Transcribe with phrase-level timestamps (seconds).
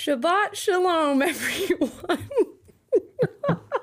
[0.00, 2.30] Shabbat Shalom, everyone.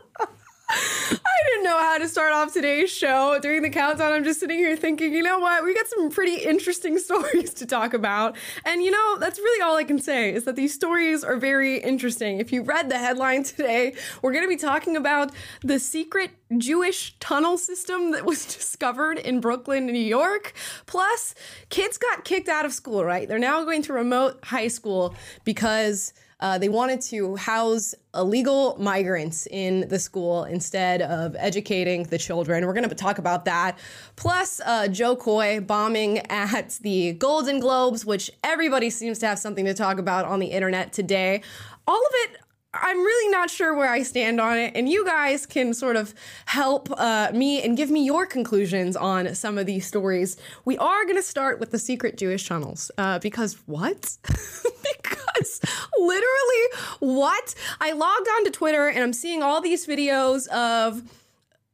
[0.69, 1.17] I
[1.47, 3.39] didn't know how to start off today's show.
[3.41, 5.63] During the countdown, I'm just sitting here thinking, you know what?
[5.63, 8.35] We got some pretty interesting stories to talk about.
[8.65, 11.77] And you know, that's really all I can say is that these stories are very
[11.77, 12.39] interesting.
[12.39, 17.15] If you read the headline today, we're going to be talking about the secret Jewish
[17.19, 20.53] tunnel system that was discovered in Brooklyn, New York.
[20.85, 21.33] Plus,
[21.69, 23.27] kids got kicked out of school, right?
[23.27, 25.15] They're now going to remote high school
[25.45, 32.17] because uh, they wanted to house illegal migrants in the school instead of educating the
[32.17, 32.65] children.
[32.65, 33.77] We're going to talk about that.
[34.15, 39.65] Plus, uh, Jo Koy bombing at the Golden Globes, which everybody seems to have something
[39.65, 41.41] to talk about on the internet today.
[41.87, 42.37] All of it
[42.81, 46.13] I'm really not sure where I stand on it, and you guys can sort of
[46.45, 50.37] help uh, me and give me your conclusions on some of these stories.
[50.65, 54.17] We are going to start with the secret Jewish tunnels uh, because what?
[54.23, 55.61] because
[55.97, 56.63] literally,
[56.99, 57.55] what?
[57.79, 61.01] I logged onto Twitter and I'm seeing all these videos of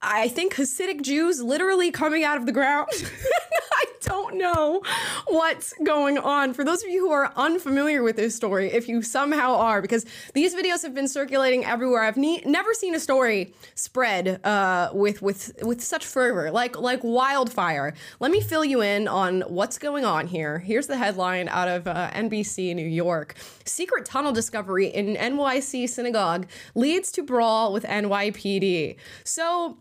[0.03, 2.89] I think Hasidic Jews literally coming out of the ground.
[3.73, 4.81] I don't know
[5.27, 6.53] what's going on.
[6.53, 10.05] For those of you who are unfamiliar with this story, if you somehow are, because
[10.33, 15.21] these videos have been circulating everywhere, I've ne- never seen a story spread uh, with
[15.21, 17.93] with with such fervor, like like wildfire.
[18.19, 20.59] Let me fill you in on what's going on here.
[20.59, 26.47] Here's the headline out of uh, NBC New York: Secret tunnel discovery in NYC synagogue
[26.75, 28.97] leads to brawl with NYPD.
[29.23, 29.77] So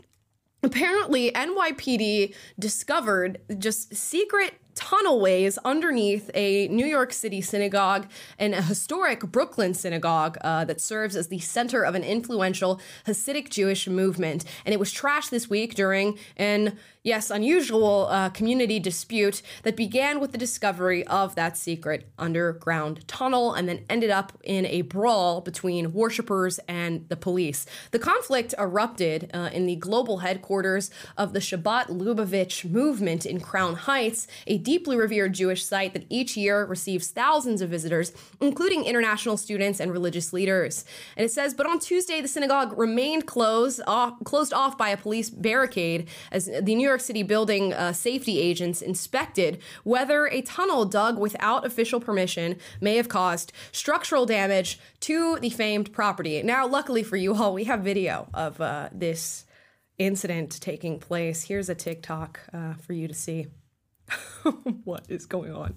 [0.63, 8.09] apparently NYPD discovered just secret tunnelways underneath a New York City synagogue
[8.39, 13.51] and a historic Brooklyn synagogue uh, that serves as the center of an influential Hasidic
[13.51, 14.45] Jewish movement.
[14.65, 20.21] And it was trashed this week during an yes, unusual uh, community dispute that began
[20.21, 25.41] with the discovery of that secret underground tunnel and then ended up in a brawl
[25.41, 27.67] between worshippers and the police.
[27.91, 33.75] The conflict erupted uh, in the global headquarters of the Chabad Lubavitch movement in Crown
[33.75, 39.37] Heights, a deeply revered Jewish site that each year receives thousands of visitors, including international
[39.37, 40.85] students and religious leaders.
[41.17, 44.97] And it says, but on Tuesday, the synagogue remained closed off, closed off by a
[44.97, 50.85] police barricade as the New York City building uh, safety agents inspected whether a tunnel
[50.85, 56.43] dug without official permission may have caused structural damage to the famed property.
[56.43, 59.45] Now, luckily for you all, we have video of uh, this
[59.99, 61.45] incident taking place.
[61.45, 63.47] Here's a TikTok uh, for you to see.
[64.85, 65.75] what is going on?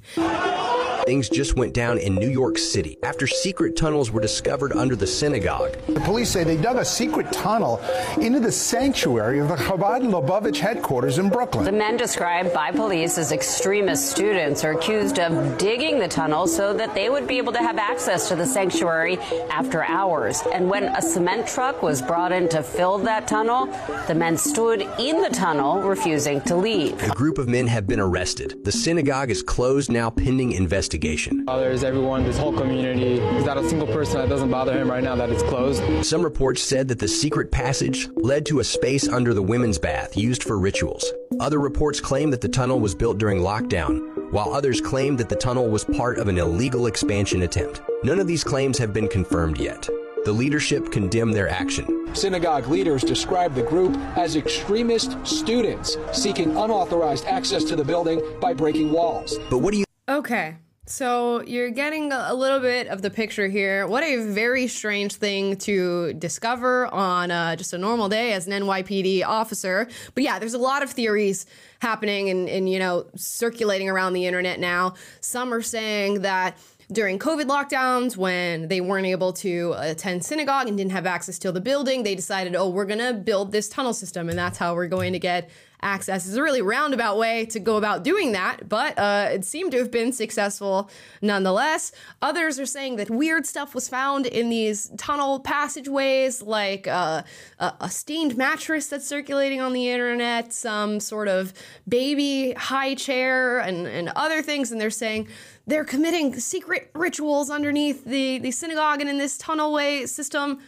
[1.05, 5.05] Things just went down in New York City after secret tunnels were discovered under the
[5.05, 5.77] synagogue.
[5.87, 7.79] The police say they dug a secret tunnel
[8.19, 11.65] into the sanctuary of the Chabad Lubavitch headquarters in Brooklyn.
[11.65, 16.73] The men described by police as extremist students are accused of digging the tunnel so
[16.73, 19.17] that they would be able to have access to the sanctuary
[19.51, 20.41] after hours.
[20.53, 23.67] And when a cement truck was brought in to fill that tunnel,
[24.07, 27.01] the men stood in the tunnel, refusing to leave.
[27.03, 28.24] A group of men have been arrested.
[28.25, 31.45] The synagogue is closed now pending investigation.
[31.45, 33.19] Bothers everyone, this whole community.
[33.19, 35.83] There's not a single person that doesn't bother him right now that it's closed.
[36.03, 40.17] Some reports said that the secret passage led to a space under the women's bath
[40.17, 41.05] used for rituals.
[41.39, 45.35] Other reports claim that the tunnel was built during lockdown, while others claim that the
[45.35, 47.81] tunnel was part of an illegal expansion attempt.
[48.03, 49.87] None of these claims have been confirmed yet.
[50.25, 52.09] The leadership condemned their action.
[52.15, 58.51] Synagogue leaders describe the group as extremist students seeking unauthorized access to the building by
[58.51, 59.37] breaking walls.
[59.51, 60.55] But what do you Okay.
[60.87, 63.87] So you're getting a little bit of the picture here.
[63.87, 68.53] What a very strange thing to discover on uh, just a normal day as an
[68.63, 69.87] NYPD officer.
[70.13, 71.47] But yeah, there's a lot of theories
[71.79, 74.93] happening and, and you know circulating around the internet now.
[75.21, 76.57] Some are saying that
[76.91, 81.51] during COVID lockdowns, when they weren't able to attend synagogue and didn't have access to
[81.51, 84.75] the building, they decided, oh, we're going to build this tunnel system and that's how
[84.75, 85.49] we're going to get
[85.81, 86.25] access.
[86.25, 89.77] It's a really roundabout way to go about doing that, but uh, it seemed to
[89.77, 90.89] have been successful
[91.21, 91.91] nonetheless.
[92.21, 97.21] Others are saying that weird stuff was found in these tunnel passageways, like uh,
[97.59, 101.53] a, stained mattress that's circulating on the internet, some sort of
[101.87, 104.71] baby high chair, and, and other things.
[104.71, 105.27] And they're saying
[105.67, 110.59] they're committing secret rituals underneath the, the synagogue and in this tunnelway system.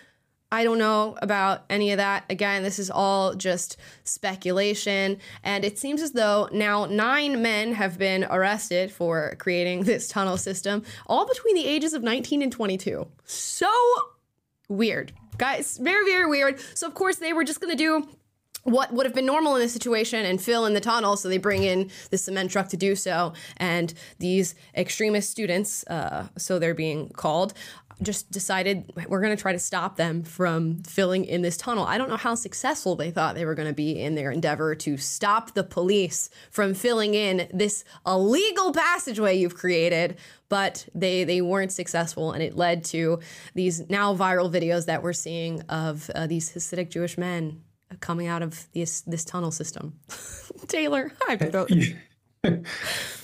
[0.51, 2.23] I don't know about any of that.
[2.29, 5.19] Again, this is all just speculation.
[5.43, 10.37] And it seems as though now nine men have been arrested for creating this tunnel
[10.37, 13.07] system, all between the ages of 19 and 22.
[13.25, 13.69] So
[14.69, 15.11] weird.
[15.37, 16.59] Guys, very, very weird.
[16.73, 18.07] So, of course, they were just going to do
[18.67, 21.15] what would have been normal in this situation and fill in the tunnel.
[21.15, 23.31] So they bring in the cement truck to do so.
[23.55, 27.53] And these extremist students, uh, so they're being called,
[28.01, 31.85] just decided we're going to try to stop them from filling in this tunnel.
[31.85, 34.75] I don't know how successful they thought they were going to be in their endeavor
[34.75, 40.17] to stop the police from filling in this illegal passageway you've created,
[40.49, 43.19] but they they weren't successful, and it led to
[43.55, 47.63] these now viral videos that we're seeing of uh, these Hasidic Jewish men
[47.99, 49.99] coming out of this this tunnel system.
[50.67, 51.95] Taylor, I hi.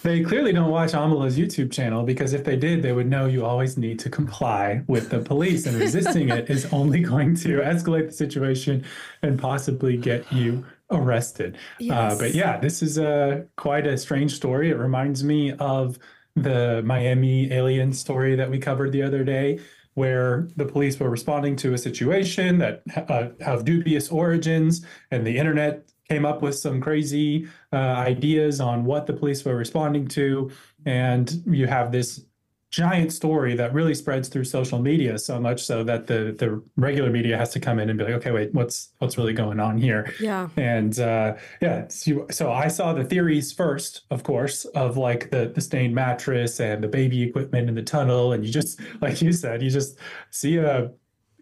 [0.04, 3.45] they clearly don't watch Amala's YouTube channel because if they did, they would know you
[3.45, 8.07] always need to comply with the police, and resisting it is only going to escalate
[8.07, 8.83] the situation
[9.21, 11.57] and possibly get you arrested.
[11.80, 12.13] Yes.
[12.13, 14.69] Uh, but yeah, this is a quite a strange story.
[14.69, 16.00] It reminds me of
[16.36, 19.60] the Miami alien story that we covered the other day
[19.95, 25.38] where the police were responding to a situation that uh, have dubious origins, and the
[25.38, 30.51] internet came up with some crazy uh, ideas on what the police were responding to,
[30.86, 32.25] and you have this
[32.74, 37.12] giant story that really spreads through social media so much so that the the regular
[37.12, 39.78] media has to come in and be like okay wait what's what's really going on
[39.78, 40.12] here?
[40.20, 40.50] Yeah.
[40.58, 45.52] And uh, yeah so, so i saw the theories first of course of like the
[45.54, 48.34] the stained mattress and the baby equipment in the tunnel.
[48.34, 50.00] And you just like you said you just
[50.31, 50.92] see a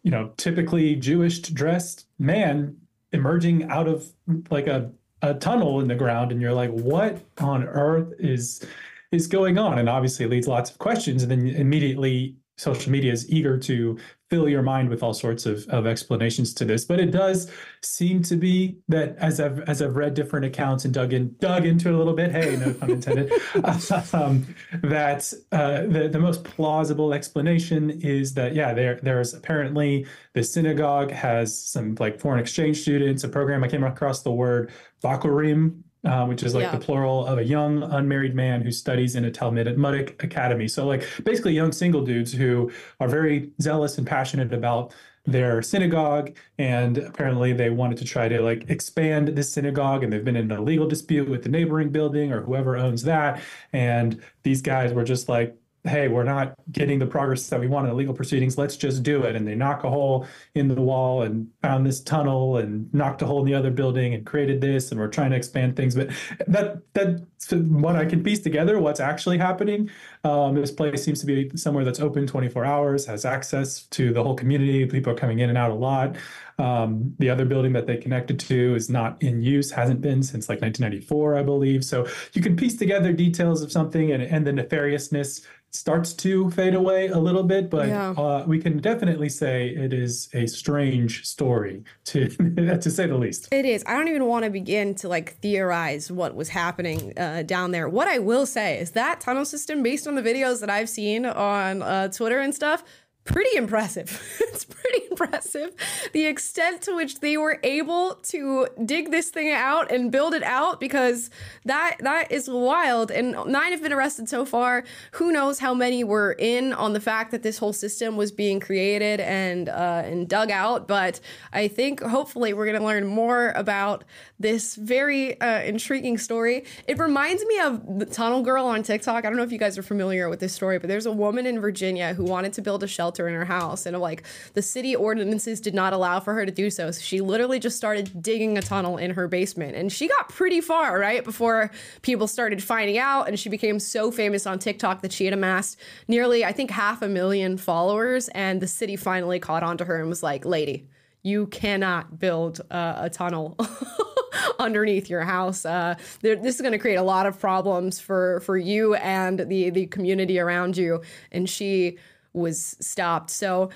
[0.03, 2.75] you know typically jewish dressed man
[3.13, 4.11] emerging out of
[4.49, 4.91] like a
[5.21, 6.33] a tunnel in the ground.
[6.33, 8.65] And you're like what on earth is
[9.11, 13.29] is going on and obviously leads lots of questions and then immediately social media is
[13.31, 13.97] eager to
[14.29, 16.85] fill your mind with all sorts of, of explanations to this.
[16.85, 20.93] But it does seem to be that as i've as i've read different accounts and
[20.93, 23.31] dug in dug into it a little bit hey no pun intended
[24.13, 24.45] um,
[24.83, 30.05] that uh, the, the most plausible explanation is that yeah there there's apparently
[30.35, 34.71] the synagogue has some like foreign exchange students a program i came across the word
[35.03, 36.71] bakurim uh, which is like yeah.
[36.71, 40.67] the plural of a young unmarried man who studies in a Talmudic academy.
[40.67, 44.93] So, like, basically, young single dudes who are very zealous and passionate about
[45.25, 50.25] their synagogue and apparently they wanted to try to like expand this synagogue and they've
[50.25, 53.39] been in a legal dispute with the neighboring building or whoever owns that
[53.71, 57.85] and these guys were just like hey, we're not getting the progress that we want
[57.85, 58.57] in the legal proceedings.
[58.57, 59.35] Let's just do it.
[59.35, 63.25] And they knock a hole in the wall and found this tunnel and knocked a
[63.25, 64.91] hole in the other building and created this.
[64.91, 65.95] And we're trying to expand things.
[65.95, 66.11] But
[66.47, 68.79] that that's what I can piece together.
[68.79, 69.89] What's actually happening?
[70.23, 74.23] Um, this place seems to be somewhere that's open 24 hours, has access to the
[74.23, 74.85] whole community.
[74.85, 76.15] People are coming in and out a lot.
[76.59, 80.47] Um, the other building that they connected to is not in use, hasn't been since
[80.47, 81.83] like 1994, I believe.
[81.83, 86.75] So you can piece together details of something and, and the nefariousness starts to fade
[86.75, 88.11] away a little bit, but yeah.
[88.11, 92.27] uh, we can definitely say it is a strange story to
[92.77, 93.47] to say the least.
[93.51, 93.83] It is.
[93.87, 97.87] I don't even want to begin to like theorize what was happening uh, down there.
[97.87, 101.25] What I will say is that tunnel system, based on the videos that I've seen
[101.25, 102.83] on uh, Twitter and stuff,
[103.23, 104.21] pretty impressive.
[104.41, 105.73] it's pretty impressive
[106.13, 110.43] the extent to which they were able to dig this thing out and build it
[110.43, 111.29] out because
[111.65, 113.11] that that is wild.
[113.11, 114.83] And nine have been arrested so far.
[115.11, 118.59] Who knows how many were in on the fact that this whole system was being
[118.59, 120.87] created and uh, and dug out.
[120.87, 121.19] But
[121.53, 124.03] I think hopefully we're going to learn more about
[124.39, 126.65] this very uh, intriguing story.
[126.87, 129.23] It reminds me of the Tunnel Girl on TikTok.
[129.23, 131.45] I don't know if you guys are familiar with this story, but there's a woman
[131.45, 134.95] in Virginia who wanted to build a shelter in her house, and like the city
[134.95, 136.91] ordinances did not allow for her to do so.
[136.91, 140.61] So she literally just started digging a tunnel in her basement, and she got pretty
[140.61, 145.11] far right before people started finding out, and she became so famous on TikTok that
[145.11, 145.77] she had amassed
[146.07, 149.99] nearly, I think, half a million followers, and the city finally caught on to her
[149.99, 150.87] and was like, "Lady."
[151.23, 153.55] You cannot build uh, a tunnel
[154.59, 155.65] underneath your house.
[155.65, 159.69] Uh, this is going to create a lot of problems for for you and the
[159.69, 161.01] the community around you.
[161.31, 161.97] And she
[162.33, 163.29] was stopped.
[163.29, 163.69] So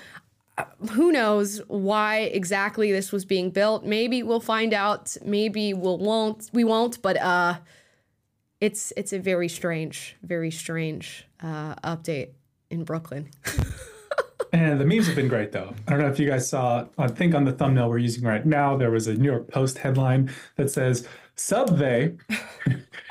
[0.92, 3.84] who knows why exactly this was being built?
[3.84, 5.16] Maybe we'll find out.
[5.24, 6.50] Maybe we'll won't.
[6.52, 7.02] We won't.
[7.02, 7.58] But uh,
[8.60, 12.30] it's it's a very strange, very strange uh, update
[12.70, 13.30] in Brooklyn.
[14.52, 15.74] And the memes have been great, though.
[15.86, 18.44] I don't know if you guys saw, I think on the thumbnail we're using right
[18.46, 22.16] now, there was a New York Post headline that says, Subway,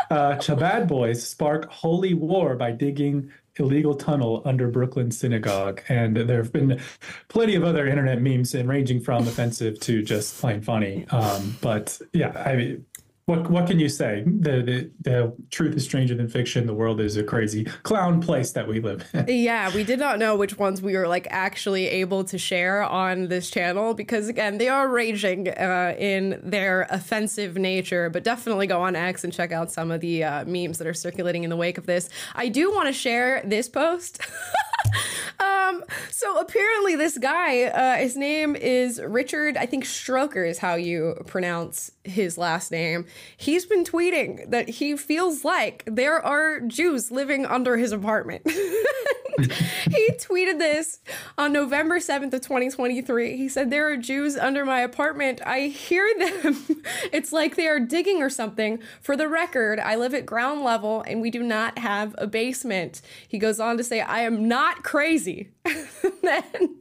[0.10, 5.82] uh, Chabad boys spark holy war by digging illegal tunnel under Brooklyn synagogue.
[5.90, 6.80] And there have been
[7.28, 11.06] plenty of other internet memes, and ranging from offensive to just plain funny.
[11.10, 12.86] Um, but yeah, I mean,
[13.26, 14.24] what what can you say?
[14.24, 16.68] The, the the truth is stranger than fiction.
[16.68, 19.26] The world is a crazy clown place that we live in.
[19.44, 23.28] yeah, we did not know which ones we were like actually able to share on
[23.28, 28.12] this channel because again, they are raging uh, in their offensive nature.
[28.12, 30.94] But definitely go on X and check out some of the uh, memes that are
[30.94, 32.10] circulating in the wake of this.
[32.36, 34.20] I do want to share this post.
[35.40, 39.58] um, so apparently, this guy, uh, his name is Richard.
[39.58, 43.06] I think Stroker is how you pronounce his last name.
[43.36, 48.44] He's been tweeting that he feels like there are Jews living under his apartment.
[49.40, 51.00] he tweeted this
[51.38, 53.36] on November 7th of 2023.
[53.36, 55.42] He said, There are Jews under my apartment.
[55.46, 56.66] I hear them.
[57.12, 58.80] it's like they are digging or something.
[59.02, 63.02] For the record, I live at ground level and we do not have a basement.
[63.28, 65.50] He goes on to say, I am not crazy.
[66.22, 66.76] then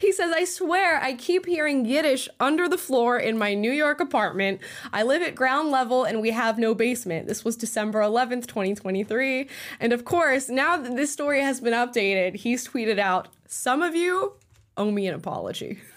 [0.00, 4.00] he says, I swear I keep hearing Yiddish under the floor in my New York
[4.00, 4.60] apartment.
[4.92, 7.28] I live at ground level and we have no basement.
[7.28, 9.48] This was December 11th, 2023.
[9.78, 13.94] And of course, now that this story has been updated, he's tweeted out, Some of
[13.94, 14.34] you
[14.76, 15.80] owe me an apology.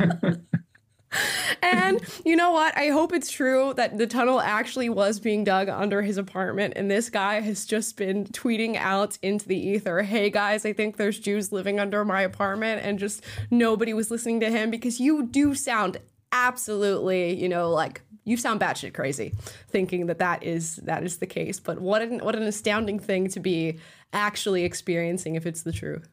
[1.62, 2.76] and you know what?
[2.76, 6.90] I hope it's true that the tunnel actually was being dug under his apartment, and
[6.90, 11.18] this guy has just been tweeting out into the ether, "Hey guys, I think there's
[11.18, 15.54] Jews living under my apartment," and just nobody was listening to him because you do
[15.54, 15.98] sound
[16.32, 19.34] absolutely, you know, like you sound batshit crazy,
[19.68, 21.60] thinking that that is that is the case.
[21.60, 23.78] But what an what an astounding thing to be
[24.12, 26.08] actually experiencing if it's the truth.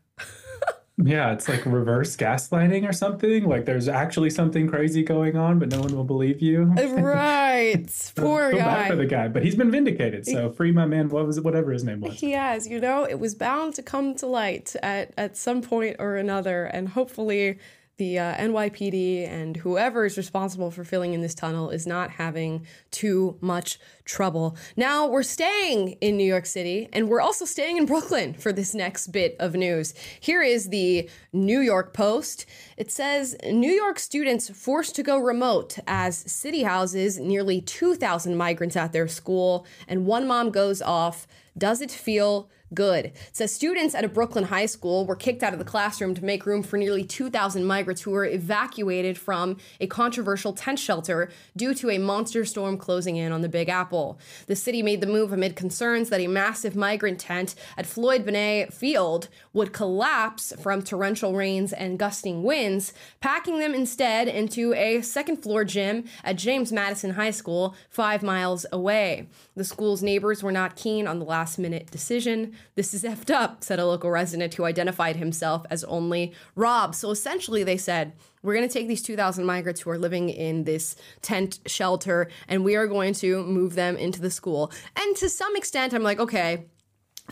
[1.02, 3.46] Yeah, it's like reverse gaslighting or something.
[3.46, 6.74] Like there's actually something crazy going on, but no one will believe you.
[6.78, 8.12] Uh, right.
[8.16, 8.90] Poor Feel guy.
[8.90, 10.26] for the guy, but he's been vindicated.
[10.26, 11.10] So free my man.
[11.10, 11.44] What was it?
[11.44, 12.20] Whatever his name was.
[12.20, 15.96] He has, you know, it was bound to come to light at, at some point
[16.00, 17.58] or another, and hopefully
[18.00, 22.66] the uh, NYPD and whoever is responsible for filling in this tunnel is not having
[22.90, 24.58] too much trouble.
[24.76, 28.74] Now we're staying in New York City and we're also staying in Brooklyn for this
[28.74, 29.94] next bit of news.
[30.20, 32.46] Here is the New York Post.
[32.78, 38.78] It says New York students forced to go remote as city houses nearly 2,000 migrants
[38.78, 41.28] at their school, and one mom goes off.
[41.58, 43.06] Does it feel good.
[43.06, 46.24] It says students at a Brooklyn high school were kicked out of the classroom to
[46.24, 51.74] make room for nearly 2,000 migrants who were evacuated from a controversial tent shelter due
[51.74, 54.20] to a monster storm closing in on the Big Apple.
[54.48, 58.74] The city made the move amid concerns that a massive migrant tent at Floyd Bennett
[58.74, 65.38] Field would collapse from torrential rains and gusting winds, packing them instead into a second
[65.38, 69.28] floor gym at James Madison High School, five miles away.
[69.56, 72.56] The school's neighbors were not keen on the last minute decision.
[72.76, 76.96] This is effed up, said a local resident who identified himself as only Rob.
[76.96, 80.64] So essentially, they said, we're going to take these 2,000 migrants who are living in
[80.64, 84.72] this tent shelter and we are going to move them into the school.
[84.96, 86.66] And to some extent, I'm like, okay,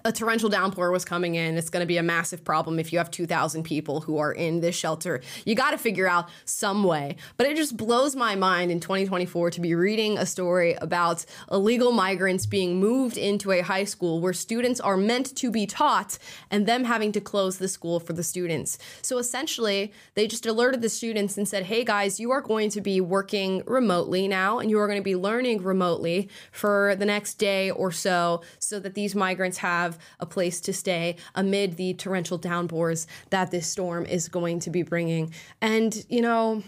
[0.05, 1.57] a torrential downpour was coming in.
[1.57, 4.61] It's going to be a massive problem if you have 2,000 people who are in
[4.61, 5.21] this shelter.
[5.45, 7.15] You got to figure out some way.
[7.37, 11.91] But it just blows my mind in 2024 to be reading a story about illegal
[11.91, 16.17] migrants being moved into a high school where students are meant to be taught
[16.51, 18.77] and them having to close the school for the students.
[19.01, 22.81] So essentially, they just alerted the students and said, hey guys, you are going to
[22.81, 27.35] be working remotely now and you are going to be learning remotely for the next
[27.35, 31.93] day or so so that these migrants have have a place to stay amid the
[31.93, 35.33] torrential downpours that this storm is going to be bringing.
[35.61, 36.63] And, you know,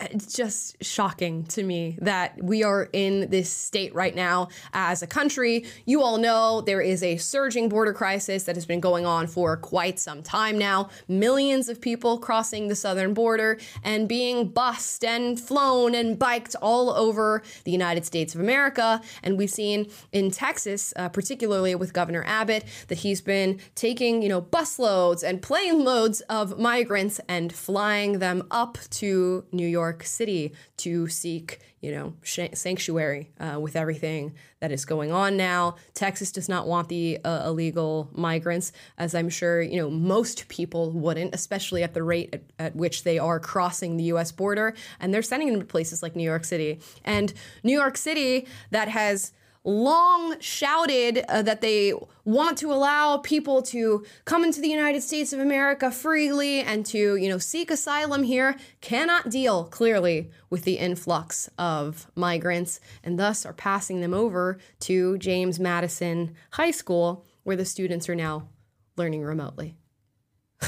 [0.00, 5.06] it's just shocking to me that we are in this state right now as a
[5.06, 5.64] country.
[5.84, 9.56] You all know there is a surging border crisis that has been going on for
[9.56, 10.90] quite some time now.
[11.08, 16.90] Millions of people crossing the southern border and being bused and flown and biked all
[16.90, 19.00] over the United States of America.
[19.22, 24.28] And we've seen in Texas, uh, particularly with Governor Abbott, that he's been taking, you
[24.28, 30.52] know, busloads and plane loads of migrants and flying them up to New York City
[30.78, 35.76] to seek, you know, sh- sanctuary uh, with everything that is going on now.
[35.94, 40.92] Texas does not want the uh, illegal migrants, as I'm sure, you know, most people
[40.92, 44.30] wouldn't, especially at the rate at, at which they are crossing the U.S.
[44.30, 44.74] border.
[45.00, 46.80] And they're sending them to places like New York City.
[47.04, 47.32] And
[47.64, 49.32] New York City, that has
[49.64, 51.92] long shouted uh, that they
[52.24, 57.16] want to allow people to come into the United States of America freely and to,
[57.16, 63.46] you know, seek asylum here cannot deal clearly with the influx of migrants and thus
[63.46, 68.48] are passing them over to James Madison High School where the students are now
[68.96, 69.76] learning remotely.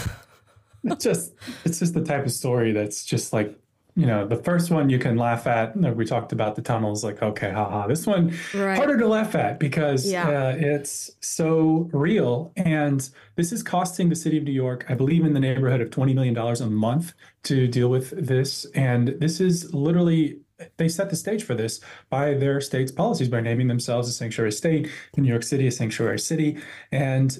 [0.84, 1.34] it's just
[1.64, 3.58] it's just the type of story that's just like
[3.96, 5.76] you know, the first one you can laugh at.
[5.76, 7.86] We talked about the tunnels, like, okay, haha.
[7.86, 8.76] This one right.
[8.76, 10.28] harder to laugh at because yeah.
[10.28, 12.52] uh, it's so real.
[12.56, 15.90] And this is costing the city of New York, I believe, in the neighborhood of
[15.90, 18.64] $20 million a month to deal with this.
[18.74, 20.40] And this is literally
[20.76, 24.52] they set the stage for this by their state's policies by naming themselves a sanctuary
[24.52, 26.58] state New York City, a sanctuary city.
[26.92, 27.36] And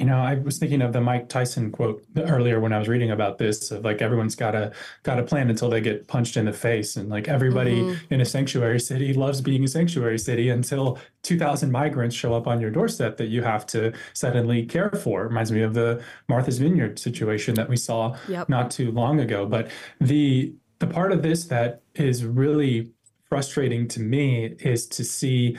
[0.00, 3.10] you know, I was thinking of the Mike Tyson quote earlier when I was reading
[3.10, 6.46] about this of like everyone's got a got a plan until they get punched in
[6.46, 8.14] the face, and like everybody mm-hmm.
[8.14, 12.62] in a sanctuary city loves being a sanctuary city until 2,000 migrants show up on
[12.62, 15.24] your doorstep that you have to suddenly care for.
[15.24, 18.48] Reminds me of the Martha's Vineyard situation that we saw yep.
[18.48, 19.44] not too long ago.
[19.44, 22.90] But the the part of this that is really
[23.28, 25.58] frustrating to me is to see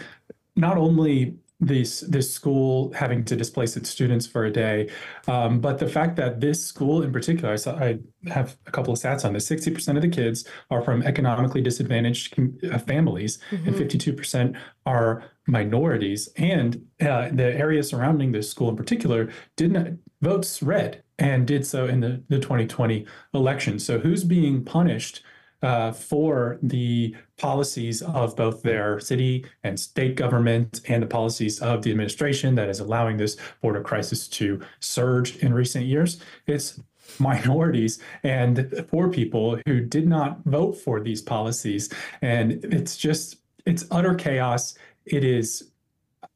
[0.55, 4.89] not only this this school having to displace its students for a day.
[5.27, 8.91] Um, but the fact that this school in particular, I, saw, I have a couple
[8.91, 9.45] of stats on this.
[9.45, 12.37] Sixty percent of the kids are from economically disadvantaged
[12.69, 13.67] uh, families, mm-hmm.
[13.67, 14.55] and fifty-two percent
[14.87, 16.27] are minorities.
[16.35, 19.87] And uh, the area surrounding this school in particular did not
[20.21, 23.79] votes red and did so in the, the 2020 election.
[23.79, 25.23] So who's being punished?
[25.61, 31.83] Uh, for the policies of both their city and state government and the policies of
[31.83, 36.21] the administration that is allowing this border crisis to surge in recent years.
[36.47, 36.79] It's
[37.19, 41.89] minorities and poor people who did not vote for these policies.
[42.21, 44.75] And it's just, it's utter chaos.
[45.05, 45.71] It is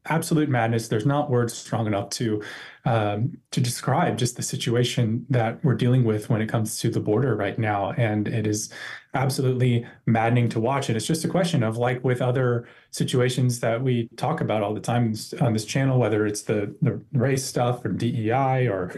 [0.08, 0.88] absolute madness.
[0.88, 2.44] There's not words strong enough to
[2.86, 7.00] um, to describe just the situation that we're dealing with when it comes to the
[7.00, 8.72] border right now, and it is
[9.16, 10.90] absolutely maddening to watch.
[10.90, 14.74] And it's just a question of like with other situations that we talk about all
[14.74, 18.94] the time on this channel, whether it's the the race stuff or DEI or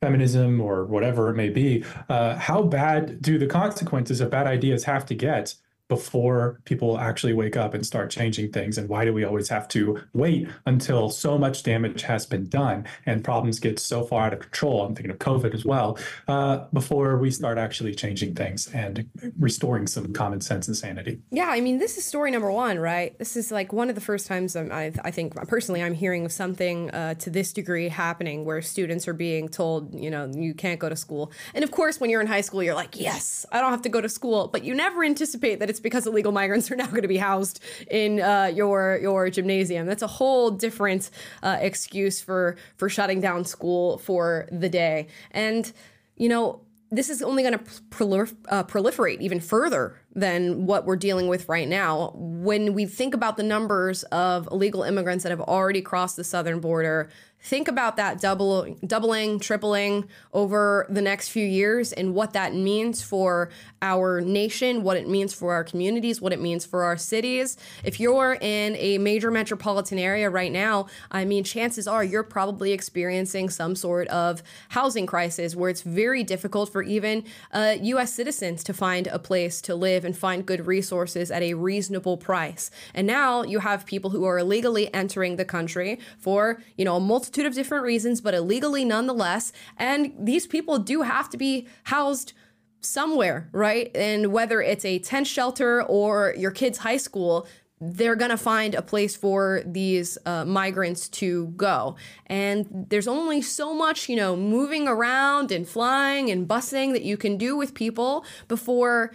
[0.00, 1.84] feminism or whatever it may be.
[2.08, 5.54] Uh, how bad do the consequences of bad ideas have to get
[5.88, 8.78] before people actually wake up and start changing things?
[8.78, 12.86] And why do we always have to wait until so much damage has been done
[13.06, 14.84] and problems get so far out of control?
[14.84, 15.98] I'm thinking of COVID as well,
[16.28, 21.20] uh, before we start actually changing things and restoring some common sense and sanity.
[21.30, 23.18] Yeah, I mean, this is story number one, right?
[23.18, 26.32] This is like one of the first times I, I think personally I'm hearing of
[26.32, 30.78] something uh, to this degree happening where students are being told, you know, you can't
[30.78, 31.32] go to school.
[31.54, 33.88] And of course, when you're in high school, you're like, yes, I don't have to
[33.88, 34.48] go to school.
[34.48, 37.16] But you never anticipate that it's it's because illegal migrants are now going to be
[37.16, 39.86] housed in uh, your your gymnasium.
[39.86, 41.10] That's a whole different
[41.42, 45.06] uh, excuse for for shutting down school for the day.
[45.30, 45.72] And
[46.16, 50.96] you know, this is only going to prolif- uh, proliferate even further than what we're
[50.96, 52.12] dealing with right now.
[52.16, 56.58] When we think about the numbers of illegal immigrants that have already crossed the southern
[56.58, 57.08] border,
[57.40, 63.02] think about that double, doubling, tripling over the next few years and what that means
[63.02, 67.56] for our nation, what it means for our communities, what it means for our cities.
[67.84, 72.72] If you're in a major metropolitan area right now, I mean, chances are you're probably
[72.72, 78.12] experiencing some sort of housing crisis where it's very difficult for even uh, U.S.
[78.12, 82.70] citizens to find a place to live and find good resources at a reasonable price.
[82.94, 87.00] And now you have people who are illegally entering the country for, you know, a
[87.28, 89.52] multitude of different reasons, but illegally nonetheless.
[89.76, 92.32] And these people do have to be housed
[92.80, 93.90] somewhere, right?
[93.94, 97.46] And whether it's a tent shelter or your kid's high school,
[97.80, 101.96] they're going to find a place for these uh, migrants to go.
[102.26, 107.16] And there's only so much, you know, moving around and flying and busing that you
[107.16, 109.12] can do with people before,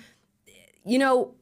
[0.86, 1.34] you know,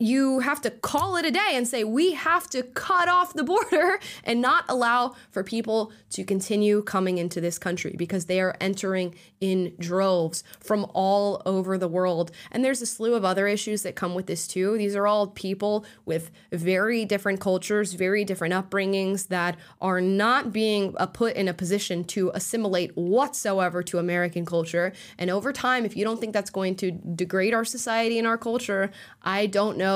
[0.00, 3.44] you have to call it a day and say we have to cut off the
[3.44, 8.56] border and not allow for people to continue coming into this country because they are
[8.62, 12.30] entering in droves from all over the world.
[12.50, 14.78] And there's a slew of other issues that come with this too.
[14.78, 20.94] These are all people with very different cultures, very different upbringings that are not being
[20.96, 24.94] uh, put in a position to assimilate whatsoever to American culture.
[25.18, 28.38] And over time, if you don't think that's going to degrade our society and our
[28.38, 28.90] culture,
[29.22, 29.89] I don't know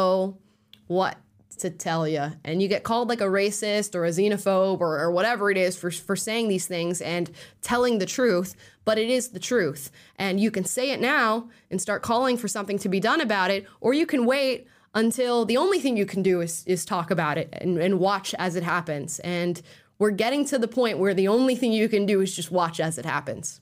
[0.86, 1.16] what
[1.58, 2.32] to tell you.
[2.44, 5.76] And you get called like a racist or a xenophobe or, or whatever it is
[5.76, 7.30] for, for saying these things and
[7.62, 8.54] telling the truth,
[8.84, 9.90] but it is the truth.
[10.16, 13.50] And you can say it now and start calling for something to be done about
[13.50, 17.10] it, or you can wait until the only thing you can do is, is talk
[17.10, 19.18] about it and, and watch as it happens.
[19.20, 19.60] And
[19.98, 22.80] we're getting to the point where the only thing you can do is just watch
[22.80, 23.60] as it happens.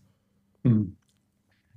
[0.64, 0.92] Mm.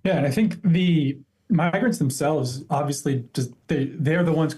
[0.04, 1.18] Yeah, and I think the
[1.50, 4.56] migrants themselves obviously just they they're the ones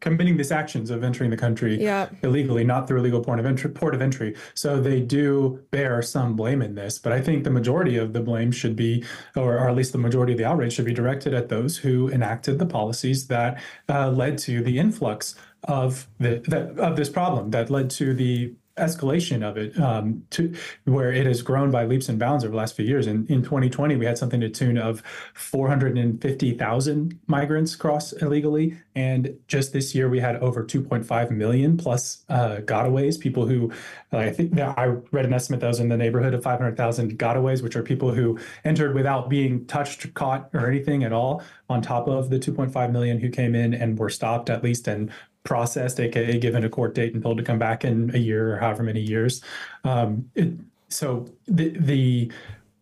[0.00, 2.08] committing these actions of entering the country yeah.
[2.22, 3.70] illegally, not through a legal port of entry.
[3.70, 4.34] Port of entry.
[4.54, 8.20] So they do bear some blame in this, but I think the majority of the
[8.20, 9.04] blame should be,
[9.36, 12.08] or, or at least the majority of the outrage should be directed at those who
[12.10, 15.34] enacted the policies that uh, led to the influx
[15.64, 20.54] of the that, of this problem, that led to the escalation of it um, to
[20.84, 23.06] where it has grown by leaps and bounds over the last few years.
[23.06, 25.02] And in 2020, we had something to tune of
[25.34, 28.78] 450,000 migrants cross illegally.
[28.94, 33.72] And just this year, we had over 2.5 million plus uh, gotaways, people who
[34.12, 37.76] I think I read an estimate that was in the neighborhood of 500,000 gotaways, which
[37.76, 42.30] are people who entered without being touched, caught, or anything at all, on top of
[42.30, 45.10] the 2.5 million who came in and were stopped at least and
[45.44, 48.58] processed, aka given a court date and told to come back in a year or
[48.58, 49.42] however many years.
[49.84, 50.52] Um, it,
[50.88, 52.32] so the the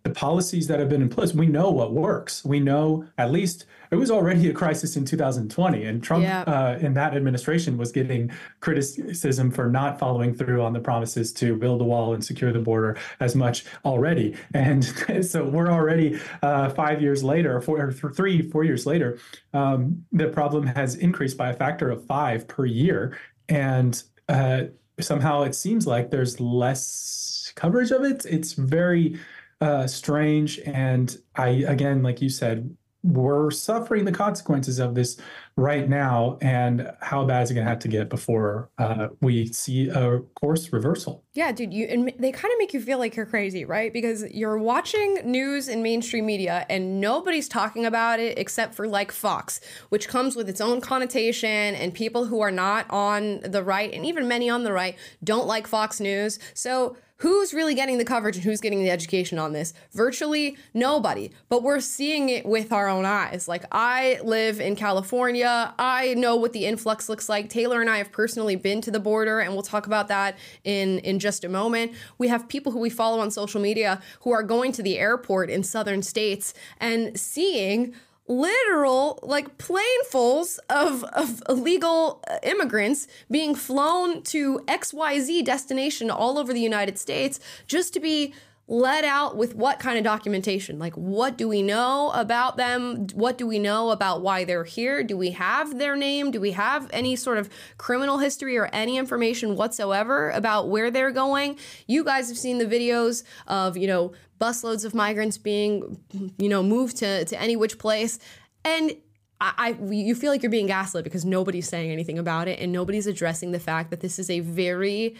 [0.03, 2.45] the policies that have been in place, we know what works.
[2.45, 6.95] We know at least it was already a crisis in 2020, and Trump uh, in
[6.95, 11.85] that administration was getting criticism for not following through on the promises to build a
[11.85, 14.37] wall and secure the border as much already.
[14.55, 14.85] And
[15.25, 19.19] so we're already uh, five years later, four, or three, four years later,
[19.53, 24.65] um, the problem has increased by a factor of five per year, and uh,
[25.01, 28.25] somehow it seems like there's less coverage of it.
[28.27, 29.19] It's very
[29.61, 30.59] uh, strange.
[30.61, 35.17] And I, again, like you said, we're suffering the consequences of this
[35.57, 36.39] right now.
[36.41, 40.21] And how bad is it going to have to get before uh, we see a
[40.41, 41.25] course reversal?
[41.33, 43.93] Yeah, dude, you and they kind of make you feel like you're crazy, right?
[43.93, 49.13] Because you're watching news in mainstream media and nobody's talking about it except for like
[49.13, 53.93] Fox, which comes with its own connotation and people who are not on the right
[53.93, 56.39] and even many on the right don't like Fox News.
[56.55, 59.75] So Who's really getting the coverage and who's getting the education on this?
[59.93, 61.31] Virtually nobody.
[61.51, 63.47] But we're seeing it with our own eyes.
[63.47, 65.75] Like, I live in California.
[65.79, 67.51] I know what the influx looks like.
[67.51, 71.01] Taylor and I have personally been to the border, and we'll talk about that in,
[71.01, 71.93] in just a moment.
[72.17, 75.51] We have people who we follow on social media who are going to the airport
[75.51, 77.95] in southern states and seeing
[78.31, 86.53] literal like planefuls of, of illegal uh, immigrants being flown to xyz destination all over
[86.53, 88.33] the united states just to be
[88.71, 90.79] let out with what kind of documentation?
[90.79, 93.09] Like, what do we know about them?
[93.15, 95.03] What do we know about why they're here?
[95.03, 96.31] Do we have their name?
[96.31, 101.11] Do we have any sort of criminal history or any information whatsoever about where they're
[101.11, 101.59] going?
[101.89, 105.99] You guys have seen the videos of, you know, busloads of migrants being,
[106.39, 108.21] you know, moved to, to any which place.
[108.65, 108.95] And
[109.41, 112.71] I, I, you feel like you're being gaslit because nobody's saying anything about it and
[112.71, 115.17] nobody's addressing the fact that this is a very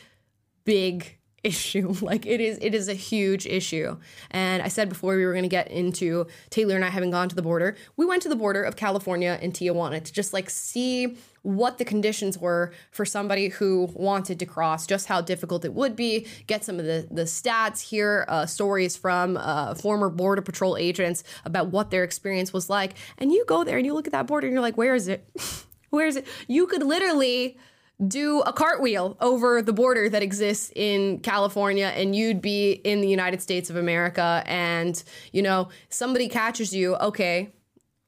[0.65, 1.95] big issue.
[2.11, 3.97] Like it is it is a huge issue.
[4.31, 7.29] And i said before we were going to get into taylor and i having gone
[7.29, 10.51] to the border we went to the border of california and tijuana to just like
[10.51, 15.73] see what the conditions were for somebody who wanted to cross just how difficult it
[15.73, 18.25] would be get some of the the stats here.
[18.29, 22.95] Uh, stories from uh, former border patrol agents about what their experience was like.
[23.19, 25.09] And you go there and you look at that border and you're like where is
[25.09, 25.29] it?
[25.91, 26.25] Where is it?
[26.47, 27.59] You could literally
[28.07, 33.09] do a cartwheel over the border that exists in California and you'd be in the
[33.09, 37.53] United States of America and you know somebody catches you okay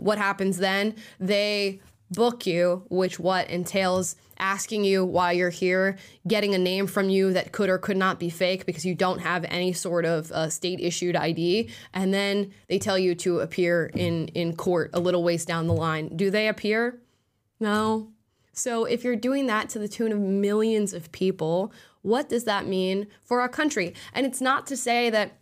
[0.02, 0.96] what happens then?
[1.20, 7.09] They book you which what entails asking you why you're here getting a name from
[7.09, 10.31] you that could or could not be fake because you don't have any sort of
[10.33, 15.00] uh, state issued ID and then they tell you to appear in in court a
[15.00, 16.14] little ways down the line.
[16.14, 17.00] Do they appear?
[17.61, 18.12] No
[18.52, 22.66] so, if you're doing that to the tune of millions of people, what does that
[22.66, 23.94] mean for our country?
[24.12, 25.38] And it's not to say that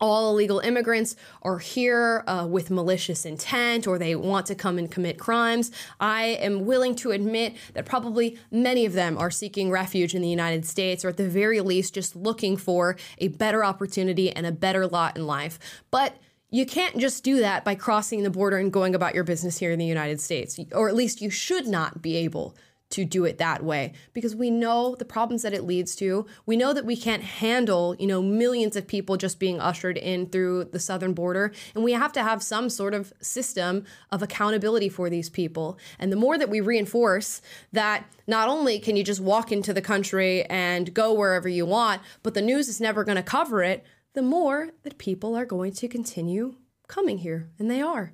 [0.00, 4.90] all illegal immigrants are here uh, with malicious intent or they want to come and
[4.90, 5.70] commit crimes.
[6.00, 10.28] I am willing to admit that probably many of them are seeking refuge in the
[10.28, 14.52] United States or at the very least just looking for a better opportunity and a
[14.52, 15.58] better lot in life.
[15.90, 16.16] But
[16.50, 19.70] you can't just do that by crossing the border and going about your business here
[19.70, 22.56] in the United States, or at least you should not be able
[22.90, 26.26] to do it that way because we know the problems that it leads to.
[26.44, 30.26] We know that we can't handle, you know, millions of people just being ushered in
[30.26, 34.88] through the southern border and we have to have some sort of system of accountability
[34.88, 35.78] for these people.
[35.98, 37.40] And the more that we reinforce
[37.72, 42.02] that not only can you just walk into the country and go wherever you want,
[42.24, 45.72] but the news is never going to cover it, the more that people are going
[45.72, 46.56] to continue
[46.88, 48.12] coming here and they are.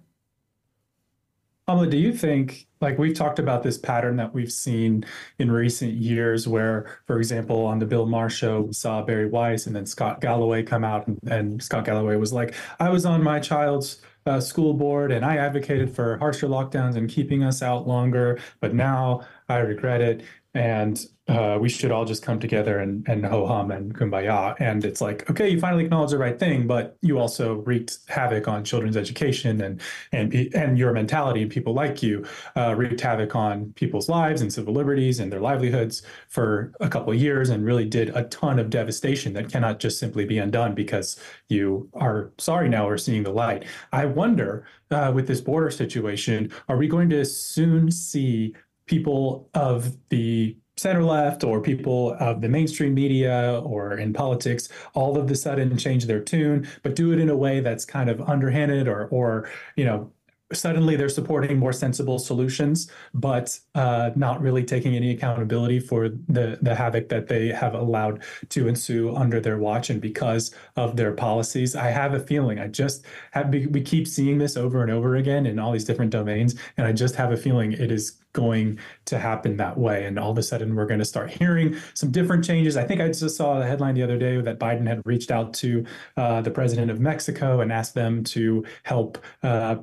[1.69, 5.05] Amala, do you think, like we've talked about this pattern that we've seen
[5.41, 9.67] in recent years, where, for example, on the Bill Maher show, we saw Bari Weiss
[9.67, 13.21] and then Scott Galloway come out, and, and Scott Galloway was like, I was on
[13.21, 17.89] my child's uh, school board and I advocated for harsher lockdowns and keeping us out
[17.89, 20.23] longer, but now I regret it.
[20.57, 24.55] And uh, we should all just come together and, and ho hum and kumbaya.
[24.61, 28.47] And it's like, okay, you finally acknowledge the right thing, but you also wreaked havoc
[28.47, 29.81] on children's education and
[30.13, 32.25] and and your mentality and people like you
[32.57, 37.13] uh, wreaked havoc on people's lives and civil liberties and their livelihoods for a couple
[37.13, 40.75] of years and really did a ton of devastation that cannot just simply be undone
[40.75, 43.65] because you are sorry now or seeing the light.
[43.93, 48.55] I wonder uh, with this border situation, are we going to soon see
[48.87, 55.17] people of the center left or people of the mainstream media or in politics all
[55.17, 58.21] of a sudden change their tune but do it in a way that's kind of
[58.23, 60.11] underhanded or or you know
[60.53, 66.59] suddenly they're supporting more sensible solutions, but uh, not really taking any accountability for the
[66.63, 71.13] the havoc that they have allowed to ensue under their watch and because of their
[71.13, 71.75] policies.
[71.75, 72.59] I have a feeling.
[72.59, 73.51] I just have.
[73.51, 76.93] We keep seeing this over and over again in all these different domains, and I
[76.93, 80.05] just have a feeling it is going to happen that way.
[80.05, 82.77] And all of a sudden, we're going to start hearing some different changes.
[82.77, 85.55] I think I just saw a headline the other day that Biden had reached out
[85.55, 85.85] to
[86.17, 89.19] uh, the president of Mexico and asked them to help.
[89.43, 89.77] Uh,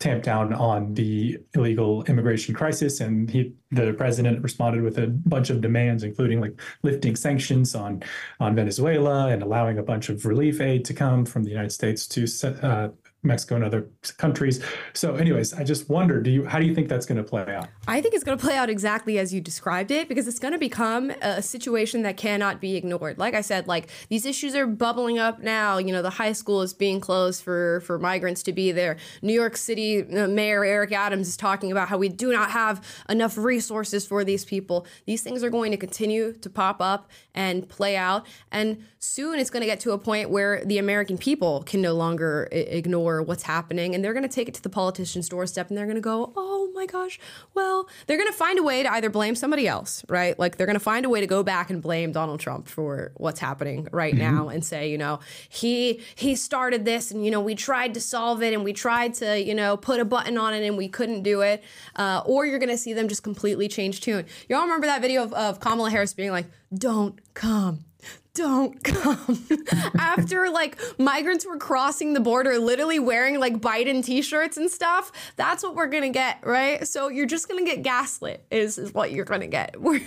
[0.00, 5.50] tamp down on the illegal immigration crisis and he the president responded with a bunch
[5.50, 8.02] of demands including like lifting sanctions on
[8.40, 12.06] on Venezuela and allowing a bunch of relief aid to come from the United States
[12.08, 12.26] to
[12.62, 12.88] uh,
[13.22, 14.64] Mexico and other countries.
[14.94, 17.42] So, anyways, I just wonder, do you how do you think that's going to play
[17.42, 17.68] out?
[17.86, 20.52] I think it's going to play out exactly as you described it because it's going
[20.52, 23.18] to become a situation that cannot be ignored.
[23.18, 25.76] Like I said, like these issues are bubbling up now.
[25.76, 28.96] You know, the high school is being closed for for migrants to be there.
[29.20, 32.82] New York City uh, Mayor Eric Adams is talking about how we do not have
[33.08, 34.86] enough resources for these people.
[35.04, 39.48] These things are going to continue to pop up and play out, and soon it's
[39.48, 43.42] going to get to a point where the American people can no longer ignore what's
[43.42, 46.02] happening and they're going to take it to the politician's doorstep and they're going to
[46.02, 47.18] go, oh my gosh,
[47.54, 50.38] well, they're going to find a way to either blame somebody else, right?
[50.38, 53.12] Like they're going to find a way to go back and blame Donald Trump for
[53.16, 54.36] what's happening right mm-hmm.
[54.36, 58.00] now and say, you know, he he started this and you know we tried to
[58.00, 60.88] solve it and we tried to you know put a button on it and we
[60.88, 61.64] couldn't do it.
[61.96, 64.26] Uh, or you're going to see them just completely change tune.
[64.48, 67.86] Y'all remember that video of, of Kamala Harris being like, "Don't come."
[68.34, 69.46] Don't come.
[69.98, 75.62] After like migrants were crossing the border, literally wearing like Biden t-shirts and stuff, that's
[75.62, 76.86] what we're gonna get, right?
[76.86, 79.80] So you're just gonna get gaslit, is, is what you're gonna get.
[79.90, 80.02] We're,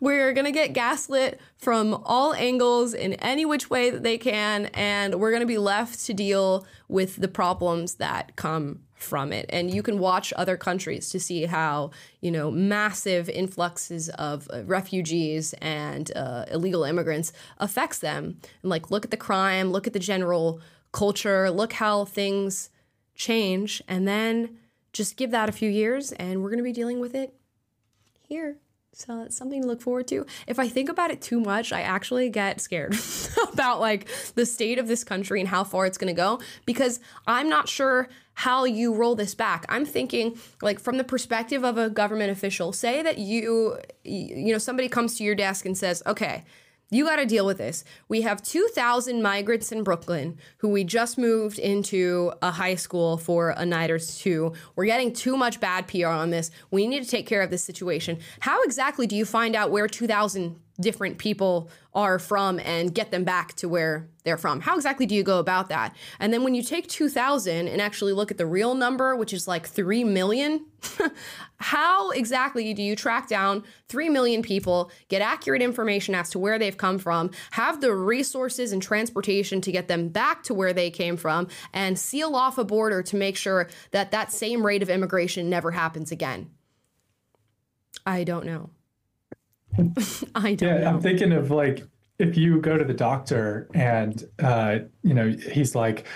[0.00, 5.14] we're gonna get gaslit from all angles in any which way that they can, and
[5.14, 9.46] we're gonna be left to deal with the problems that come from it.
[9.50, 14.64] And you can watch other countries to see how, you know, massive influxes of uh,
[14.64, 18.40] refugees and uh, illegal immigrants affects them.
[18.62, 20.60] And like, look at the crime, look at the general
[20.92, 22.70] culture, look how things
[23.14, 23.82] change.
[23.86, 24.58] And then
[24.92, 27.34] just give that a few years and we're going to be dealing with it
[28.22, 28.56] here.
[28.98, 30.24] So it's something to look forward to.
[30.46, 32.96] If I think about it too much, I actually get scared
[33.52, 36.98] about like the state of this country and how far it's going to go because
[37.26, 39.66] I'm not sure how you roll this back.
[39.68, 44.58] I'm thinking like from the perspective of a government official, say that you you know
[44.58, 46.44] somebody comes to your desk and says, "Okay,
[46.90, 47.82] you got to deal with this.
[48.08, 53.50] We have 2,000 migrants in Brooklyn who we just moved into a high school for
[53.50, 54.52] a night or two.
[54.76, 56.50] We're getting too much bad PR on this.
[56.70, 58.18] We need to take care of this situation.
[58.40, 63.24] How exactly do you find out where 2,000 different people are from and get them
[63.24, 64.60] back to where they're from.
[64.60, 65.94] How exactly do you go about that?
[66.18, 69.48] And then when you take 2000 and actually look at the real number, which is
[69.48, 70.66] like 3 million,
[71.58, 76.58] how exactly do you track down 3 million people, get accurate information as to where
[76.58, 80.90] they've come from, have the resources and transportation to get them back to where they
[80.90, 84.90] came from, and seal off a border to make sure that that same rate of
[84.90, 86.50] immigration never happens again?
[88.04, 88.70] I don't know.
[90.34, 90.86] I don't yeah, know.
[90.88, 91.84] I'm thinking of like
[92.18, 96.06] if you go to the doctor and uh, you know he's like,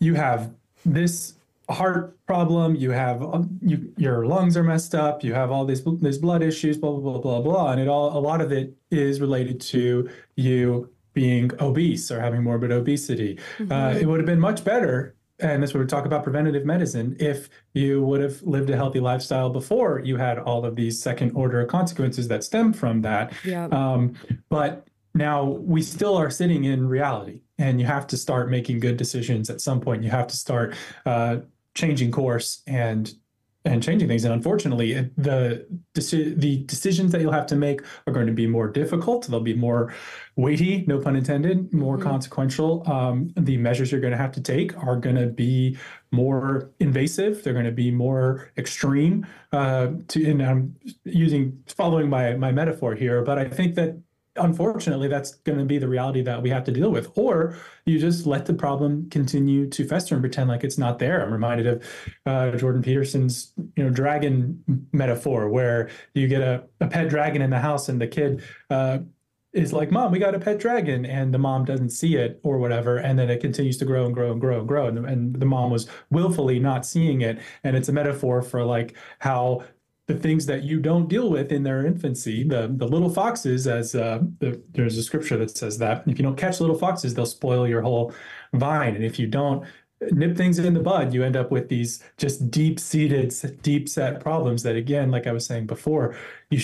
[0.00, 0.52] you have
[0.84, 1.34] this
[1.70, 5.84] heart problem, you have um, you your lungs are messed up, you have all these
[6.00, 8.74] these blood issues, blah blah blah blah blah, and it all a lot of it
[8.90, 13.38] is related to you being obese or having morbid obesity.
[13.60, 13.98] Uh, Mm-hmm.
[13.98, 18.02] it would have been much better and this would talk about preventative medicine if you
[18.04, 22.28] would have lived a healthy lifestyle before you had all of these second order consequences
[22.28, 23.66] that stem from that Yeah.
[23.66, 24.14] um,
[24.48, 28.96] but now we still are sitting in reality and you have to start making good
[28.96, 30.74] decisions at some point you have to start
[31.06, 31.38] uh,
[31.74, 33.12] changing course and
[33.64, 34.24] and changing things.
[34.24, 38.32] And unfortunately it- the deci- the decisions that you'll have to make are going to
[38.32, 39.26] be more difficult.
[39.26, 39.92] They'll be more
[40.36, 42.82] weighty no pun intended more consequential.
[42.90, 45.78] Um, the measures you're going to have to take are going to be
[46.12, 47.42] more invasive.
[47.42, 50.74] They're going to be more extreme uh, to and i'm
[51.04, 53.96] using following my my metaphor here but i think that
[54.36, 57.10] unfortunately that's going to be the reality that we have to deal with.
[57.16, 61.24] Or you just let the problem continue to fester and pretend like it's not there.
[61.24, 61.84] I'm reminded of
[62.26, 67.50] uh, jordan peterson's you know dragon metaphor where you get a, a pet dragon in
[67.50, 68.98] the house and the kid uh,
[69.52, 72.58] is like mom we got a pet dragon and the mom doesn't see it or
[72.58, 75.04] whatever and then it continues to grow and grow and grow and grow and the,
[75.04, 77.38] and the mom was willfully not seeing it.
[77.62, 79.64] And it's a metaphor for like how
[80.06, 83.94] the things that you don't deal with in their infancy, the the little foxes, as
[83.94, 87.26] uh, the, there's a scripture that says that if you don't catch little foxes, they'll
[87.26, 88.12] spoil your whole
[88.52, 89.66] vine, and if you don't
[90.10, 94.20] nip things in the bud, you end up with these just deep seated, deep set
[94.20, 96.16] problems that, again, like I was saying before,
[96.50, 96.60] you.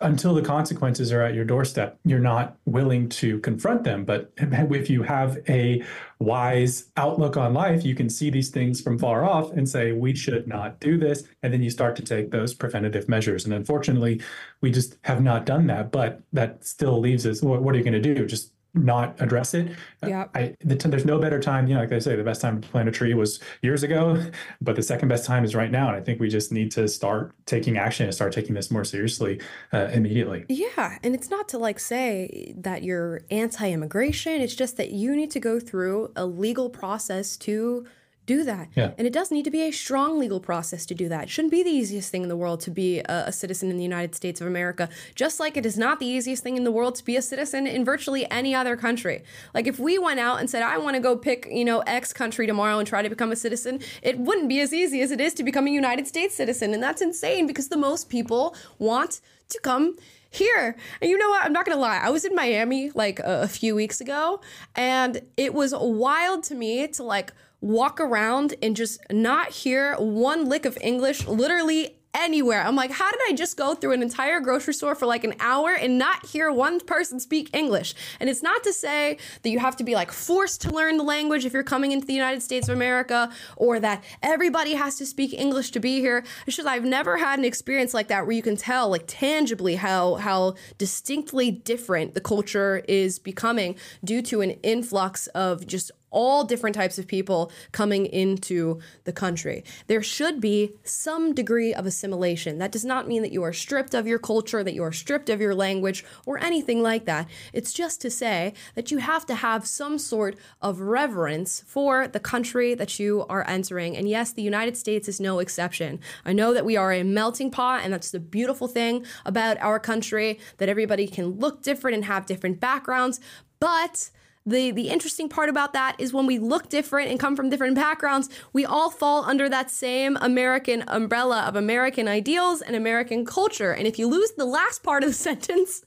[0.00, 4.04] Until the consequences are at your doorstep, you're not willing to confront them.
[4.04, 5.82] But if you have a
[6.20, 10.14] wise outlook on life, you can see these things from far off and say, we
[10.14, 11.24] should not do this.
[11.42, 13.44] And then you start to take those preventative measures.
[13.44, 14.20] And unfortunately,
[14.60, 15.90] we just have not done that.
[15.90, 18.24] But that still leaves us what, what are you going to do?
[18.26, 18.52] Just
[18.84, 19.72] not address it.
[20.06, 20.26] Yeah.
[20.34, 22.60] I, the t- there's no better time, you know, like I say, the best time
[22.60, 24.22] to plant a tree was years ago,
[24.60, 25.88] but the second best time is right now.
[25.88, 28.84] And I think we just need to start taking action and start taking this more
[28.84, 29.40] seriously
[29.72, 30.44] uh, immediately.
[30.48, 34.40] Yeah, and it's not to like say that you're anti-immigration.
[34.40, 37.86] It's just that you need to go through a legal process to
[38.28, 38.68] do that.
[38.76, 38.92] Yeah.
[38.96, 41.24] And it does need to be a strong legal process to do that.
[41.24, 43.76] It shouldn't be the easiest thing in the world to be a, a citizen in
[43.76, 46.70] the United States of America, just like it is not the easiest thing in the
[46.70, 49.24] world to be a citizen in virtually any other country.
[49.54, 52.12] Like if we went out and said, I want to go pick, you know, X
[52.12, 55.20] country tomorrow and try to become a citizen, it wouldn't be as easy as it
[55.20, 56.74] is to become a United States citizen.
[56.74, 59.96] And that's insane because the most people want to come
[60.30, 60.76] here.
[61.00, 61.44] And you know what?
[61.44, 61.98] I'm not gonna lie.
[61.98, 64.40] I was in Miami like a, a few weeks ago,
[64.74, 70.48] and it was wild to me to like walk around and just not hear one
[70.48, 72.62] lick of English literally anywhere.
[72.62, 75.34] I'm like, how did I just go through an entire grocery store for like an
[75.40, 77.94] hour and not hear one person speak English?
[78.18, 81.04] And it's not to say that you have to be like forced to learn the
[81.04, 85.06] language if you're coming into the United States of America or that everybody has to
[85.06, 86.24] speak English to be here.
[86.46, 89.76] It's just I've never had an experience like that where you can tell like tangibly
[89.76, 96.44] how how distinctly different the culture is becoming due to an influx of just all
[96.44, 99.64] different types of people coming into the country.
[99.86, 102.58] There should be some degree of assimilation.
[102.58, 105.28] That does not mean that you are stripped of your culture, that you are stripped
[105.28, 107.28] of your language, or anything like that.
[107.52, 112.20] It's just to say that you have to have some sort of reverence for the
[112.20, 113.96] country that you are entering.
[113.96, 116.00] And yes, the United States is no exception.
[116.24, 119.78] I know that we are a melting pot, and that's the beautiful thing about our
[119.78, 123.20] country that everybody can look different and have different backgrounds.
[123.60, 124.10] But
[124.46, 127.74] the the interesting part about that is when we look different and come from different
[127.74, 133.72] backgrounds, we all fall under that same American umbrella of American ideals and American culture.
[133.72, 135.82] And if you lose the last part of the sentence,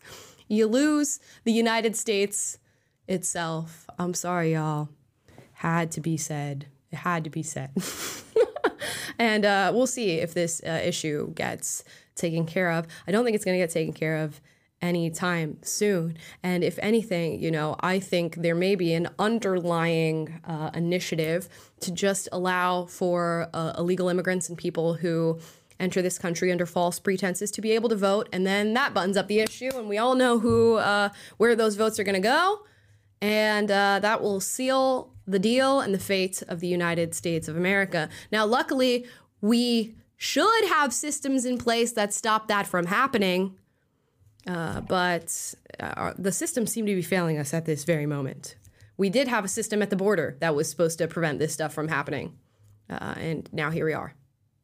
[0.48, 2.58] you lose the United States
[3.08, 3.88] itself.
[3.98, 4.90] I'm sorry, y'all.
[5.54, 6.68] Had to be said.
[6.92, 7.72] It had to be said.
[9.20, 11.84] and uh, we'll see if this uh, issue gets
[12.16, 12.88] taken care of.
[13.08, 14.42] I don't think it's going to get taken care of
[14.82, 16.18] anytime soon.
[16.44, 21.50] And if anything, you know, I think there may be an underlying uh, initiative
[21.82, 25.40] to just allow for uh, illegal immigrants and people who
[25.80, 29.18] enter this country under false pretenses to be able to vote, and then that buttons
[29.18, 32.20] up the issue, and we all know who uh, where those votes are going to
[32.22, 32.60] go,
[33.20, 37.58] and uh, that will seal the deal and the fate of the United States of
[37.58, 38.10] America.
[38.32, 39.08] Now, luckily,
[39.42, 43.58] we should have systems in place that stop that from happening.
[44.48, 48.56] Uh, but uh, the system seemed to be failing us at this very moment.
[48.98, 51.74] We did have a system at the border that was supposed to prevent this stuff
[51.74, 52.38] from happening,
[52.90, 54.14] uh, and now here we are.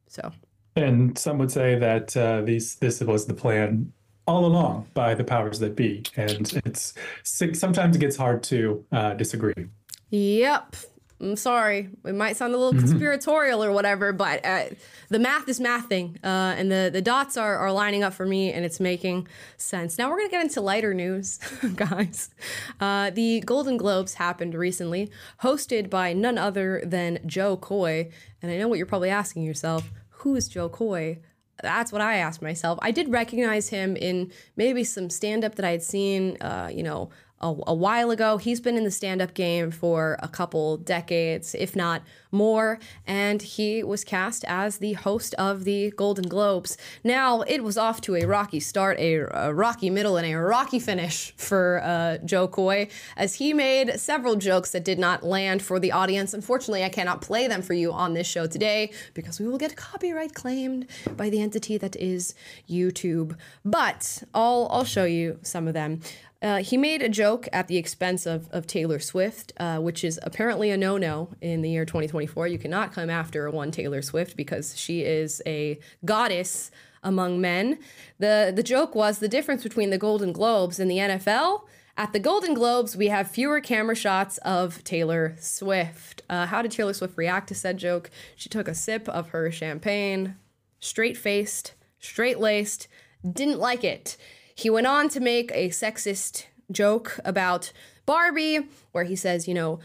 [0.06, 0.32] So,
[0.76, 3.92] and some would say that uh, these this was the plan
[4.26, 9.14] all along by the powers that be, and it's sometimes it gets hard to uh,
[9.14, 9.66] disagree.
[10.10, 10.76] Yep,
[11.20, 12.86] I'm sorry, it might sound a little mm-hmm.
[12.88, 14.66] conspiratorial or whatever, but uh,
[15.08, 18.52] the math is mathing, uh, and the, the dots are, are lining up for me,
[18.52, 19.98] and it's making sense.
[19.98, 21.38] Now we're gonna get into lighter news,
[21.74, 22.30] guys.
[22.78, 25.10] Uh, the Golden Globes happened recently,
[25.42, 28.10] hosted by none other than Jo Koy,
[28.40, 31.18] and I know what you're probably asking yourself: Who is Jo Koy?
[31.60, 32.78] That's what I asked myself.
[32.82, 36.84] I did recognize him in maybe some stand up that I had seen, uh, you
[36.84, 37.10] know,
[37.40, 38.36] a, a while ago.
[38.36, 43.40] He's been in the stand up game for a couple decades, if not more, and
[43.40, 46.76] he was cast as the host of the Golden Globes.
[47.02, 50.78] Now, it was off to a rocky start, a, a rocky middle, and a rocky
[50.78, 55.80] finish for uh, Jo Koy, as he made several jokes that did not land for
[55.80, 56.34] the audience.
[56.34, 59.76] Unfortunately, I cannot play them for you on this show today because we will get
[59.76, 60.86] copyright claimed
[61.16, 62.34] by the entity that is
[62.68, 63.36] YouTube.
[63.64, 66.00] But I'll, I'll show you some of them.
[66.40, 70.20] Uh, he made a joke at the expense of, of Taylor Swift, uh, which is
[70.22, 72.46] apparently a no no in the year 2024.
[72.46, 76.70] You cannot come after one Taylor Swift because she is a goddess
[77.02, 77.78] among men.
[78.18, 81.62] The, the joke was the difference between the Golden Globes and the NFL.
[81.96, 86.22] At the Golden Globes, we have fewer camera shots of Taylor Swift.
[86.30, 88.10] Uh, how did Taylor Swift react to said joke?
[88.36, 90.36] She took a sip of her champagne,
[90.78, 92.86] straight faced, straight laced,
[93.28, 94.16] didn't like it.
[94.58, 97.70] He went on to make a sexist joke about
[98.06, 99.78] Barbie, where he says, you know,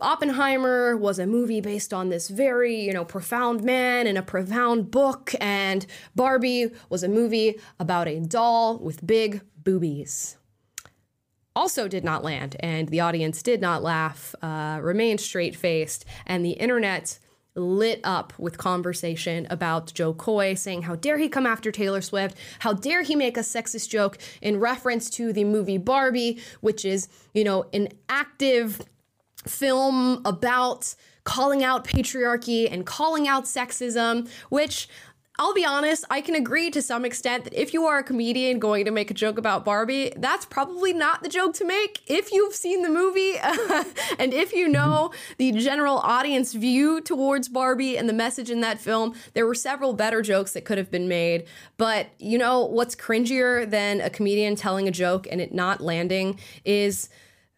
[0.00, 4.92] Oppenheimer was a movie based on this very, you know, profound man and a profound
[4.92, 5.84] book, and
[6.14, 10.36] Barbie was a movie about a doll with big boobies.
[11.56, 16.44] Also, did not land, and the audience did not laugh, uh, remained straight faced, and
[16.44, 17.18] the internet
[17.56, 22.36] lit up with conversation about Jo Koy saying, How dare he come after Taylor Swift?
[22.60, 27.08] How dare he make a sexist joke in reference to the movie Barbie, which is,
[27.32, 28.82] you know, an active
[29.46, 30.94] film about
[31.24, 34.88] calling out patriarchy and calling out sexism, which
[35.36, 38.60] I'll be honest, I can agree to some extent that if you are a comedian
[38.60, 42.02] going to make a joke about Barbie, that's probably not the joke to make.
[42.06, 43.36] If you've seen the movie
[44.20, 48.80] and if you know the general audience view towards Barbie and the message in that
[48.80, 51.46] film, there were several better jokes that could have been made.
[51.78, 56.38] But you know what's cringier than a comedian telling a joke and it not landing
[56.64, 57.08] is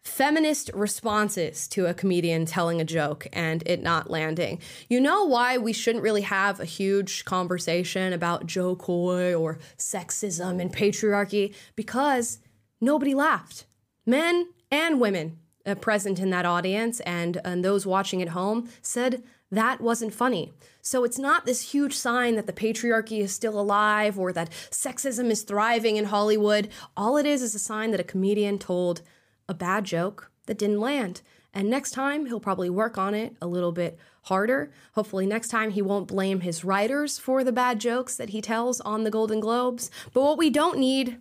[0.07, 4.59] feminist responses to a comedian telling a joke and it not landing.
[4.89, 10.61] You know why we shouldn't really have a huge conversation about Jo Koy or sexism
[10.61, 11.53] and patriarchy?
[11.75, 12.39] Because
[12.79, 13.65] nobody laughed.
[14.05, 19.23] Men and women uh, present in that audience and, and those watching at home said
[19.51, 20.53] that wasn't funny.
[20.81, 25.29] So it's not this huge sign that the patriarchy is still alive or that sexism
[25.29, 26.69] is thriving in Hollywood.
[26.95, 29.01] All it is is a sign that a comedian told
[29.47, 31.21] a bad joke that didn't land.
[31.53, 34.71] And next time, he'll probably work on it a little bit harder.
[34.93, 38.79] Hopefully, next time, he won't blame his writers for the bad jokes that he tells
[38.81, 39.89] on the Golden Globes.
[40.13, 41.17] But what we don't need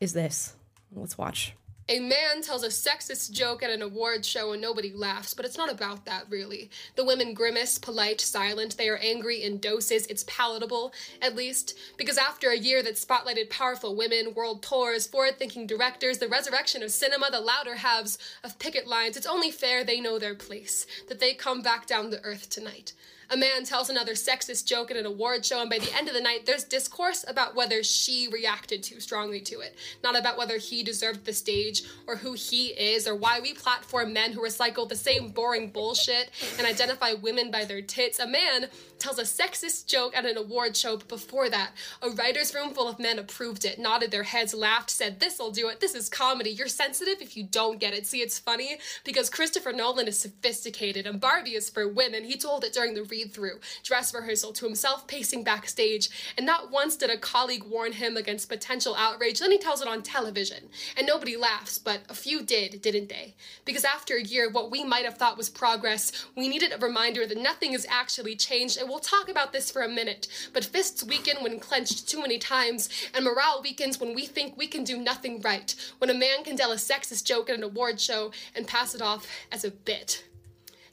[0.00, 0.56] is this.
[0.92, 1.54] Let's watch.
[1.86, 5.58] A man tells a sexist joke at an awards show and nobody laughs, but it's
[5.58, 6.70] not about that, really.
[6.96, 8.78] The women grimace, polite, silent.
[8.78, 10.06] They are angry in doses.
[10.06, 15.38] It's palatable, at least, because after a year that spotlighted powerful women, world tours, forward
[15.38, 19.84] thinking directors, the resurrection of cinema, the louder halves of picket lines, it's only fair
[19.84, 22.94] they know their place, that they come back down to earth tonight.
[23.30, 26.14] A man tells another sexist joke at an award show, and by the end of
[26.14, 30.58] the night, there's discourse about whether she reacted too strongly to it, not about whether
[30.58, 34.88] he deserved the stage or who he is or why we platform men who recycle
[34.88, 38.18] the same boring bullshit and identify women by their tits.
[38.18, 38.68] A man
[38.98, 41.72] tells a sexist joke at an award show, but before that,
[42.02, 45.68] a writer's room full of men approved it, nodded their heads, laughed, said, This'll do
[45.68, 45.80] it.
[45.80, 46.50] This is comedy.
[46.50, 48.06] You're sensitive if you don't get it.
[48.06, 52.24] See, it's funny because Christopher Nolan is sophisticated and Barbie is for women.
[52.24, 56.70] He told it during the read through, dress rehearsal to himself pacing backstage, and not
[56.70, 59.40] once did a colleague warn him against potential outrage.
[59.40, 63.34] Then he tells it on television, and nobody laughs, but a few did, didn't they?
[63.64, 67.26] Because after a year, what we might have thought was progress, we needed a reminder
[67.26, 68.78] that nothing has actually changed.
[68.84, 72.20] It will we'll talk about this for a minute, but fists weaken when clenched too
[72.20, 76.14] many times, and morale weakens when we think we can do nothing right, when a
[76.14, 79.64] man can tell a sexist joke at an award show and pass it off as
[79.64, 80.24] a bit.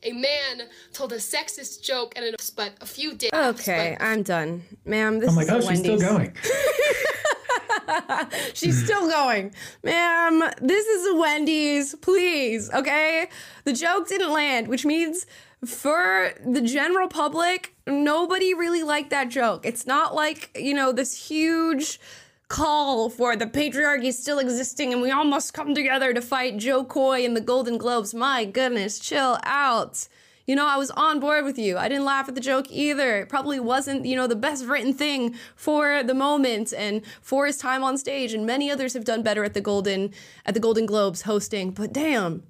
[0.04, 3.32] A man told a sexist joke at an but a few days.
[3.34, 5.20] Okay, I'm done, ma'am.
[5.20, 6.10] This oh I'm like, is oh, a she's still Wendy's.
[6.10, 6.34] going.
[8.54, 9.54] She's still going.
[9.84, 13.28] Ma'am, this is a Wendy's, please, okay?
[13.64, 15.26] The joke didn't land, which means
[15.66, 19.66] for the general public, nobody really liked that joke.
[19.66, 22.00] It's not like, you know, this huge
[22.48, 26.84] call for the patriarchy still existing and we all must come together to fight Jo
[26.84, 28.14] Koy and the Golden Globes.
[28.14, 30.08] My goodness, chill out.
[30.52, 31.78] You know, I was on board with you.
[31.78, 33.20] I didn't laugh at the joke either.
[33.20, 37.56] It probably wasn't, you know, the best written thing for the moment and for his
[37.56, 38.34] time on stage.
[38.34, 40.12] And many others have done better at the Golden
[40.46, 41.72] at the Golden Globes hosting.
[41.72, 42.44] But damn,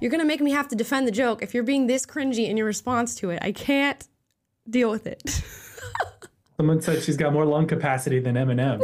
[0.00, 2.56] you're gonna make me have to defend the joke if you're being this cringy in
[2.56, 3.40] your response to it.
[3.42, 4.06] I can't
[4.70, 5.42] deal with it.
[6.56, 8.80] Someone said she's got more lung capacity than Eminem.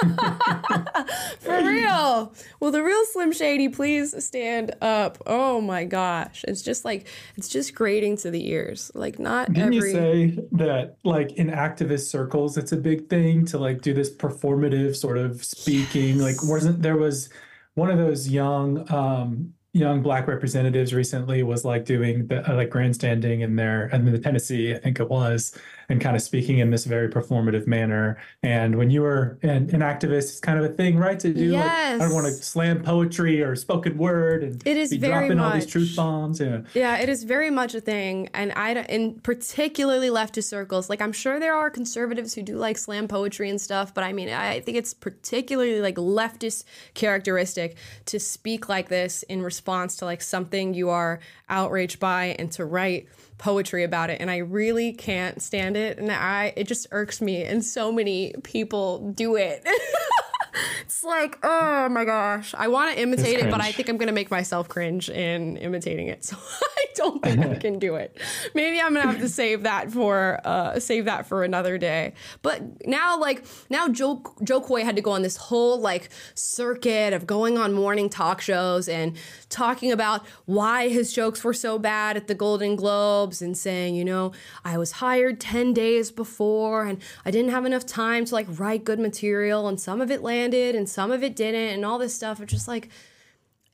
[1.40, 2.32] For real.
[2.60, 5.18] Will the real Slim Shady please stand up?
[5.26, 6.44] Oh my gosh.
[6.48, 8.90] It's just like it's just grating to the ears.
[8.94, 13.44] Like not Didn't every you say that like in activist circles it's a big thing
[13.46, 16.18] to like do this performative sort of speaking?
[16.18, 17.28] Like wasn't there was
[17.74, 22.70] one of those young um young black representatives recently was like doing the uh, like
[22.70, 25.56] grandstanding in there and in the Tennessee, I think it was,
[25.90, 28.16] and kind of speaking in this very performative manner.
[28.42, 31.18] And when you were an, an activist, it's kind of a thing, right?
[31.20, 34.90] To do like I don't want to slam poetry or spoken word and It is
[34.90, 36.40] be very dropping all these truth bombs.
[36.40, 36.60] Yeah.
[36.74, 40.88] Yeah, it is very much a thing, and I in particularly leftist circles.
[40.88, 44.12] Like I'm sure there are conservatives who do like slam poetry and stuff, but I
[44.12, 46.64] mean, I think it's particularly like leftist
[46.94, 47.76] characteristic
[48.06, 51.18] to speak like this in response to like something you are
[51.50, 54.20] outraged by and to write poetry about it.
[54.20, 55.98] And I really can't stand it.
[55.98, 57.42] And I it just irks me.
[57.42, 59.66] And so many people do it.
[60.82, 62.54] It's like, oh my gosh.
[62.56, 65.56] I want to imitate it, but I think I'm going to make myself cringe in
[65.58, 66.24] imitating it.
[66.30, 66.36] So
[66.76, 68.18] I don't think I can do it.
[68.54, 72.12] Maybe I'm going to have to save that for uh save that for another day.
[72.42, 77.14] But now like now Joe Jo Koy had to go on this whole like circuit
[77.14, 79.16] of going on morning talk shows and
[79.48, 84.04] talking about why his jokes were so bad at the Golden Globes and saying, you
[84.04, 84.32] know,
[84.64, 88.84] I was hired 10 days before and I didn't have enough time to like write
[88.84, 92.14] good material and some of it landed and some of it didn't and all this
[92.14, 92.40] stuff.
[92.40, 92.88] It's just like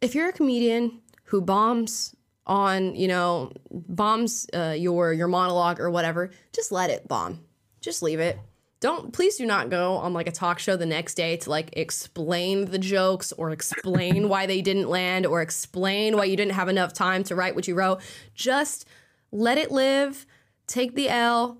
[0.00, 2.14] if you're a comedian who bombs
[2.46, 7.40] on, you know, bombs uh, your your monologue or whatever, just let it bomb.
[7.80, 8.38] Just leave it.
[8.80, 11.70] Don't please do not go on like a talk show the next day to like
[11.76, 16.68] explain the jokes or explain why they didn't land or explain why you didn't have
[16.68, 18.00] enough time to write what you wrote.
[18.34, 18.86] Just
[19.32, 20.26] let it live,
[20.66, 21.58] take the L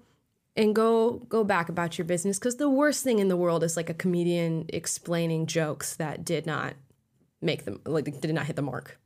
[0.57, 3.77] and go go back about your business cuz the worst thing in the world is
[3.77, 6.75] like a comedian explaining jokes that did not
[7.41, 8.99] make them like did not hit the mark.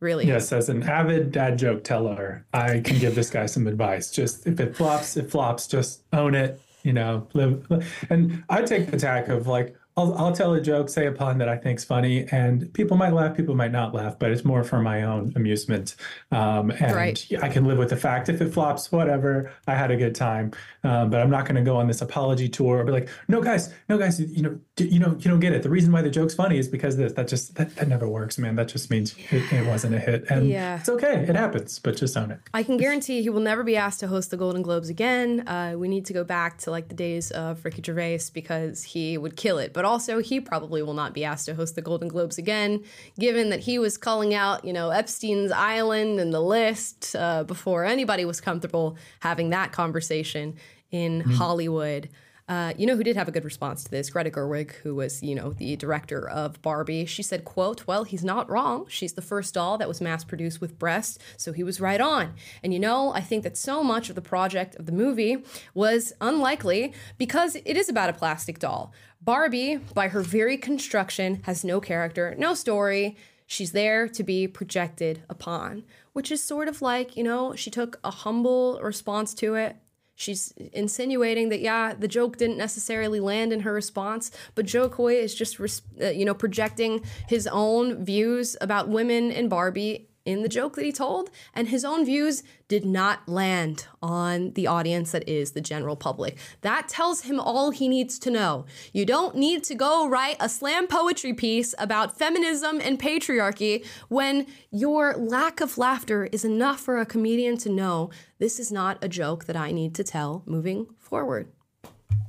[0.00, 0.26] Really.
[0.26, 4.10] Yes, as an avid dad joke teller, I can give this guy some advice.
[4.10, 5.66] Just if it flops, it flops.
[5.66, 6.60] Just own it.
[6.82, 7.66] You know, live.
[8.10, 11.38] And I take the tack of like, I'll, I'll tell a joke, say a pun
[11.38, 14.64] that I think's funny, and people might laugh, people might not laugh, but it's more
[14.64, 15.94] for my own amusement.
[16.32, 17.24] Um, and Right.
[17.40, 19.52] I can live with the fact if it flops, whatever.
[19.68, 20.50] I had a good time,
[20.82, 23.40] um, but I'm not going to go on this apology tour or be like, no,
[23.40, 25.62] guys, no, guys, you know, you know, you don't get it.
[25.62, 27.12] The reason why the joke's funny is because this.
[27.12, 28.56] That just that, that never works, man.
[28.56, 30.80] That just means it, it wasn't a hit, and Yeah.
[30.80, 31.24] it's okay.
[31.28, 32.40] It happens, but just own it.
[32.52, 35.46] I can guarantee he will never be asked to host the Golden Globes again.
[35.46, 39.16] Uh, we need to go back to like the days of Ricky Gervais because he
[39.16, 39.72] would kill it.
[39.72, 42.82] But also, he probably will not be asked to host the Golden Globes again,
[43.16, 47.84] given that he was calling out, you know, Epstein's Island and the list uh, before
[47.84, 50.56] anybody was comfortable having that conversation
[50.90, 52.08] in Hollywood.
[52.46, 54.10] Uh, you know who did have a good response to this?
[54.10, 57.06] Greta Gerwig, who was, you know, the director of Barbie.
[57.06, 58.84] She said, quote, well, he's not wrong.
[58.88, 62.34] She's the first doll that was mass produced with breasts, so he was right on.
[62.62, 65.42] And you know, I think that so much of the project of the movie
[65.72, 68.92] was unlikely because it is about a plastic doll.
[69.22, 73.16] Barbie, by her very construction, has no character, no story.
[73.46, 77.98] She's there to be projected upon, which is sort of like, you know, she took
[78.04, 79.76] a humble response to it.
[80.14, 85.14] She's insinuating that yeah, the joke didn't necessarily land in her response, but Jo Koy
[85.14, 90.48] is just uh, you know projecting his own views about women and Barbie in the
[90.48, 95.28] joke that he told, and his own views did not land on the audience that
[95.28, 96.38] is the general public.
[96.62, 98.64] That tells him all he needs to know.
[98.92, 104.46] You don't need to go write a slam poetry piece about feminism and patriarchy when
[104.70, 109.08] your lack of laughter is enough for a comedian to know this is not a
[109.08, 111.48] joke that I need to tell moving forward.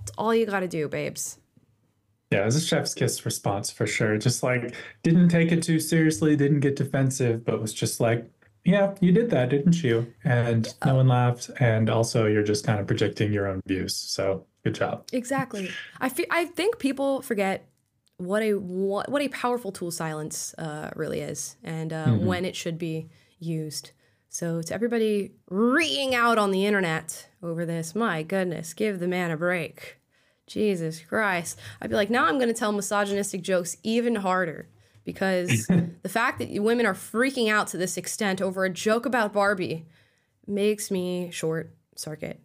[0.02, 1.40] It's all you gotta do, babes.
[2.36, 4.18] Yeah, it was a chef's kiss response for sure.
[4.18, 4.74] Just like
[5.04, 8.30] didn't take it too seriously, didn't get defensive, but was just like,
[8.66, 10.12] yeah, you did that, didn't you?
[10.24, 11.50] And no one laughed.
[11.60, 13.96] And also, you're just kind of projecting your own views.
[13.96, 15.06] So good job.
[15.14, 15.70] Exactly.
[16.02, 17.68] I fe- I think people forget
[18.18, 22.20] what a what, what a powerful tool silence uh, really is, and uh, Mhm.
[22.26, 23.08] when it should be
[23.40, 23.92] used.
[24.30, 29.32] So to everybody reeing out on the internet over this, my goodness, give the man
[29.32, 29.98] a break.
[30.48, 31.60] Jesus Christ.
[31.82, 34.68] I'd be like, now I'm going to tell misogynistic jokes even harder
[35.04, 35.68] because
[36.02, 39.86] the fact that women are freaking out to this extent over a joke about Barbie
[40.48, 42.42] makes me short circuit.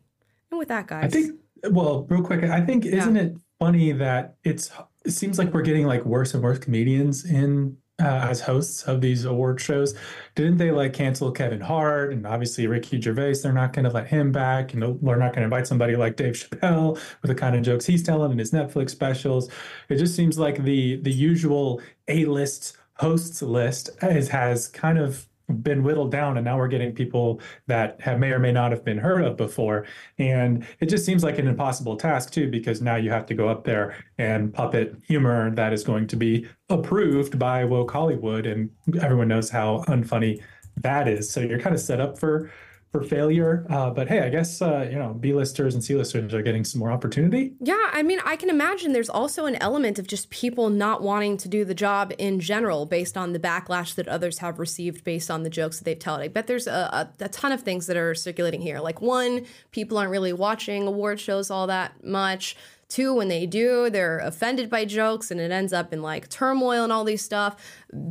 [0.50, 1.40] And with that, guys, I think,
[1.70, 4.70] well, real quick, I think, isn't it funny that it's,
[5.04, 9.00] it seems like we're getting like worse and worse comedians in uh, as hosts of
[9.00, 9.94] these award shows.
[10.34, 13.34] Didn't they like cancel Kevin Hart and obviously Ricky Gervais?
[13.42, 14.74] They're not going to let him back.
[14.74, 17.86] And we're not going to invite somebody like Dave Chappelle with the kind of jokes
[17.86, 19.50] he's telling in his Netflix specials.
[19.88, 25.26] It just seems like the the usual A list hosts list is, has kind of
[25.50, 28.84] been whittled down and now we're getting people that have may or may not have
[28.84, 29.86] been heard of before.
[30.18, 33.48] And it just seems like an impossible task too because now you have to go
[33.48, 38.70] up there and puppet humor that is going to be approved by woke hollywood and
[39.00, 40.40] everyone knows how unfunny
[40.76, 41.30] that is.
[41.30, 42.50] So you're kind of set up for
[42.90, 46.64] for failure uh, but hey i guess uh, you know b-listers and c-listers are getting
[46.64, 50.30] some more opportunity Yeah, I mean, I can imagine there's also an element of just
[50.30, 54.38] people not wanting to do the job in general based on the backlash that others
[54.38, 56.20] have received based on the jokes that they've told.
[56.20, 58.80] I bet there's a, a, a ton of things that are circulating here.
[58.80, 62.56] Like, one, people aren't really watching award shows all that much.
[62.90, 66.82] Two, when they do, they're offended by jokes and it ends up in like turmoil
[66.82, 67.54] and all these stuff.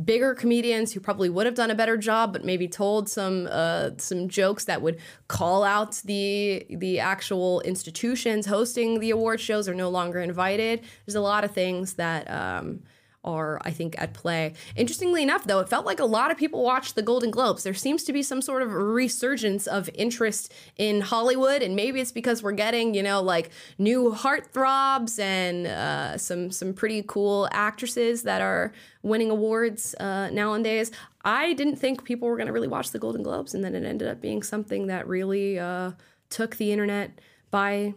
[0.04, 3.90] Bigger comedians who probably would have done a better job, but maybe told some uh,
[3.98, 9.74] some jokes that would call out the the actual institutions hosting the award shows are
[9.74, 10.80] no longer invited.
[11.04, 12.82] There's a lot of things that um,
[13.22, 14.54] are, I think, at play.
[14.76, 17.62] Interestingly enough, though, it felt like a lot of people watched the Golden Globes.
[17.62, 22.12] There seems to be some sort of resurgence of interest in Hollywood, and maybe it's
[22.12, 28.22] because we're getting, you know, like new heartthrobs and uh, some some pretty cool actresses
[28.22, 30.90] that are winning awards uh, nowadays.
[31.24, 33.84] I didn't think people were going to really watch the Golden Globes, and then it
[33.84, 35.92] ended up being something that really uh,
[36.30, 37.94] took the internet by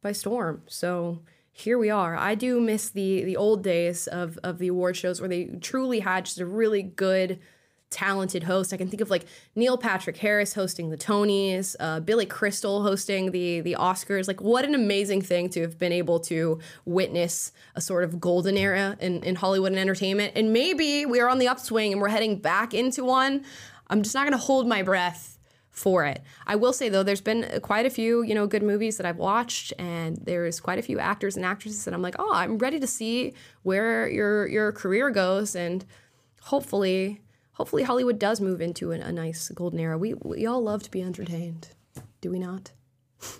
[0.00, 0.62] by storm.
[0.66, 1.20] So
[1.56, 2.16] here we are.
[2.16, 6.00] I do miss the the old days of of the award shows where they truly
[6.00, 7.38] had just a really good
[7.90, 8.72] talented host.
[8.72, 9.24] I can think of like
[9.54, 14.26] Neil Patrick Harris hosting the Tonys, uh, Billy Crystal hosting the the Oscars.
[14.26, 18.56] Like what an amazing thing to have been able to witness a sort of golden
[18.56, 20.32] era in, in Hollywood and entertainment.
[20.34, 23.44] And maybe we are on the upswing and we're heading back into one.
[23.88, 25.33] I'm just not gonna hold my breath
[25.74, 26.22] for it.
[26.46, 29.18] I will say though, there's been quite a few, you know, good movies that I've
[29.18, 32.80] watched, and there's quite a few actors and actresses that I'm like, oh, I'm ready
[32.80, 35.84] to see where your your career goes, and
[36.42, 37.20] hopefully,
[37.52, 39.98] hopefully Hollywood does move into a, a nice golden era.
[39.98, 41.68] We we all love to be entertained,
[42.20, 42.70] do we not?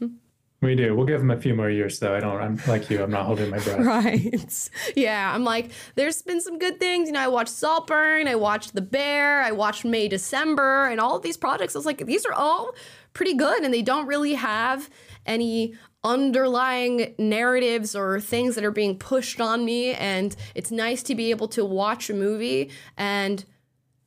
[0.65, 3.03] we do we'll give them a few more years though i don't i'm like you
[3.03, 4.71] i'm not holding my breath Right.
[4.97, 7.09] Yeah, I'm like, there's been some good things.
[7.09, 11.17] You know, I watched Saltburn, I watched The Bear, I watched May December, and all
[11.17, 11.75] of these projects.
[11.75, 12.73] I was like, these are all
[13.13, 14.89] pretty good, and they don't really have
[15.27, 19.93] any underlying narratives or things that are being pushed on me.
[19.95, 23.45] And it's nice to be able to watch a movie and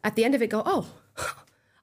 [0.03, 0.88] at the end of it go, oh,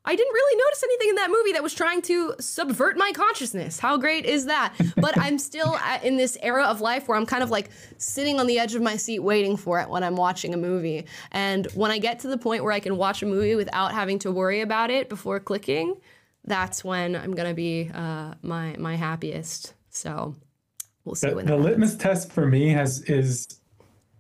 [0.06, 3.78] I didn't really notice anything in that movie that was trying to subvert my consciousness.
[3.78, 4.74] How great is that?
[4.96, 8.38] But I'm still at, in this era of life where I'm kind of like sitting
[8.38, 11.06] on the edge of my seat waiting for it when I'm watching a movie.
[11.32, 14.18] And when I get to the point where I can watch a movie without having
[14.20, 15.96] to worry about it before clicking,
[16.44, 19.72] that's when I'm gonna be uh, my my happiest.
[19.88, 20.36] So
[21.06, 23.60] we'll see the, when the litmus test for me has is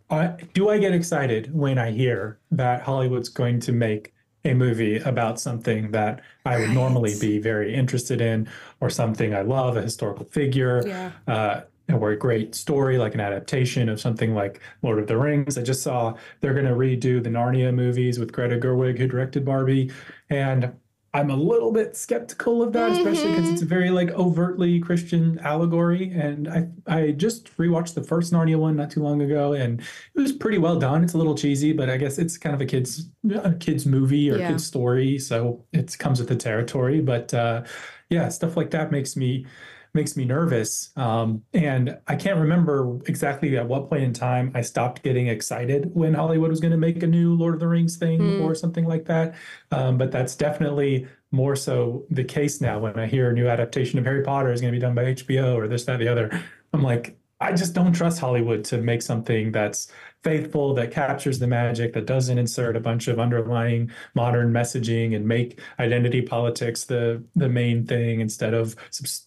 [0.08, 4.13] uh, do I get excited when I hear that Hollywood's going to make
[4.44, 8.48] a movie about something that I would normally be very interested in
[8.80, 11.12] or something I love, a historical figure, Yeah.
[11.26, 11.60] uh,
[11.94, 15.56] or a great story like an adaptation of something like Lord of the Rings.
[15.58, 19.44] I just saw they're going to redo the Narnia movies with Greta Gerwig, who directed
[19.44, 19.90] Barbie.
[20.30, 20.72] And
[21.16, 25.38] I'm a little bit skeptical of that, especially because it's a very like overtly Christian
[25.38, 26.10] allegory.
[26.10, 30.20] And I I just rewatched the first Narnia one not too long ago, and it
[30.20, 31.04] was pretty well done.
[31.04, 34.28] It's a little cheesy, but I guess it's kind of a kids a kids movie
[34.28, 34.48] or Yeah.
[34.48, 37.00] kids story, so it comes with the territory.
[37.00, 37.62] But uh,
[38.10, 39.46] yeah, stuff like that makes me
[39.94, 40.90] makes me nervous.
[40.96, 45.90] Um, and I can't remember exactly at what point in time I stopped getting excited
[45.94, 48.86] when Hollywood was going to make a new Lord of the Rings thing or something
[48.86, 49.34] like that.
[49.70, 53.98] Um, but that's definitely more so the case now when I hear a new adaptation
[53.98, 56.42] of Harry Potter is going to be done by HBO or this, that, the other.
[56.72, 59.90] I'm like, I just don't trust Hollywood to make something that's
[60.24, 65.28] faithful, that captures the magic, that doesn't insert a bunch of underlying modern messaging and
[65.28, 68.74] make identity politics the the main thing instead of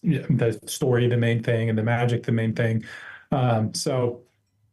[0.02, 2.84] the story the main thing and the magic the main thing.
[3.30, 4.22] Um, so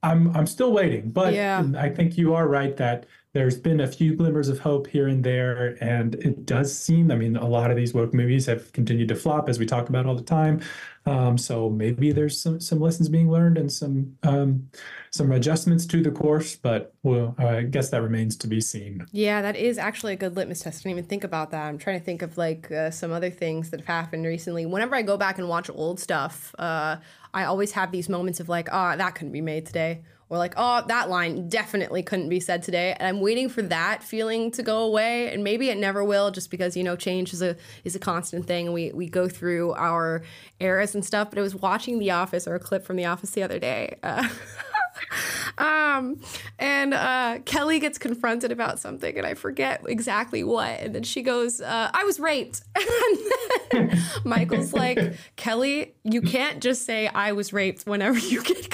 [0.03, 1.63] I'm I'm still waiting, but Yeah.
[1.77, 3.05] I think you are right that
[3.35, 7.11] there's been a few glimmers of hope here and there, and it does seem.
[7.11, 9.89] I mean, a lot of these woke movies have continued to flop, as we talk
[9.89, 10.61] about all the time.
[11.05, 14.69] Um, so maybe there's some some lessons being learned and some um,
[15.11, 19.05] some adjustments to the course, but well, I guess that remains to be seen.
[19.11, 20.79] Yeah, that is actually a good litmus test.
[20.79, 21.65] I didn't even think about that.
[21.65, 24.65] I'm trying to think of like uh, some other things that have happened recently.
[24.65, 26.95] Whenever I go back and watch old stuff, uh,
[27.33, 30.03] I always have these moments of like, oh, that couldn't be made today.
[30.29, 32.95] Or like, oh, that line definitely couldn't be said today.
[32.97, 35.31] And I'm waiting for that feeling to go away.
[35.31, 38.47] And maybe it never will, just because, you know, change is a is a constant
[38.47, 38.73] thing.
[38.73, 40.23] We we go through our
[40.59, 41.29] eras and stuff.
[41.29, 43.97] But I was watching The Office or a clip from The Office the other day.
[44.01, 44.27] Uh,
[45.57, 46.19] um,
[46.59, 50.79] and uh, Kelly gets confronted about something, and I forget exactly what.
[50.79, 52.63] And then she goes, uh, "I was raped."
[53.71, 58.69] and Michael's like, "Kelly, you can't just say I was raped whenever you get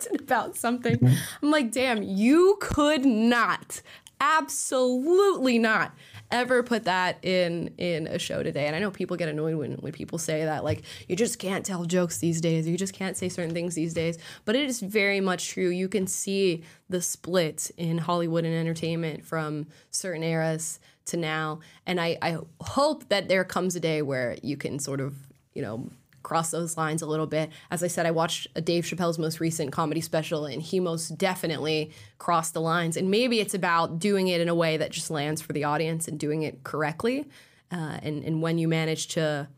[0.00, 0.98] confronted about something."
[1.42, 3.82] I'm like, "Damn, you could not,
[4.20, 5.92] absolutely not."
[6.32, 9.72] ever put that in in a show today and i know people get annoyed when
[9.74, 13.16] when people say that like you just can't tell jokes these days you just can't
[13.16, 17.02] say certain things these days but it is very much true you can see the
[17.02, 23.28] split in hollywood and entertainment from certain eras to now and i i hope that
[23.28, 25.16] there comes a day where you can sort of
[25.54, 25.90] you know
[26.22, 27.50] cross those lines a little bit.
[27.70, 31.90] As I said, I watched Dave Chappelle's most recent comedy special, and he most definitely
[32.18, 32.96] crossed the lines.
[32.96, 36.08] And maybe it's about doing it in a way that just lands for the audience
[36.08, 37.26] and doing it correctly.
[37.72, 39.48] Uh, and and when you manage to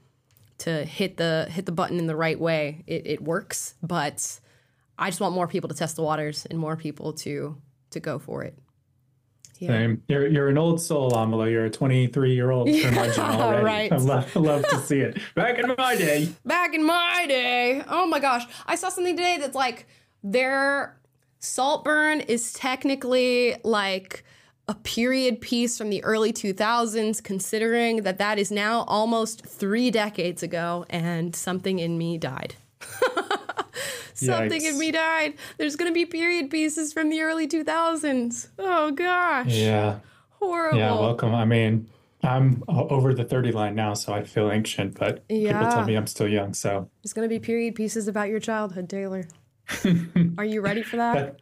[0.58, 3.74] to hit the hit the button in the right way, it, it works.
[3.82, 4.40] But
[4.98, 7.56] I just want more people to test the waters and more people to
[7.90, 8.58] to go for it.
[9.66, 10.02] Same.
[10.08, 11.50] You're you're an old soul, Amala.
[11.50, 13.64] You're a 23 year old curmudgeon already.
[13.64, 13.92] right.
[13.92, 15.18] I love, love to see it.
[15.34, 17.82] Back in my day, back in my day.
[17.88, 18.44] Oh my gosh.
[18.66, 19.86] I saw something today that's like
[20.22, 20.96] their
[21.38, 24.24] Saltburn is technically like
[24.68, 30.42] a period piece from the early 2000s, considering that that is now almost three decades
[30.42, 32.54] ago, and something in me died.
[34.14, 34.78] something in Yikes.
[34.78, 35.34] me died.
[35.58, 38.48] There's gonna be period pieces from the early 2000s.
[38.58, 39.46] Oh gosh.
[39.48, 39.98] yeah,
[40.40, 40.78] Horrible.
[40.78, 40.92] yeah.
[40.98, 41.34] Welcome.
[41.34, 41.88] I mean,
[42.22, 45.68] I'm over the 30 line now, so I feel ancient, but people Yeah.
[45.70, 46.54] tell me I'm still young.
[46.54, 49.26] So There's gonna be period pieces about your childhood, Taylor.
[50.38, 51.36] Are you ready for that?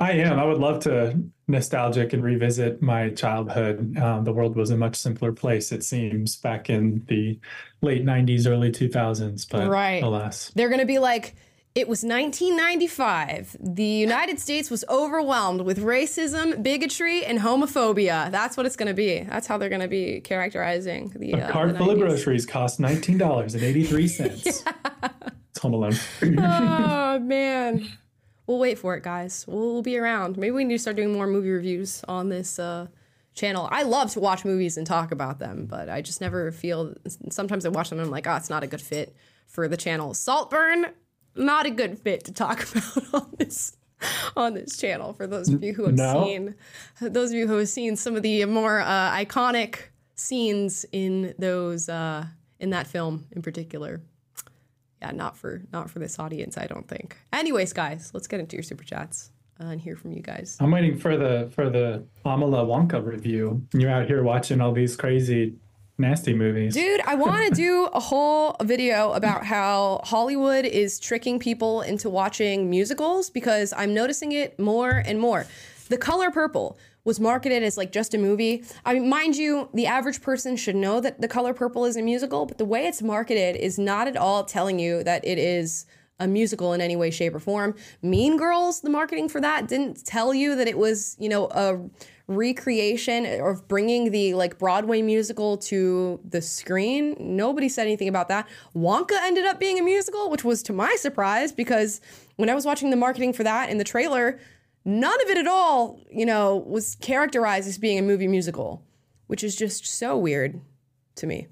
[0.00, 0.40] I am.
[0.40, 3.96] I would love to nostalgic and revisit my childhood.
[3.96, 7.38] Um, the world was a much simpler place, it seems, back in the
[7.82, 9.44] late 90s, early 2000s.
[9.48, 10.02] But Right.
[10.02, 10.50] alas.
[10.56, 11.36] They're going to be like,
[11.74, 13.56] it was 1995.
[13.58, 18.30] The United States was overwhelmed with racism, bigotry, and homophobia.
[18.30, 19.20] That's what it's going to be.
[19.20, 22.44] That's how they're going to be characterizing the, A uh, cart the full of groceries
[22.44, 24.68] cost $19.83.
[25.50, 25.92] It's Home Alone.
[26.38, 27.86] oh, man.
[28.46, 29.44] We'll wait for it, guys.
[29.46, 30.38] We'll, we'll be around.
[30.38, 32.86] Maybe we need to start doing more movie reviews on this uh,
[33.34, 33.68] channel.
[33.70, 36.94] I love to watch movies and talk about them, but I just never feel.
[37.30, 39.14] Sometimes I watch them and I'm like, oh, it's not a good fit
[39.46, 40.14] for the channel.
[40.14, 40.86] Saltburn,
[41.34, 43.76] not a good fit to talk about on this
[44.36, 45.12] on this channel.
[45.12, 46.24] For those of you who have No?
[46.24, 46.54] seen,
[47.00, 49.76] those of you who have seen some of the more uh, iconic
[50.16, 52.26] scenes in those uh,
[52.60, 54.00] in that film in particular
[55.00, 57.16] yeah, not for not for this audience, I don't think.
[57.32, 60.56] Anyways, guys, let's get into your super chats uh, and hear from you guys.
[60.60, 63.66] I'm waiting for the for the Amala Wonka review.
[63.74, 65.54] You're out here watching all these crazy,
[66.02, 66.74] nasty movies.
[66.74, 72.10] Dude, I want to do a whole video about how Hollywood is tricking people into
[72.10, 75.46] watching musicals because I'm noticing it more and more.
[75.88, 78.64] The Color Purple was marketed as like just a movie.
[78.84, 82.02] I mean, mind you, the average person should know that The Color Purple is a
[82.02, 85.86] musical, but the way it's marketed is not at all telling you that it is
[86.20, 87.74] a musical in any way, shape, or form.
[88.02, 91.80] Mean Girls, the marketing for that didn't tell you that it was, you know, a
[92.36, 97.16] recreation of bringing the like Broadway musical to the screen.
[97.18, 98.48] Nobody said anything about that.
[98.74, 102.00] Wonka ended up being a musical, which was to my surprise because
[102.36, 104.38] when I was watching the marketing for that in the trailer,
[104.84, 108.82] none of it at all, you know, was characterized as being a movie musical,
[109.26, 110.60] which is just so weird
[111.16, 111.48] to me.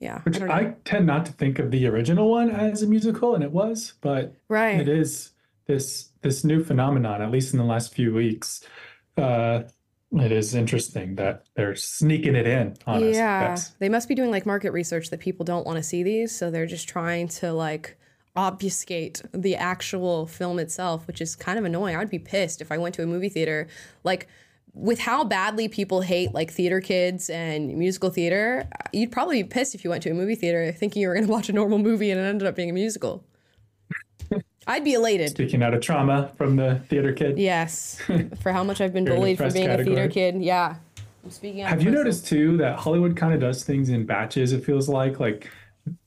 [0.00, 0.20] Yeah.
[0.22, 3.42] Which I, I, tend not to think of the original one as a musical, and
[3.42, 4.80] it was, but right.
[4.80, 5.30] it is
[5.66, 8.62] this this new phenomenon, at least in the last few weeks.
[9.16, 9.62] Uh,
[10.20, 13.52] it is interesting that they're sneaking it in on yeah.
[13.52, 13.70] us.
[13.78, 16.50] They must be doing like market research that people don't want to see these, so
[16.50, 17.96] they're just trying to like
[18.36, 21.94] obfuscate the actual film itself, which is kind of annoying.
[21.94, 23.68] I would be pissed if I went to a movie theater
[24.02, 24.28] like
[24.74, 29.74] with how badly people hate like theater kids and musical theater, you'd probably be pissed
[29.74, 31.78] if you went to a movie theater thinking you were going to watch a normal
[31.78, 33.24] movie and it ended up being a musical.
[34.66, 35.30] I'd be elated.
[35.30, 37.38] Speaking out of trauma from the theater kid.
[37.38, 38.00] Yes,
[38.40, 39.94] for how much I've been bullied for being category.
[39.94, 40.42] a theater kid.
[40.42, 40.76] Yeah,
[41.22, 41.64] I'm speaking.
[41.64, 44.52] Have you noticed too that Hollywood kind of does things in batches?
[44.52, 45.50] It feels like like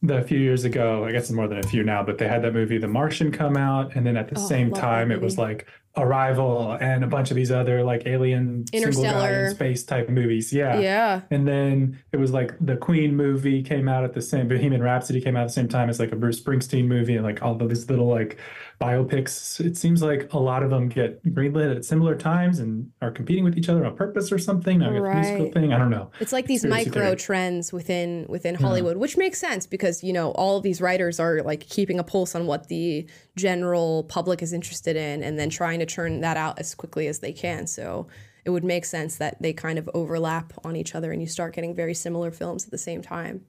[0.02, 1.06] the few years ago.
[1.06, 3.32] I guess it's more than a few now, but they had that movie The Martian
[3.32, 5.68] come out, and then at the oh, same time, it was like
[5.98, 10.54] Arrival and a bunch of these other like alien single guy in space type movies.
[10.54, 10.80] Yeah.
[10.80, 11.22] Yeah.
[11.32, 15.22] And then it was like the Queen movie came out at the same Bohemian Rhapsody
[15.22, 17.62] came out at the same time as like a Bruce Springsteen movie and like all
[17.62, 18.38] of these little like
[18.80, 19.60] biopics.
[19.60, 23.44] It seems like a lot of them get greenlit at similar times and are competing
[23.44, 24.80] with each other on purpose or something.
[24.80, 25.16] Now right.
[25.16, 25.74] musical thing.
[25.74, 26.12] I don't know.
[26.20, 28.64] It's like these micro trends within within hmm.
[28.64, 29.02] Hollywood, yeah.
[29.02, 32.36] which makes sense because you know all of these writers are like keeping a pulse
[32.36, 36.60] on what the general public is interested in and then trying to churn that out
[36.60, 37.66] as quickly as they can.
[37.66, 38.08] So
[38.46, 41.54] it would make sense that they kind of overlap on each other and you start
[41.54, 43.42] getting very similar films at the same time.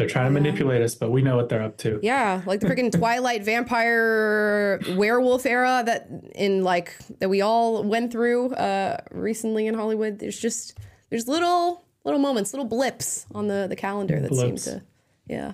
[0.00, 2.00] They're trying to manipulate us, but we know what they're up to.
[2.02, 8.10] Yeah, like the freaking Twilight vampire werewolf era that in like that we all went
[8.10, 10.18] through uh recently in Hollywood.
[10.18, 10.78] There's just
[11.10, 14.62] there's little little moments, little blips on the the calendar that blips.
[14.64, 14.82] seem to
[15.26, 15.52] yeah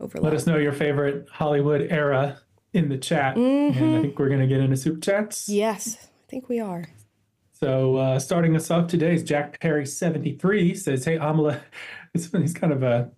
[0.00, 0.24] overlap.
[0.24, 2.40] Let us know your favorite Hollywood era
[2.72, 3.84] in the chat, mm-hmm.
[3.84, 5.48] and I think we're gonna get into super chats.
[5.48, 6.86] Yes, I think we are.
[7.52, 11.60] So uh, starting us off today is Jack Perry seventy three says, "Hey Amala,
[12.14, 13.12] it's he's kind of a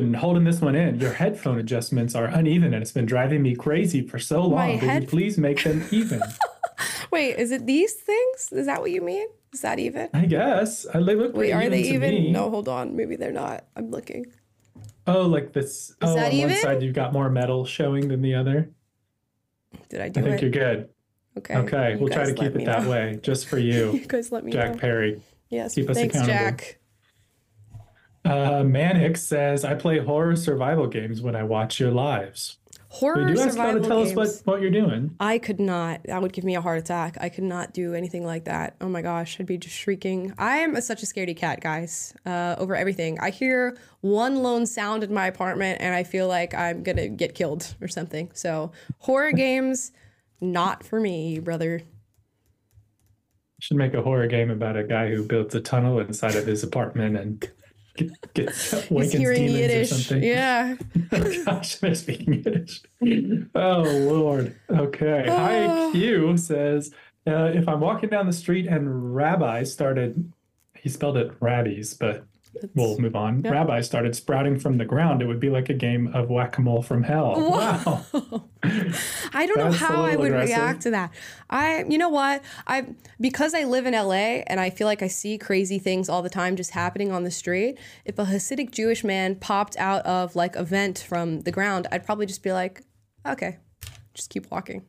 [0.00, 1.00] been holding this one in.
[1.00, 4.52] Your headphone adjustments are uneven and it's been driving me crazy for so long.
[4.52, 5.02] My Will head...
[5.02, 6.20] you please make them even?
[7.10, 8.52] Wait, is it these things?
[8.52, 9.26] Is that what you mean?
[9.54, 10.10] Is that even?
[10.12, 10.86] I guess.
[10.92, 12.10] I look Wait, are they even?
[12.10, 12.30] Me.
[12.30, 12.94] No, hold on.
[12.94, 13.64] Maybe they're not.
[13.74, 14.26] I'm looking.
[15.06, 15.90] Oh, like this.
[15.90, 16.50] Is oh, on even?
[16.50, 18.70] one side you've got more metal showing than the other.
[19.88, 20.42] Did I do I think it?
[20.42, 20.90] you're good.
[21.38, 21.56] Okay.
[21.56, 21.92] Okay.
[21.92, 23.92] You we'll try to keep it that way just for you.
[23.92, 24.60] you guys let me know.
[24.60, 24.78] Jack know.
[24.78, 25.22] Perry.
[25.48, 25.74] Yes.
[25.74, 26.38] Keep us Thanks, accountable.
[26.38, 26.78] Jack.
[28.26, 32.58] Uh, Manic says, I play horror survival games when I watch your lives.
[32.88, 34.16] Horror you survival to tell games.
[34.16, 35.14] us what, what you're doing.
[35.20, 36.00] I could not.
[36.04, 37.18] That would give me a heart attack.
[37.20, 38.76] I could not do anything like that.
[38.80, 40.32] Oh my gosh, I'd be just shrieking.
[40.38, 43.18] I am a, such a scaredy cat, guys, uh, over everything.
[43.20, 47.08] I hear one lone sound in my apartment and I feel like I'm going to
[47.08, 48.30] get killed or something.
[48.32, 49.92] So, horror games,
[50.40, 51.82] not for me, brother.
[53.60, 56.62] Should make a horror game about a guy who built a tunnel inside of his
[56.62, 57.50] apartment and
[57.96, 60.10] get, get He's hearing Yiddish.
[60.10, 60.76] Yeah.
[61.12, 62.82] oh gosh, I'm speaking Yiddish.
[63.54, 64.56] Oh Lord.
[64.70, 65.24] Okay.
[65.28, 66.92] Hi Q says
[67.26, 70.32] uh, if I'm walking down the street and Rabbi started,
[70.74, 72.24] he spelled it rabbies, but
[72.74, 73.42] we'll move on.
[73.42, 73.52] Yep.
[73.52, 75.22] Rabbi started sprouting from the ground.
[75.22, 77.34] It would be like a game of whack a mole from hell.
[77.36, 78.04] Wow.
[79.32, 80.56] I don't know how I would aggressive.
[80.56, 81.12] react to that.
[81.50, 82.42] I, you know what?
[82.66, 82.86] I
[83.20, 86.30] because I live in LA and I feel like I see crazy things all the
[86.30, 87.78] time just happening on the street.
[88.04, 92.04] If a Hasidic Jewish man popped out of like a vent from the ground, I'd
[92.04, 92.82] probably just be like,
[93.26, 93.58] okay,
[94.14, 94.84] just keep walking.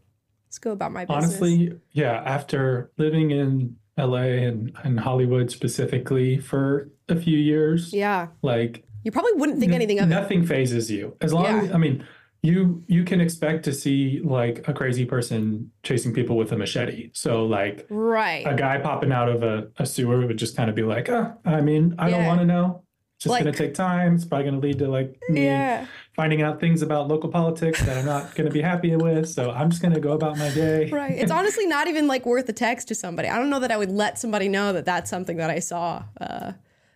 [0.47, 1.26] Let's go about my business.
[1.26, 2.24] Honestly, yeah.
[2.26, 7.93] After living in LA and, and Hollywood specifically for a few years.
[7.93, 8.28] Yeah.
[8.41, 10.10] Like you probably wouldn't think anything of it.
[10.10, 10.48] nothing it.
[10.48, 11.16] fazes you.
[11.22, 11.62] As long yeah.
[11.64, 12.06] as I mean,
[12.43, 17.12] you you can expect to see like a crazy person chasing people with a machete.
[17.14, 18.45] So like right.
[18.45, 21.34] a guy popping out of a, a sewer would just kind of be like, oh,
[21.45, 22.18] I mean, I yeah.
[22.18, 22.84] don't want to know.
[23.16, 24.16] It's just like, gonna take time.
[24.16, 25.88] It's probably gonna lead to like me yeah.
[26.18, 29.30] Finding out things about local politics that I'm not gonna be happy with.
[29.30, 30.89] So I'm just gonna go about my day.
[30.97, 31.11] Right.
[31.11, 33.30] It's honestly not even like worth a text to somebody.
[33.30, 36.03] I don't know that I would let somebody know that that's something that I saw
[36.20, 36.53] uh,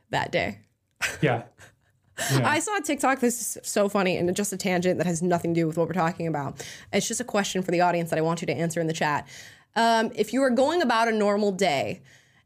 [0.10, 0.60] that day.
[1.22, 1.44] Yeah.
[2.32, 2.48] Yeah.
[2.48, 3.20] I saw a TikTok.
[3.20, 5.88] This is so funny and just a tangent that has nothing to do with what
[5.88, 6.64] we're talking about.
[6.94, 8.94] It's just a question for the audience that I want you to answer in the
[8.94, 9.28] chat.
[9.76, 12.02] Um, if you are going about a normal day,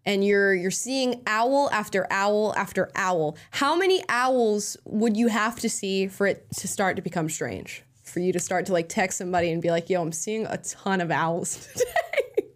[0.06, 3.36] and you're you're seeing owl after owl after owl.
[3.52, 7.84] How many owls would you have to see for it to start to become strange?
[8.04, 10.58] For you to start to like text somebody and be like, "Yo, I'm seeing a
[10.58, 12.50] ton of owls today."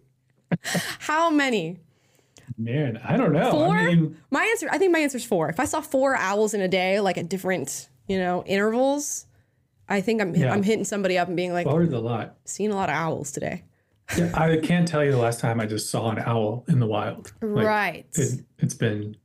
[1.00, 1.78] How many?
[2.58, 3.50] Man, I don't know.
[3.50, 3.76] Four?
[3.76, 5.48] I mean, my answer, I think my answer is four.
[5.48, 9.26] If I saw four owls in a day, like at different, you know, intervals,
[9.88, 10.52] I think I'm Yeah.
[10.52, 12.36] I'm hitting somebody up and being like, four is a lot.
[12.44, 13.64] seen a lot of owls today.
[14.16, 16.86] Yeah, I can't tell you the last time I just saw an owl in the
[16.86, 17.32] wild.
[17.40, 18.06] Like, right.
[18.14, 19.16] It, it's been,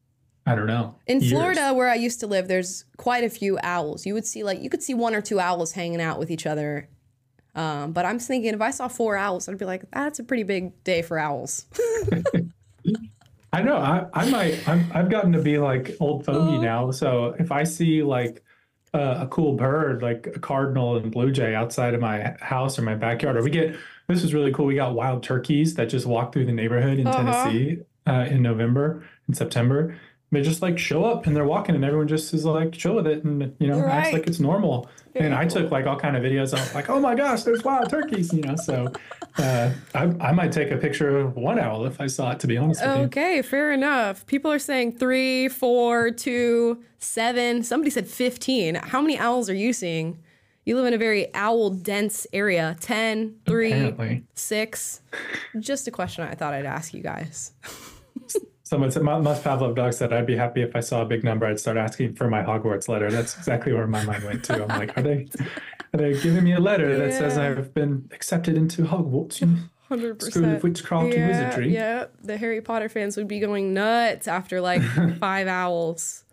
[0.45, 0.95] I don't know.
[1.07, 1.31] In years.
[1.31, 4.05] Florida, where I used to live, there's quite a few owls.
[4.05, 6.45] You would see like you could see one or two owls hanging out with each
[6.45, 6.89] other.
[7.55, 10.43] Um, but I'm thinking if I saw four owls, I'd be like, that's a pretty
[10.43, 11.65] big day for owls.
[13.53, 13.77] I know.
[13.77, 14.67] I, I might.
[14.67, 16.91] I'm, I've gotten to be like old fogey now.
[16.91, 18.43] So if I see like
[18.93, 22.81] uh, a cool bird, like a cardinal and blue jay outside of my house or
[22.81, 23.77] my backyard, or we get
[24.08, 24.66] this is really cool.
[24.66, 27.45] We got wild turkeys that just walk through the neighborhood in Uh-huh.
[27.45, 29.97] Tennessee uh, in November and September.
[30.32, 33.08] They just like show up and they're walking, and everyone just is like chill with
[33.08, 34.89] it, and you know acts like it's normal.
[35.14, 36.53] and I took like all kind of videos.
[36.53, 38.56] I was like, oh my gosh, there's wild turkeys, you know.
[38.58, 38.91] So
[39.38, 42.41] uh, I, I might take a picture of one owl if I saw it.
[42.41, 43.03] To be honest with you.
[43.06, 44.26] Okay, fair enough.
[44.26, 47.64] People are saying three, four, two, seven.
[47.64, 48.76] Somebody said 15.
[48.76, 50.20] How many owls are you seeing?
[50.66, 52.76] You live in a very owl dense area.
[52.80, 54.24] 10, 3, Apparently.
[54.34, 55.01] 6.
[55.59, 57.53] Just a question I thought I'd ask you guys.
[58.63, 61.24] Someone said, "Mu- Must Pavlov dog said, I'd be happy if I saw a big
[61.24, 61.45] number.
[61.45, 63.11] I'd start asking for my Hogwarts letter.
[63.11, 64.63] That's exactly where my mind went to.
[64.63, 65.28] I'm like, are they,
[65.93, 69.41] are they giving me a letter that says I've been accepted into Hogwarts?
[69.41, 69.55] You
[69.91, 70.22] 100%.
[70.32, 71.74] School of Witchcraft yeah, and Wizardry.
[71.74, 74.82] Yeah, the Harry Potter fans would be going nuts after like
[75.20, 76.24] five owls.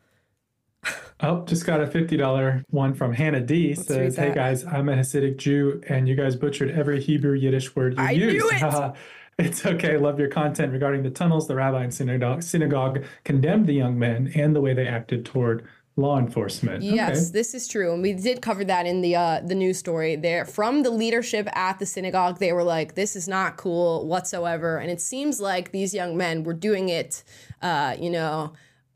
[1.25, 3.77] Oh, just got a $50 one from Hannah D.
[3.77, 7.97] Says, Hey guys, I'm a Hasidic Jew and you guys butchered every Hebrew Yiddish word
[7.97, 8.45] you I used.
[8.53, 8.93] it!
[9.39, 9.97] it's okay.
[9.97, 11.47] Love your content regarding the tunnels.
[11.47, 15.65] The rabbi and synagogue, synagogue condemned the young men and the way they acted toward
[15.95, 16.83] law enforcement.
[16.83, 17.33] Yes, Okay.
[17.39, 20.17] this is true, and we did cover that in the uh, the news story.
[20.17, 24.79] There, from the leadership at the synagogue, they were like, "This is not cool whatsoever,"
[24.79, 27.23] and it seems like these young men were doing it,
[27.61, 28.55] uh, you know,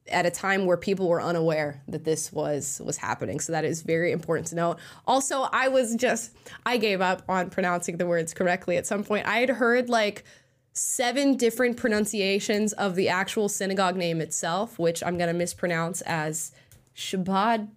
[0.09, 3.41] at a time where people were unaware that this was was happening.
[3.41, 4.79] So that is very important to note.
[5.07, 6.33] Also, I was just
[6.65, 9.27] I gave up on pronouncing the words correctly at some point.
[9.27, 10.25] I had heard like
[10.73, 16.53] seven different pronunciations of the actual synagogue name itself, which I'm going to mispronounce as
[16.95, 17.69] Shabbat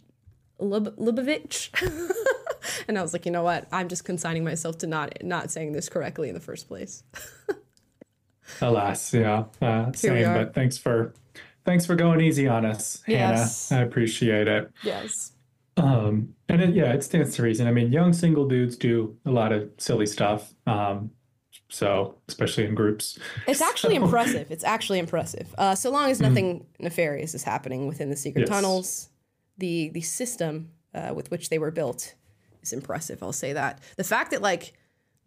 [0.59, 1.69] Lub- Lubavitch.
[2.87, 3.67] and I was like, you know what?
[3.71, 7.03] I'm just consigning myself to not not saying this correctly in the first place.
[8.61, 10.25] Alas, yeah, uh, same.
[10.25, 11.13] But thanks for
[11.69, 13.69] thanks for going easy on us, Yes.
[13.69, 13.81] Hannah.
[13.81, 14.71] I appreciate it.
[14.83, 15.33] Yes.
[15.77, 17.67] Um, and it, yeah, it stands to reason.
[17.67, 20.51] I mean, young single dudes do a lot of silly stuff.
[20.65, 21.11] Um,
[21.69, 23.19] so especially in groups.
[23.47, 24.49] It's actually impressive.
[24.49, 25.53] It's actually impressive.
[25.59, 28.49] Uh, so long as nothing nefarious is happening within the secret Yes.
[28.49, 29.09] tunnels,
[29.59, 32.15] the the system uh, with which they were built
[32.63, 33.21] is impressive.
[33.21, 33.79] I'll say that.
[33.95, 34.73] The fact that like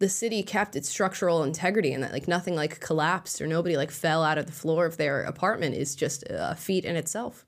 [0.03, 3.89] the city kept its structural integrity and that like nothing like collapsed or nobody like
[3.89, 7.45] fell out of the floor of their apartment is just a feat in itself.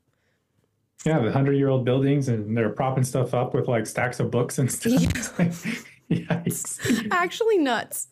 [1.06, 4.32] Yeah, the hundred year old buildings, and they're propping stuff up with like stacks of
[4.32, 4.94] books and stuff.
[6.10, 7.08] Yikes.
[7.12, 8.08] Actually nuts.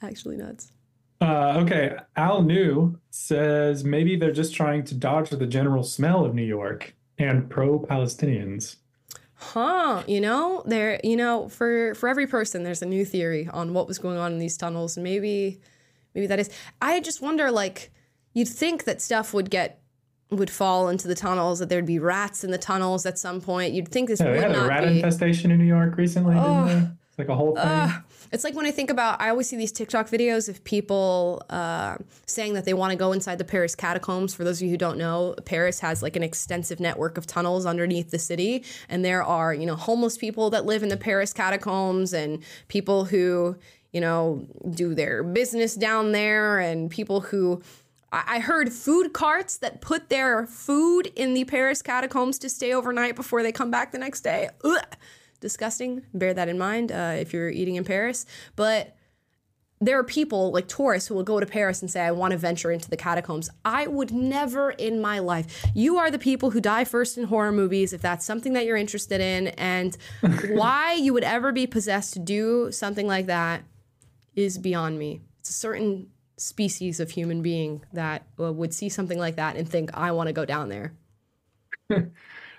[0.00, 0.72] Actually nuts.
[1.20, 6.34] Uh, okay, Al New says maybe they're just trying to dodge the general smell of
[6.34, 8.76] New York and pro Palestinians.
[9.52, 13.74] Huh, you know, there you know, for for every person there's a new theory on
[13.74, 14.96] what was going on in these tunnels.
[14.96, 15.60] Maybe
[16.14, 17.90] maybe that is I just wonder like
[18.32, 19.80] you'd think that stuff would get
[20.30, 23.74] would fall into the tunnels, that there'd be rats in the tunnels at some point.
[23.74, 24.96] You'd think this Yeah, would had a not rat be.
[24.96, 26.88] infestation in New York recently, didn't they?
[27.10, 27.92] It's like a whole thing.
[28.32, 31.96] It's like when I think about, I always see these TikTok videos of people uh,
[32.26, 34.34] saying that they want to go inside the Paris catacombs.
[34.34, 37.66] For those of you who don't know, Paris has like an extensive network of tunnels
[37.66, 41.32] underneath the city, and there are you know homeless people that live in the Paris
[41.32, 43.56] catacombs, and people who
[43.92, 47.62] you know do their business down there, and people who.
[48.16, 53.16] I heard food carts that put their food in the Paris catacombs to stay overnight
[53.16, 54.50] before they come back the next day.
[54.62, 54.84] Ugh
[55.44, 56.02] disgusting.
[56.14, 58.24] Bear that in mind uh, if you're eating in Paris.
[58.56, 58.96] But
[59.78, 62.38] there are people like tourists who will go to Paris and say, I want to
[62.38, 63.50] venture into the catacombs.
[63.64, 65.66] I would never in my life.
[65.74, 68.78] You are the people who die first in horror movies if that's something that you're
[68.78, 69.48] interested in.
[69.48, 69.96] And
[70.48, 73.62] why you would ever be possessed to do something like that
[74.34, 75.20] is beyond me.
[75.40, 79.68] It's a certain species of human being that uh, would see something like that and
[79.68, 80.94] think, I want to go down there.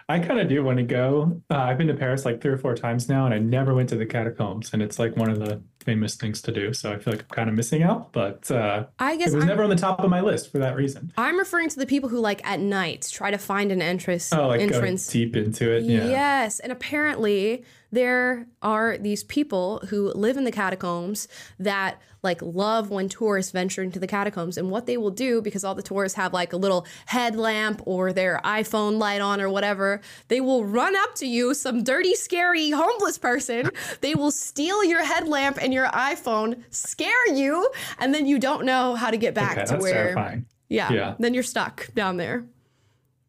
[0.07, 1.41] I kind of do want to go.
[1.49, 3.89] Uh, I've been to Paris like three or four times now, and I never went
[3.89, 6.73] to the catacombs, and it's like one of the famous things to do.
[6.73, 9.43] So I feel like I'm kind of missing out, but uh, I guess it was
[9.45, 11.11] I'm- never on the top of my list for that reason.
[11.17, 14.31] I'm referring to the people who, like, at night try to find an entrance.
[14.31, 15.07] Oh, like entrance.
[15.07, 15.83] deep into it.
[15.83, 16.05] Yeah.
[16.07, 17.63] Yes, and apparently
[17.95, 21.27] there are these people who live in the catacombs
[21.59, 25.63] that like love when tourists venture into the catacombs and what they will do because
[25.63, 30.01] all the tourists have like a little headlamp or their iPhone light on or whatever
[30.27, 33.69] they will run up to you some dirty scary homeless person
[34.01, 37.69] they will steal your headlamp and your iPhone scare you
[37.99, 40.45] and then you don't know how to get back Okay, to where terrifying.
[40.67, 41.15] yeah, Yeah.
[41.19, 42.45] then you're stuck down there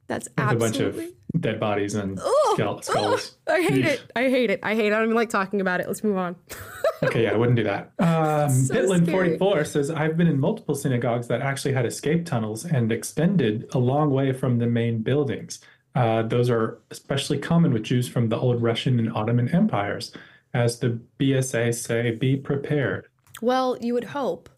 [0.07, 2.19] that's With absolutely dead bodies and
[2.55, 3.37] skull- skulls.
[3.49, 4.03] I hate it.
[4.15, 4.61] I hate it.
[4.63, 4.93] I hate it.
[4.93, 5.87] I don't even like talking about it.
[5.87, 6.37] Let's move on.
[7.03, 7.93] Okay, yeah, I wouldn't do that.
[7.99, 12.91] Um, So Bitlin44 says, I've been in multiple synagogues that actually had escape tunnels and
[12.91, 15.61] extended a long way from the main buildings.
[15.95, 20.11] Uh, those are especially common with Jews from the old Russian and Ottoman empires.
[20.55, 23.09] As the BSA say, be prepared.
[23.43, 24.49] Well, you would hope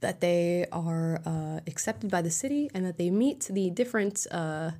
[0.00, 4.72] that they are uh, accepted by the city and that they meet the different, uh,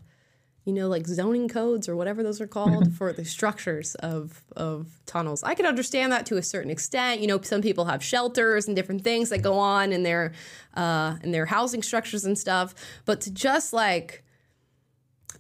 [0.67, 4.89] you know, like zoning codes or whatever those are called for the structures of of
[5.07, 5.43] tunnels.
[5.45, 7.21] I can understand that to a certain extent.
[7.21, 10.33] You know, some people have shelters and different things that go on in their
[10.75, 12.75] uh, in their housing structures and stuff.
[13.05, 14.25] But to just like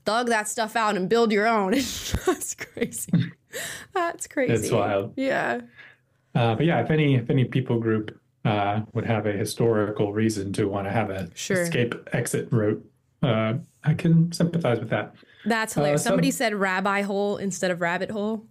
[0.04, 1.72] thug that stuff out and build your own,
[2.26, 3.12] that's crazy.
[3.92, 4.52] That's crazy.
[4.54, 5.14] It's wild.
[5.16, 5.62] Yeah.
[6.36, 10.52] Uh, but yeah, if any if any people group uh, would have a historical reason
[10.52, 11.62] to want to have a Sure.
[11.62, 12.88] escape exit route,
[13.22, 13.54] uh,
[13.86, 15.14] I can sympathize with that.
[15.44, 16.00] That's hilarious.
[16.00, 18.46] Uh, some- Somebody said rabbi hole instead of rabbit hole.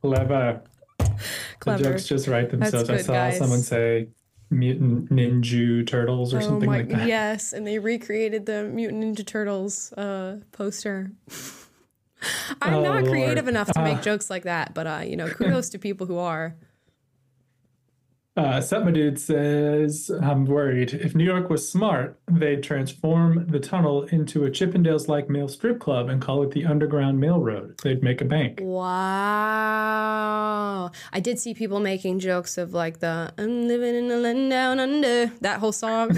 [0.00, 0.62] Clever.
[1.60, 1.82] Clever.
[1.82, 2.88] The jokes just write themselves.
[2.88, 3.38] I saw guys.
[3.38, 4.08] someone say
[4.50, 7.06] mutant ninja turtles or oh something my like that.
[7.06, 11.10] yes, and they recreated the Mutant Ninja Turtles uh, poster.
[12.62, 13.48] I'm Oh, not creative Lord.
[13.48, 14.02] enough to make Ah.
[14.02, 16.54] jokes like that, but uh, you know, kudos to people who are.
[18.38, 20.94] Uh, Setmadude says, I'm worried.
[20.94, 25.80] If New York was smart, they'd transform the tunnel into a Chippendales like male strip
[25.80, 27.80] club and call it the Underground Mail Road.
[27.82, 28.60] They'd make a bank.
[29.58, 30.92] Wow.
[31.12, 34.78] I did see people making jokes of like the I'm living in the land down
[34.78, 36.16] under that whole song.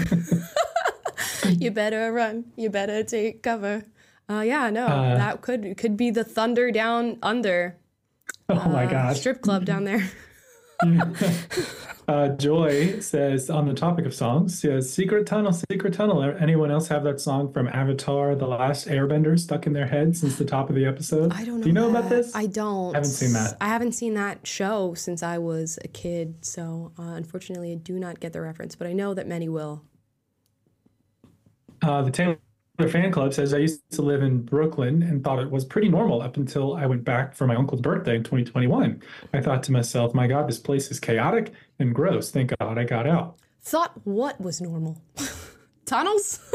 [1.49, 2.45] you better run.
[2.55, 3.83] You better take cover.
[4.29, 7.77] Uh, yeah, no, Uh, that could could be the thunder down under
[8.47, 9.19] Oh my gosh.
[9.21, 10.07] strip club down there.
[12.07, 16.21] Uh, Joy says, on the topic of songs, she says, Secret Tunnel, Secret Tunnel.
[16.23, 20.37] Anyone else have that song from Avatar, The Last Airbender, stuck in their head since
[20.37, 21.31] the top of the episode?
[21.31, 21.63] I don't know.
[21.63, 22.35] Do you know about this?
[22.35, 22.95] I don't.
[22.95, 23.55] I haven't seen that.
[23.61, 27.97] I haven't seen that show since I was a kid, so uh, unfortunately, I do
[27.97, 28.75] not get the reference.
[28.75, 29.83] But I know that many will.
[31.81, 32.39] Uh, the Taylor
[32.77, 35.89] The fan Club says, I used to live in Brooklyn and thought it was pretty
[35.89, 39.01] normal up until I went back for my uncle's birthday in 2021.
[39.33, 42.31] I thought to myself, my God, this place is chaotic and gross.
[42.31, 43.37] Thank God I got out.
[43.61, 45.01] Thought what was normal?
[45.85, 46.39] Tunnels?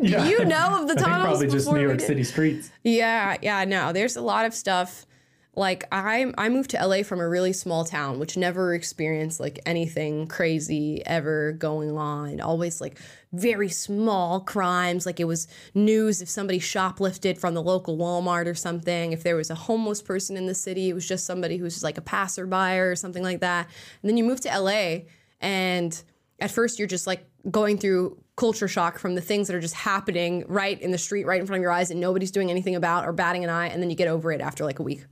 [0.00, 0.24] Yeah.
[0.24, 1.22] Do you know of the tunnels?
[1.38, 2.00] probably just New York?
[2.00, 2.72] City streets.
[2.82, 3.92] Yeah, yeah, no.
[3.92, 5.06] There's a lot of stuff.
[5.58, 9.58] Like I I moved to LA from a really small town which never experienced like
[9.66, 12.40] anything crazy ever going on.
[12.40, 13.00] Always like
[13.32, 18.54] very small crimes, like it was news if somebody shoplifted from the local Walmart or
[18.54, 19.12] something.
[19.12, 21.84] If there was a homeless person in the city, it was just somebody who's just
[21.84, 23.66] like a passerby or something like that.
[24.00, 25.00] And then you move to LA
[25.40, 26.00] and
[26.38, 29.74] at first you're just like going through culture shock from the things that are just
[29.74, 32.76] happening right in the street right in front of your eyes and nobody's doing anything
[32.76, 35.04] about or batting an eye and then you get over it after like a week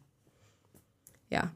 [1.37, 1.49] yeah.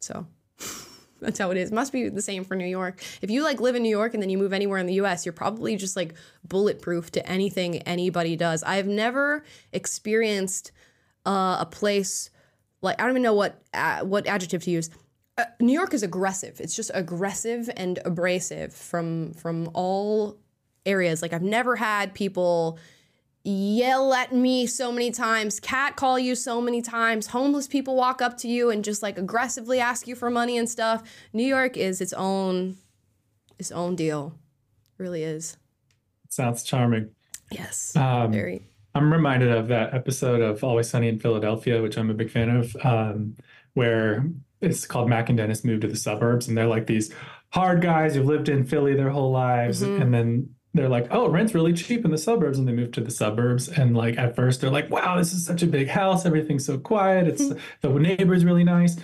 [0.00, 0.26] So
[1.20, 1.72] that's how it is.
[1.72, 3.02] Must be the same for new york.
[3.20, 5.26] If you like live in new york and then you move anywhere in the us
[5.26, 6.14] you're probably just like
[6.44, 8.62] bulletproof to anything anybody does.
[8.62, 10.72] I've never experienced
[11.26, 12.30] uh, a place
[12.80, 14.90] like i don't even know what uh, what adjective to use.
[15.36, 16.60] Uh, New York is aggressive.
[16.60, 20.38] It's just aggressive and abrasive from from all
[20.84, 21.22] areas.
[21.22, 22.78] Like I've never had people
[23.44, 28.20] yell at me so many times, cat call you so many times, homeless people walk
[28.20, 31.02] up to you and just like aggressively ask you for money and stuff.
[31.32, 32.76] New York is its own
[33.58, 34.34] its own deal.
[34.98, 35.56] really is.
[36.28, 37.10] Sounds charming.
[37.50, 37.94] Yes.
[37.96, 38.62] Um, very.
[38.94, 42.50] I'm reminded of that episode of Always Sunny in Philadelphia, which I'm a big fan
[42.50, 43.36] of, um,
[43.74, 44.26] where
[44.60, 47.12] it's called Mac and Dennis move to the suburbs, and they're like these
[47.50, 50.02] hard guys who've lived in Philly their whole lives, Mhm.
[50.02, 53.00] and then they're like, "Oh, rent's really cheap in the suburbs," and they move to
[53.00, 56.26] the suburbs, and like at first they're like, "Wow, this is such a big house,
[56.26, 58.96] everything's so quiet, it's the neighbor's really nice,"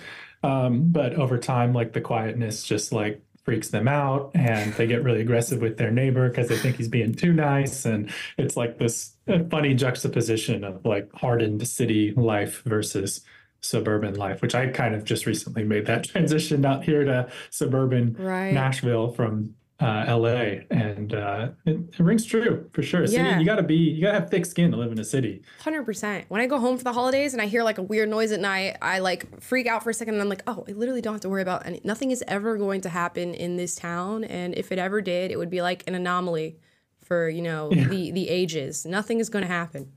[0.43, 5.03] um, but over time, like the quietness just like freaks them out and they get
[5.03, 8.09] really aggressive with their neighbor because they think he's being too nice and
[8.39, 9.13] it's like this
[9.51, 13.21] funny juxtaposition of like hardened city life versus
[13.61, 18.15] suburban life which i kind of just recently made that transition out here to suburban
[18.17, 18.51] Right.
[18.51, 23.05] nashville from uh, LA, and uh, it, it, rings true for sure.
[23.07, 23.37] So Yeah.
[23.39, 25.41] you, gotta be, you gotta have thick skin to live in a city.
[25.59, 26.25] Hundred percent.
[26.29, 28.39] When I go home for the holidays and I hear like a weird noise at
[28.39, 31.13] night, I like freak out for a second and I'm like, oh, I literally don't
[31.13, 31.81] have to worry about any.
[31.83, 35.37] Nothing is ever going to happen in this town, and if it ever did, it
[35.37, 36.57] would be like an anomaly
[37.03, 38.85] for you know the the ages.
[38.85, 39.91] Nothing is going to happen.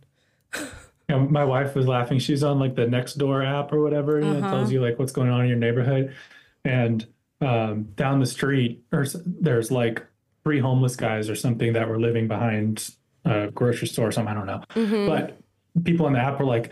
[1.10, 2.18] Know, my wife was laughing.
[2.18, 4.50] She's on like the next door app or whatever, and it Uh-huh.
[4.50, 6.14] tells you like what's going on in your neighborhood.
[6.66, 7.06] And
[7.40, 10.04] um, down the street, or there's like
[10.44, 12.90] three homeless guys or something that were living behind
[13.24, 14.32] a grocery store or something.
[14.32, 14.62] I don't know.
[14.74, 15.06] Mhm.
[15.06, 15.38] But
[15.84, 16.70] people on the app were like,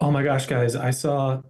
[0.00, 1.42] "Oh my gosh, guys, I saw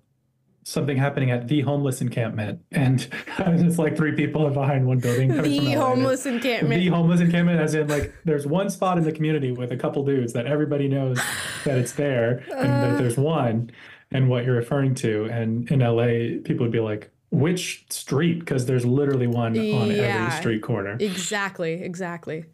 [0.65, 3.09] something happening at the homeless encampment," and
[3.39, 5.29] it's like three people behind one building.
[5.41, 6.81] The homeless encampment.
[6.83, 10.05] The homeless encampment, as in like there's one spot in the community with a couple
[10.05, 11.19] dudes that everybody knows
[11.65, 12.89] that it's there, and Uh.
[12.89, 13.71] that there's one,
[14.11, 15.25] and what you're referring to.
[15.27, 20.27] And in LA, people would be like, "Which street?" Because there's literally one on Yeah.
[20.27, 20.97] every street corner.
[21.01, 21.83] Exactly.
[21.83, 22.45] Exactly.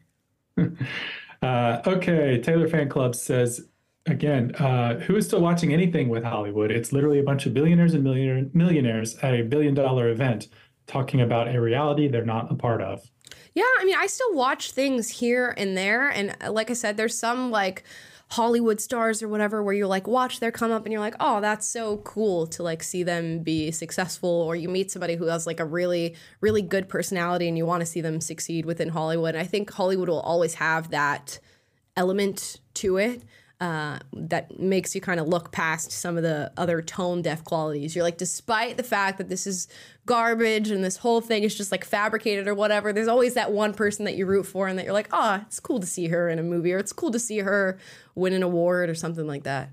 [1.41, 3.69] Uh, okay, Taylor Fan Club says
[4.07, 6.73] again, uh, who is still watching anything with Hollywood?
[6.73, 10.49] It's literally a bunch of billionaires and millionaire, millionaires at a billion dollar event
[10.89, 13.09] talking about a reality they're not a part of.
[13.55, 16.97] Yeah, I mean, I still watch things here and there, and uh, like I said,
[16.97, 17.85] there's some like
[18.31, 21.41] Hollywood stars or whatever where you like watch their come up and you're like, oh,
[21.41, 25.47] that's so cool to like see them be successful, or you meet somebody who has
[25.47, 29.35] like a really, really good personality and you want to see them succeed within Hollywood.
[29.35, 31.39] And I think Hollywood will always have that
[31.97, 33.23] element to it
[33.61, 37.97] uh, that makes you kind of look past some of the other tone deaf qualities.
[37.97, 39.67] You're like, despite the fact that this is
[40.07, 43.75] garbage and this whole thing is just like fabricated or whatever, there's always that one
[43.75, 46.29] person that you root for and that you're like, oh, it's cool to see her
[46.29, 47.79] in a movie or it's cool to see her
[48.15, 49.71] win an award or something like that.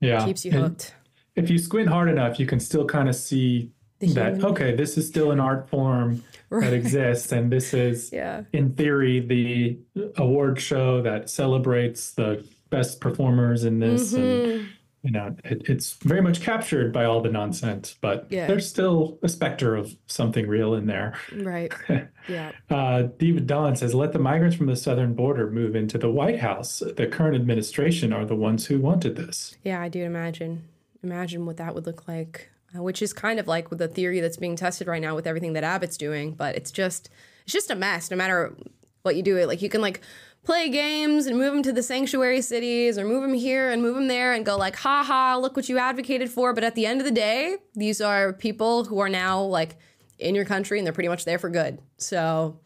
[0.00, 0.24] Yeah.
[0.24, 0.94] Keeps you And hooked.
[1.34, 5.06] If you squint hard enough, you can still kind of see that, okay, this is
[5.06, 6.64] still an art form Right.
[6.64, 7.32] that exists.
[7.32, 8.42] And this is, Yeah.
[8.52, 9.78] in theory, the
[10.16, 14.12] award show that celebrates the best performers in this.
[14.14, 14.64] And, Mhm.
[15.02, 18.46] you know, it, it's very much captured by all the nonsense, but Yeah.
[18.46, 21.14] there's still a specter of something real in there.
[21.34, 21.72] Right.
[22.28, 22.52] Yeah.
[22.68, 26.40] Uh, David Don says, let the migrants from the southern border move into the White
[26.40, 26.82] House.
[26.94, 29.56] The current administration are the ones who wanted this.
[29.64, 30.64] Yeah, I do imagine.
[31.02, 34.20] Imagine what that would look like, Uh, which is kind of like with the theory
[34.20, 36.32] that's being tested right now with everything that Abbott's doing.
[36.32, 37.08] But it's just,
[37.44, 38.10] it's just a mess.
[38.10, 38.54] No matter
[39.02, 40.02] what you do, it like you can like
[40.44, 43.94] play games and move them to the sanctuary cities or move them here and move
[43.94, 46.52] them there and go like, ha ha, look what you advocated for.
[46.52, 49.76] But at the end of the day, these are people who are now like
[50.18, 51.80] in your country and they're pretty much there for good.
[51.96, 52.60] So,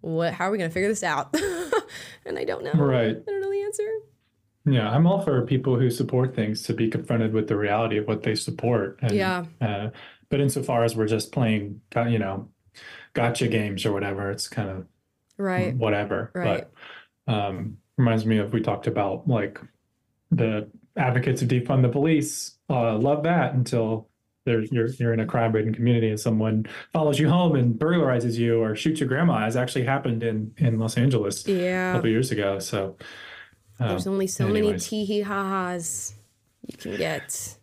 [0.00, 0.32] what?
[0.32, 1.34] How are we gonna figure this out?
[2.26, 2.72] and I don't know.
[2.72, 3.16] Right.
[3.16, 3.88] I don't know the answer.
[4.64, 8.06] Yeah, I'm all for people who support things to be confronted with the reality of
[8.06, 8.98] what they support.
[9.02, 9.44] And, Yeah.
[9.60, 9.90] Uh,
[10.28, 12.48] but insofar as we're just playing, you know,
[13.12, 14.86] gotcha games or whatever, it's kind of
[15.36, 15.74] Right.
[15.74, 16.30] whatever.
[16.34, 16.64] Right.
[17.26, 19.60] But um, reminds me of we talked about like
[20.30, 22.56] the advocates of defund the police.
[22.70, 24.08] Uh, love that until
[24.44, 28.60] there's you're you're in a crime-ridden community and someone follows you home and burglarizes you
[28.60, 31.92] or shoots your grandma, as actually happened in in Los Angeles a Yeah.
[31.92, 32.58] couple years ago.
[32.58, 32.96] So
[33.80, 34.86] um, There's only so many anyways.
[34.86, 36.14] tee hee ha ha's
[36.66, 37.56] you can get.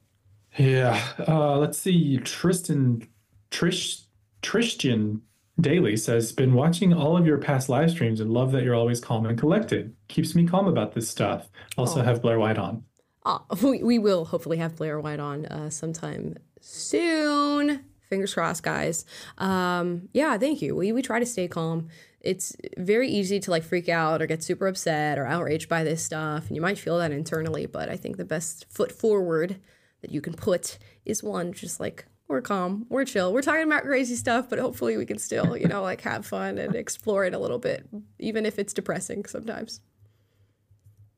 [0.57, 1.01] Yeah.
[1.27, 2.17] Uh, let's see.
[2.17, 3.07] Tristan
[3.51, 4.03] Trish
[4.41, 5.21] Tristan
[5.59, 9.01] Daly says, been watching all of your past live streams and love that you're always
[9.01, 9.93] calm and collected.
[10.07, 11.49] Keeps me calm about this stuff.
[11.77, 12.03] Also Aw.
[12.03, 12.83] have Blair White on.
[13.25, 17.83] Uh, we, we will hopefully have Blair White on uh, sometime soon.
[18.09, 19.05] Fingers crossed, guys.
[19.37, 20.75] Um, yeah, thank you.
[20.75, 21.89] We, we try to stay calm.
[22.21, 26.03] It's very easy to like freak out or get super upset or outraged by this
[26.03, 26.47] stuff.
[26.47, 29.59] And you might feel that internally, but I think the best foot forward
[30.01, 33.83] that you can put is one just like we're calm, we're chill, we're talking about
[33.83, 37.33] crazy stuff, but hopefully we can still, you know, like have fun and explore it
[37.33, 37.87] a little bit,
[38.19, 39.81] even if it's depressing sometimes.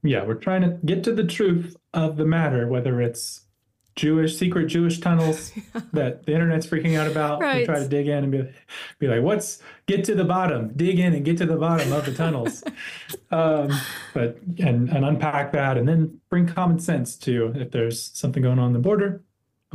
[0.04, 3.46] Yeah, we're trying to get to the truth of the matter, whether it's
[3.96, 5.52] Jewish, secret Jewish tunnels
[5.94, 7.40] that the internet's freaking out about.
[7.40, 7.66] We Right.
[7.66, 8.50] try to dig in and be,
[9.00, 12.06] be like, what's, get to the bottom, dig in and get to the bottom of
[12.06, 12.64] the tunnels.
[13.32, 13.70] um,
[14.14, 18.60] but, and, and unpack that and then bring common sense to if there's something going
[18.60, 19.22] on on the border.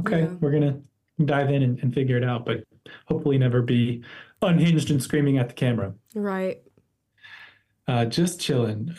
[0.00, 0.32] Okay, Yeah.
[0.40, 0.80] we're to
[1.24, 2.64] dive in and, and figure it out, but
[3.06, 4.02] hopefully never be
[4.42, 5.94] unhinged and screaming at the camera.
[6.14, 6.62] Right.
[7.88, 8.94] Uh, just chilling.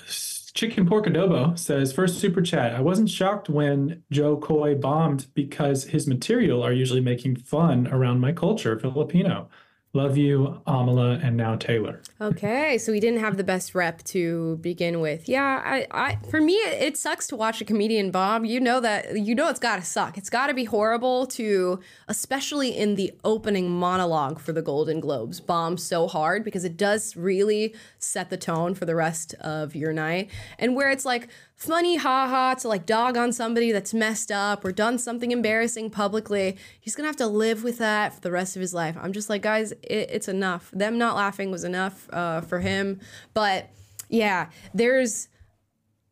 [0.58, 2.74] Chicken Pork Adobo says, first super chat.
[2.74, 8.22] I wasn't shocked when Jo Koy bombed because his material are usually making fun around
[8.22, 9.50] my culture, Filipino.
[9.98, 12.04] Love you, Amala, and now Taylor.
[12.22, 15.28] Okay, so we didn't have the best rep to begin with.
[15.28, 18.46] Yeah, I, I for me it, it sucks to watch a comedian bomb.
[18.46, 20.16] You know that you know it's got to suck.
[20.16, 25.40] It's got to be horrible to especially in the opening monologue for the Golden Globes
[25.40, 29.94] bomb so hard because it does really set the tone for the rest of your
[29.94, 30.30] night.
[30.60, 34.72] And where it's like funny haha to like dog on somebody that's messed up or
[34.72, 38.62] done something embarrassing publicly, he's gonna have to live with that for the rest of
[38.62, 38.96] his life.
[39.02, 40.70] I'm just like, guys, it, it's enough.
[40.72, 43.00] Them not laughing was enough uh, for him.
[43.34, 43.72] But
[44.08, 45.30] yeah, there's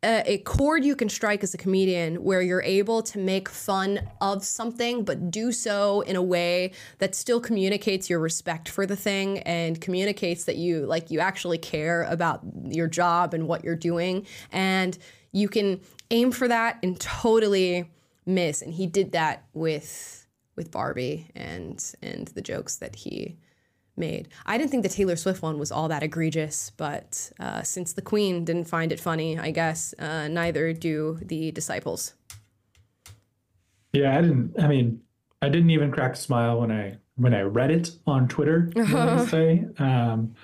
[0.03, 3.99] a, a chord you can strike as a comedian where you're able to make fun
[4.21, 8.95] of something, but do so in a way that still communicates your respect for the
[8.95, 13.75] thing and communicates that you like you actually care about your job and what you're
[13.75, 14.25] doing.
[14.51, 14.97] And
[15.35, 15.81] you can
[16.11, 17.91] aim for that and totally
[18.25, 18.61] miss.
[18.61, 20.25] And he did that with
[20.55, 23.35] with Barbie and and the jokes that he
[23.97, 24.29] made.
[24.45, 28.01] I didn't think the Taylor Swift one was all that egregious, but uh, since the
[28.01, 32.13] Queen didn't find it funny, I guess uh, neither do the disciples.
[33.91, 34.55] Yeah, I didn't.
[34.57, 35.01] I mean,
[35.41, 38.71] I didn't even crack a smile when I when I read it on Twitter.
[38.73, 39.65] Wednesday.
[39.79, 40.35] Um,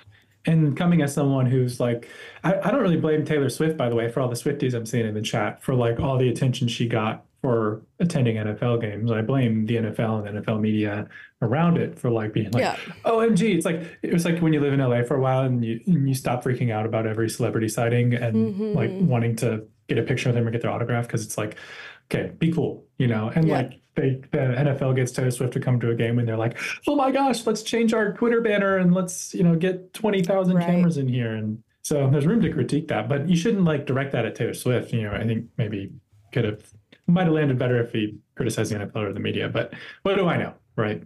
[0.44, 2.08] and coming as someone who's like,
[2.42, 4.86] I, I don't really blame Taylor Swift, by the way, for all the Swifties I'm
[4.86, 9.10] seeing in the chat for like all the attention she got for attending NFL games.
[9.10, 11.08] I blame the NFL and NFL media
[11.42, 12.76] around it for like being like, yeah.
[13.04, 13.56] OMG.
[13.56, 15.80] It's like, it was like when you live in LA for a while and you,
[15.86, 18.76] and you stop freaking out about every celebrity sighting and mm-hmm.
[18.76, 21.56] like wanting to get a picture of them or get their autograph because it's like,
[22.10, 23.30] okay, be cool, you know?
[23.34, 23.56] And yeah.
[23.58, 26.58] like, they, the NFL gets Taylor Swift to come to a game and they're like,
[26.86, 30.66] oh my gosh, let's change our Twitter banner and let's, you know, get 20,000 right.
[30.66, 31.34] cameras in here.
[31.34, 34.54] And so there's room to critique that, but you shouldn't like direct that at Taylor
[34.54, 34.92] Swift.
[34.92, 35.92] You know, I think maybe
[36.32, 36.62] could have,
[37.06, 40.26] might have landed better if he criticized the NFL or the media, but what do
[40.26, 41.02] I know, right?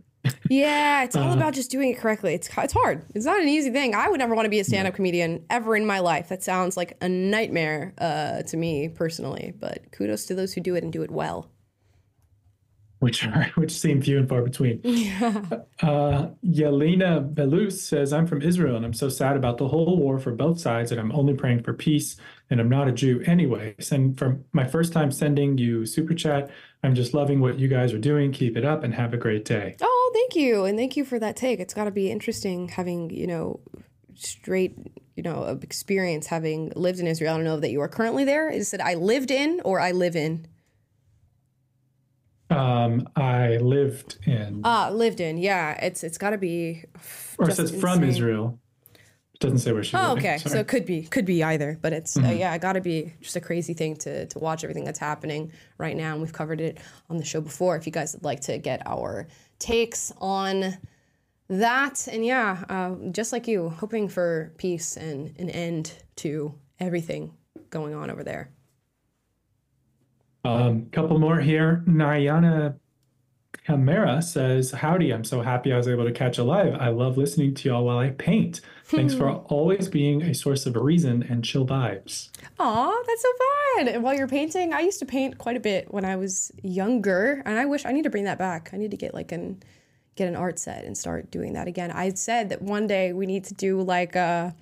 [0.51, 2.35] Yeah, it's all uh, about just doing it correctly.
[2.35, 3.05] It's it's hard.
[3.15, 3.95] It's not an easy thing.
[3.95, 4.97] I would never want to be a stand-up yeah.
[4.97, 6.29] comedian ever in my life.
[6.31, 9.55] That sounds like a nightmare uh, to me personally.
[9.57, 11.49] But kudos to those who do it and do it well
[12.99, 14.81] which are which seem few and far between.
[14.83, 15.43] Yeah.
[15.83, 20.19] Uh, Yelena Belus says, "I'm from Israel, and I'm so sad about the whole war
[20.19, 22.17] for both sides, and I'm only praying for peace.
[22.49, 23.91] And I'm not a Jew anyways.
[23.91, 26.49] And for my first time sending you super chat,
[26.85, 28.33] I'm just loving what you guys are doing.
[28.33, 31.19] Keep it up, and have a great day." Oh, thank you, and thank you for
[31.19, 31.61] that take.
[31.61, 33.61] It's got to be interesting having you know
[34.15, 34.75] straight
[35.15, 37.35] you know experience having lived in Israel.
[37.35, 38.49] I don't know that you are currently there.
[38.49, 40.47] Is it I lived in or I live in?
[42.51, 44.61] Um, I lived in.
[44.65, 45.39] Ah, uh, lived in.
[45.39, 46.85] Yeah, it's it's got to be.
[47.39, 47.81] Or it says insane.
[47.81, 48.59] from Israel.
[49.35, 49.97] It doesn't say where she.
[49.97, 50.39] Oh, okay.
[50.39, 50.53] Sorry.
[50.53, 52.31] So it could be could be either, but it's uh, mm-hmm.
[52.31, 54.99] uh, yeah, it got to be just a crazy thing to to watch everything that's
[54.99, 56.79] happening right now, and we've covered it
[57.11, 57.77] on the show before.
[57.77, 59.27] If you guys would like to get our
[59.59, 60.79] takes on
[61.49, 67.35] that, and yeah, uh, just like you, hoping for peace and an end to everything
[67.71, 68.51] going on over there.
[70.47, 71.83] A um, couple more here.
[71.87, 72.77] Nayana
[73.65, 76.75] Camara says, Howdy, I'm so happy I was able to catch a live.
[76.75, 78.61] I love listening to y'all while I paint.
[78.85, 82.31] Thanks for always being a source of reason and chill vibes.
[82.61, 83.29] Aw, that's so
[83.75, 83.89] fun.
[83.89, 87.43] And while you're painting, I used to paint quite a bit when I was younger,
[87.45, 88.71] and I wish I need to bring that back.
[88.73, 89.61] I need to get like an
[90.15, 91.91] get an art set and start doing that again.
[91.91, 94.55] I said that one day we need to do like a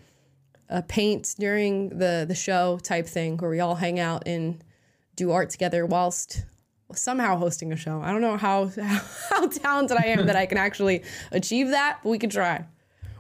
[0.71, 4.63] a paint during the the show type thing where we all hang out in
[5.17, 6.45] do art together whilst
[6.93, 8.01] somehow hosting a show.
[8.03, 8.71] I don't know how
[9.31, 12.65] how talented I am that I can actually achieve that, but we could try.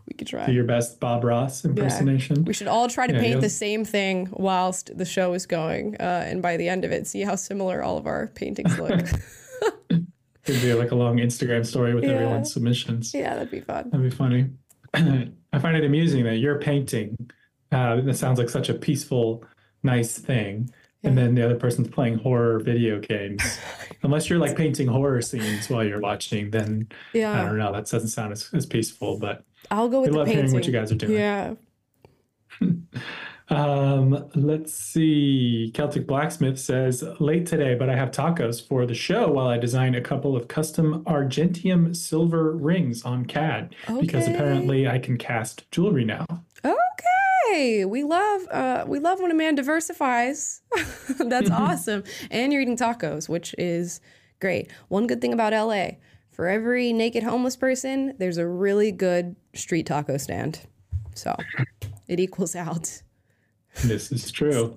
[0.07, 0.45] We could try.
[0.47, 2.37] Do your best Bob Ross impersonation.
[2.37, 2.43] Yeah.
[2.43, 5.97] We should all try to yeah, paint the same thing whilst the show is going,
[5.99, 9.01] uh, and by the end of it, see how similar all of our paintings look.
[10.45, 12.11] Could be like a long Instagram story with yeah.
[12.11, 13.15] everyone's submissions.
[13.15, 13.89] Yeah, that'd be fun.
[13.89, 14.51] That'd be funny.
[14.95, 17.16] I find it amusing that you're painting.
[17.73, 19.43] Uh, that sounds like such a peaceful,
[19.83, 20.69] nice thing
[21.05, 23.59] and then the other person's playing horror video games.
[24.03, 27.41] Unless you're like painting horror scenes while you're watching, then yeah.
[27.41, 27.73] I don't know.
[27.73, 30.45] That doesn't sound as, as peaceful, but I'll go with we love painting.
[30.45, 31.13] hearing what you guys are doing.
[31.13, 31.55] Yeah.
[33.49, 35.71] um, let's see.
[35.75, 39.95] Celtic Blacksmith says late today, but I have tacos for the show while I design
[39.95, 44.01] a couple of custom Argentium silver rings on CAD okay.
[44.01, 46.27] because apparently I can cast jewelry now.
[47.55, 50.63] Okay we love uh, we love when a man diversifies.
[51.19, 52.03] That's awesome.
[52.31, 54.01] And you're eating tacos, which is
[54.41, 54.73] great.
[54.89, 55.99] One good thing about LA,
[56.33, 60.63] for every naked homeless person, there's a really good street taco stand.
[61.15, 61.37] So
[62.09, 63.03] it equals out.
[63.85, 64.77] This is true.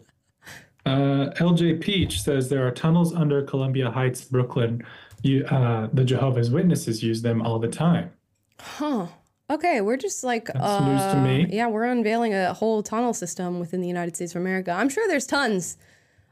[0.85, 4.85] Uh, LJ Peach says there are tunnels under Columbia Heights, Brooklyn.
[5.23, 8.11] You, uh, the Jehovah's Witnesses use them all the time.
[8.59, 9.07] Huh.
[9.49, 11.55] Okay, we're just like uh, news to me.
[11.55, 14.71] Yeah, we're unveiling a whole tunnel system within the United States of America.
[14.71, 15.77] I'm sure there's tons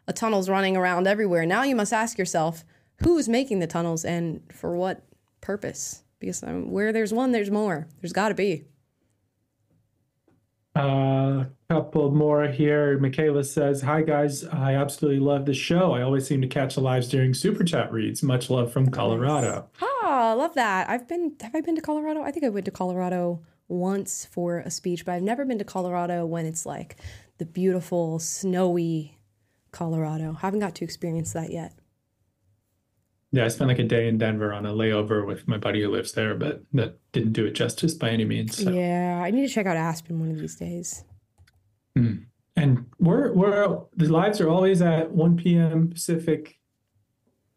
[0.08, 1.46] of tunnels running around everywhere.
[1.46, 2.66] Now you must ask yourself,
[3.04, 5.04] who's making the tunnels and for what
[5.40, 6.04] purpose?
[6.20, 7.88] Because um, where there's one, there's more.
[8.02, 8.66] There's got to be.
[10.76, 12.98] A uh, couple more here.
[13.00, 15.94] Michaela says, Hi guys, I absolutely love the show.
[15.94, 18.22] I always seem to catch the lives during super chat reads.
[18.22, 19.70] Much love from Colorado.
[19.82, 20.90] Ah, love that.
[20.90, 21.36] I've been.
[21.42, 22.24] Have I been to Colorado?
[22.24, 25.64] I think I went to Colorado once for a speech, but I've never been to
[25.64, 26.98] Colorado when it's like
[27.38, 29.18] the beautiful snowy
[29.72, 30.34] Colorado.
[30.34, 31.74] Haven't got to experience that yet.
[33.36, 35.92] Yeah, I spent like a day in Denver on a layover with my buddy who
[35.92, 38.64] lives there, but that didn't do it justice by any means.
[38.64, 38.72] So.
[38.72, 41.04] Yeah, I need to check out Aspen one of these days.
[41.98, 42.28] Mm.
[42.56, 45.90] And we're we're the lives are always at 1 p.m.
[45.90, 46.58] Pacific,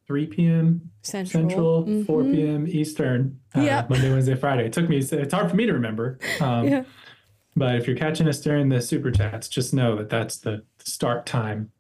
[0.09, 0.91] 3 p.m.
[1.03, 2.35] Central, Central, 4 Mhm.
[2.35, 2.67] p.m.
[2.67, 3.39] Eastern.
[3.55, 3.85] Uh.
[3.89, 4.67] Monday, Wednesday, Friday.
[4.67, 4.97] It took me.
[4.99, 6.19] It's hard for me to remember.
[6.41, 6.85] Um, Yeah.
[7.55, 11.25] But if you're catching us during the super chats, just know that that's the start
[11.27, 11.71] time.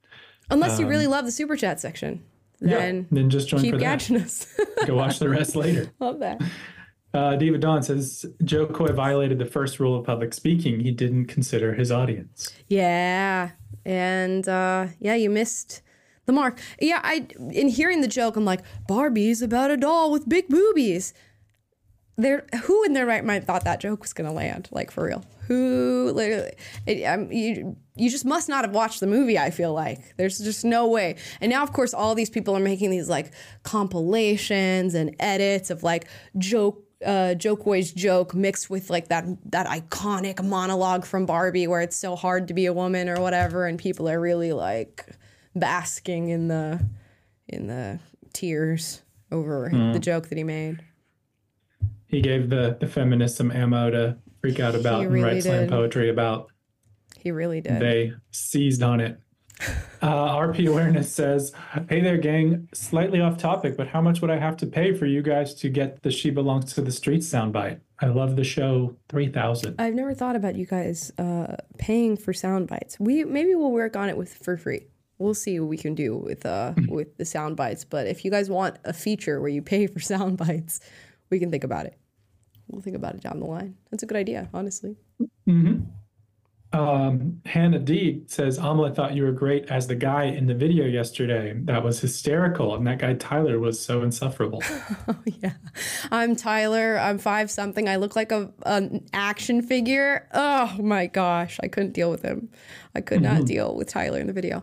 [0.50, 2.22] Unless you really Um, love the super chat section,
[2.60, 3.84] yeah, then then just join keep for that.
[3.84, 4.46] catching us.
[4.86, 5.92] Go watch the rest later.
[6.00, 6.40] love that.
[7.14, 10.80] Uh, David Don says Jo Koy violated the first rule of public speaking.
[10.80, 12.52] He didn't consider his audience.
[12.68, 13.50] Yeah,
[13.84, 15.82] and uh, yeah, you missed
[16.26, 16.60] the mark.
[16.80, 21.14] Yeah, I in hearing the joke, I'm like, Barbie's about a doll with big boobies.
[22.16, 24.68] There, who in their right mind thought that joke was gonna land?
[24.70, 25.24] Like for real?
[25.48, 26.52] Who literally?
[26.86, 29.38] It, you you just must not have watched the movie.
[29.38, 31.16] I feel like there's just no way.
[31.40, 33.32] And now, of course, all these people are making these like
[33.64, 36.06] compilations and edits of like
[36.36, 41.80] joke uh, Joke Boy's joke mixed with like that that iconic monologue from Barbie where
[41.80, 45.06] it's so hard to be a woman or whatever, and people are really like
[45.54, 46.84] basking in the
[47.48, 47.98] in the
[48.32, 49.02] tears
[49.32, 49.92] over Hmm.
[49.92, 50.82] the joke that he made.
[52.06, 55.68] He gave the, the feminists some ammo to freak out about and really write slam
[55.68, 56.48] poetry about.
[57.18, 57.80] He really did.
[57.80, 59.20] They seized on it.
[60.00, 61.52] Uh, RP Awareness says,
[61.88, 62.68] Hey there, gang.
[62.72, 65.68] Slightly off topic, but how much would I have to pay for you guys to
[65.68, 67.80] get the She Belongs to the Streets soundbite?
[68.00, 69.74] I love the show 3000.
[69.80, 73.00] I've never thought about you guys uh, paying for sound bites.
[73.00, 74.86] We maybe we'll work on it with for free.
[75.18, 77.84] We'll see what we can do with uh with the sound bites.
[77.84, 80.78] But if you guys want a feature where you pay for sound bites,
[81.30, 81.98] we can think about it.
[82.68, 83.76] We'll think about it down the line.
[83.90, 84.96] That's a good idea, honestly.
[85.46, 85.80] hmm
[86.72, 90.84] Um, Hannah D says, Amala thought you were great as the guy in the video
[90.84, 91.54] yesterday.
[91.64, 92.74] That was hysterical.
[92.74, 94.62] And that guy Tyler was so insufferable.
[95.08, 95.52] Oh, yeah.
[96.12, 96.98] I'm Tyler.
[96.98, 97.88] I'm five something.
[97.88, 100.28] I look like a an action figure.
[100.34, 102.50] Oh my gosh, I couldn't deal with him.
[102.94, 103.46] I could not Mhm.
[103.46, 104.62] deal with Tyler in the video.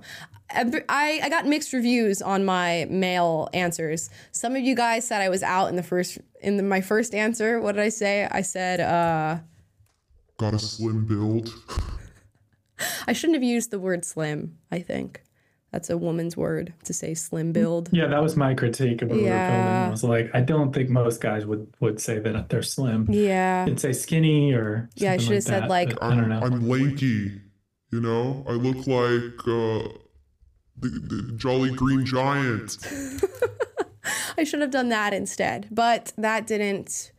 [0.51, 4.11] I, I got mixed reviews on my male answers.
[4.31, 7.15] Some of you guys said I was out in the first in the, my first
[7.15, 7.59] answer.
[7.59, 8.27] What did I say?
[8.29, 9.39] I said uh,
[10.37, 11.53] Got a slim build.
[13.07, 14.57] I shouldn't have used the word slim.
[14.71, 15.23] I think
[15.71, 17.89] that's a woman's word to say slim build.
[17.91, 19.49] Yeah, that was my critique of what we were filming.
[19.51, 19.87] Yeah.
[19.87, 23.07] I was like, I don't think most guys would would say that they're slim.
[23.09, 23.65] Yeah.
[23.65, 26.29] It'd say skinny or Yeah, I something should have said, that, like, but I don't
[26.29, 26.39] know.
[26.39, 27.41] I'm lanky.
[27.91, 29.87] You know, I look like uh,
[30.77, 32.77] the, the Jolly Green Giant.
[34.37, 37.11] I should have done that instead, but that didn't.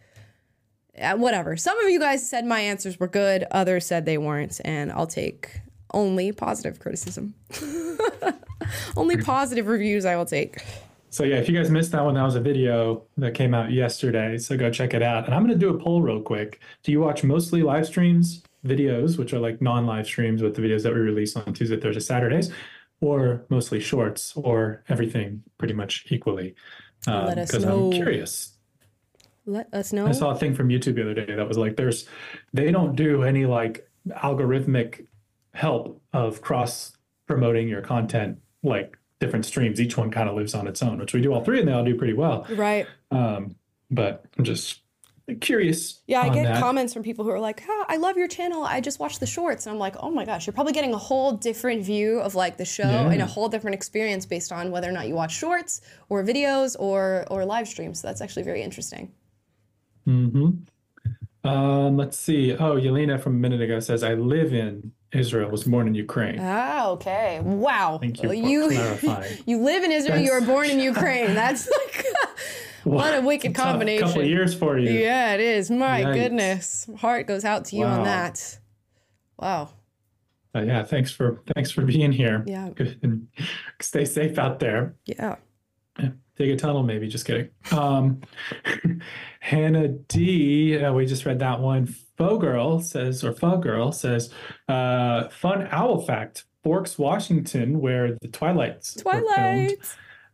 [1.01, 1.57] Uh, whatever.
[1.57, 5.07] Some of you guys said my answers were good, others said they weren't, and I'll
[5.07, 5.61] take
[5.93, 7.35] only positive criticism.
[8.97, 10.65] only positive reviews I will take.
[11.11, 13.73] So yeah, if you guys missed that one, that was a video that came out
[13.73, 14.37] yesterday.
[14.39, 15.25] So go check it out.
[15.25, 16.61] And I'm going to do a poll real quick.
[16.83, 20.83] Do you watch mostly live streams, videos, which are like non-live streams with the videos
[20.83, 22.53] that we release on Tuesday, Thursday, Saturdays,
[23.01, 26.55] or mostly shorts, or everything pretty much equally?
[27.07, 27.87] Let us Because know.
[27.87, 28.56] I'm curious.
[29.47, 30.07] Let us know.
[30.07, 32.09] I saw a thing from YouTube the other day that was like, there's,
[32.53, 35.07] they don't do any like algorithmic
[35.55, 36.93] help of cross
[37.27, 39.81] promoting your content like different streams.
[39.81, 41.73] Each one kind of lives on its own, which we do all three and they
[41.73, 42.47] all do pretty well.
[42.51, 42.87] Right.
[43.11, 43.57] Um,
[43.91, 44.81] but I'm just
[45.41, 46.03] curious.
[46.07, 46.61] Yeah, I get that.
[46.61, 48.65] comments from people who are like, ah, I love your channel.
[48.65, 49.67] I just watched the shorts.
[49.67, 52.57] And I'm like, oh my gosh, you're probably getting a whole different view of like
[52.59, 53.11] the show Yeah.
[53.11, 56.77] and a whole different experience based on whether or not you watch shorts or videos
[56.79, 58.01] or or live streams.
[58.01, 59.13] So that's actually very interesting.
[60.07, 60.51] Hmm
[61.45, 62.53] Um, let's see.
[62.55, 66.39] Oh, Yelena from a minute ago says, I live in Israel, was born in Ukraine.
[66.41, 67.41] Ah, okay.
[67.43, 67.99] Wow.
[68.01, 68.71] Thank you you
[69.47, 71.35] you live in Israel, you were born in Ukraine.
[71.35, 72.05] That's like
[72.85, 74.07] what a wicked Tough combination.
[74.07, 74.91] couple of years for you.
[74.91, 75.71] Yeah, it is.
[75.71, 76.15] My Yikes.
[76.15, 76.91] goodness.
[76.99, 78.59] Heart goes out to you on that.
[79.39, 79.71] Wow.
[80.55, 82.43] Uh, yeah, thanks for thanks for being here.
[82.47, 82.71] Yeah.
[83.81, 84.95] Stay safe out there.
[85.05, 85.37] Yeah.
[85.99, 86.11] Yeah.
[86.37, 87.09] Dig a tunnel, maybe.
[87.09, 87.49] Just kidding.
[87.73, 88.21] Um,
[89.41, 91.87] Hannah D, uh, we just read that one.
[92.17, 94.33] Faux Girl says, or Faux Girl says,
[94.69, 99.75] uh, fun owl fact Forks, Washington, where the Twilights were filmed,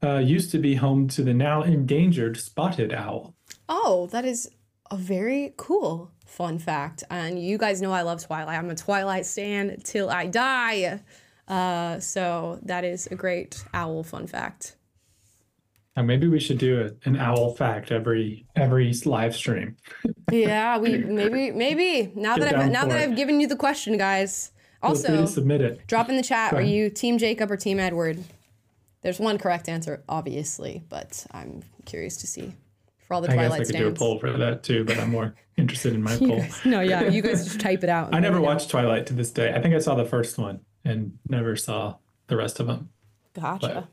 [0.03, 3.35] uh, used to be home to the now endangered spotted owl.
[3.69, 4.49] Oh, that is
[4.91, 7.05] a very cool fun fact.
[7.11, 8.59] And you guys know I love Twilight.
[8.59, 11.01] I'm a Twilight stan till I die.
[11.47, 14.77] Uh, so that is a great owl fun fact.
[15.95, 19.77] And maybe we should do a, an owl fact every every live stream.
[20.31, 23.11] Yeah, we maybe maybe now Get that I've now that it.
[23.11, 24.53] I've given you the question, guys.
[24.81, 25.87] Feel free to Also, submit it.
[25.87, 26.55] drop in the chat.
[26.55, 28.25] Are you Team Jacob or Team Edward?
[29.03, 32.55] There's one correct answer, obviously, but I'm curious to see
[33.07, 34.99] for all the I guess Twilight I could do a poll for that too, but
[34.99, 36.39] I'm more interested in my poll.
[36.39, 38.09] guys- no, yeah, you guys just type it out.
[38.15, 39.53] I never watched Twilight to this day.
[39.53, 41.97] I think I saw the first one and never saw
[42.29, 42.89] the rest of them.
[43.35, 43.89] Gotcha.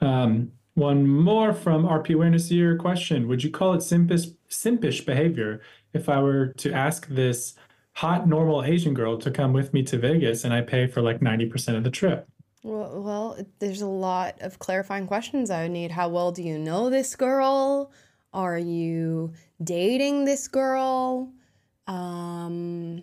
[0.00, 3.28] Um, one more from RP Awareness Year question.
[3.28, 5.60] Would you call it simpish, simpish behavior
[5.92, 7.54] if I were to ask this
[7.92, 11.20] hot, normal Asian girl to come with me to Vegas and I pay for like
[11.20, 12.26] 90% of the trip?
[12.62, 15.90] Well, well, there's a lot of clarifying questions I would need.
[15.90, 17.92] How well do you know this girl?
[18.32, 21.30] Are you dating this girl?
[21.86, 23.02] Um,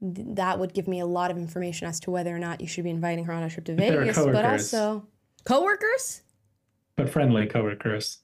[0.00, 2.68] th- that would give me a lot of information as to whether or not you
[2.68, 4.16] should be inviting her on a trip to Vegas.
[4.16, 5.06] But also,
[5.44, 6.22] coworkers?
[7.00, 8.18] But friendly coworkers.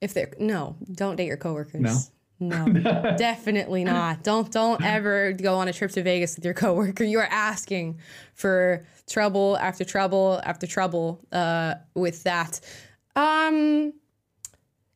[0.00, 1.80] If they're no, don't date your coworkers.
[1.80, 1.98] No?
[2.40, 2.66] No,
[3.18, 4.22] definitely not.
[4.22, 7.04] Don't don't ever go on a trip to Vegas with your coworker.
[7.04, 8.00] You are asking
[8.34, 12.60] for trouble after trouble after trouble uh, with that.
[13.16, 13.92] Um,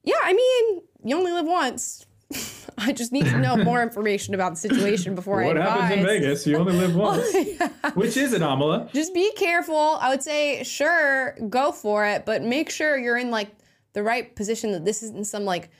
[0.04, 2.06] yeah, I mean, you only live once.
[2.78, 5.66] I just need to know more information about the situation before what I advise.
[5.66, 6.46] What happens in Vegas?
[6.46, 7.32] You only live once.
[7.94, 8.92] Which is it, Amala?
[8.92, 9.98] Just be careful.
[10.00, 13.50] I would say, sure, go for it, but make sure you're in like
[13.94, 15.70] the right position that this isn't some like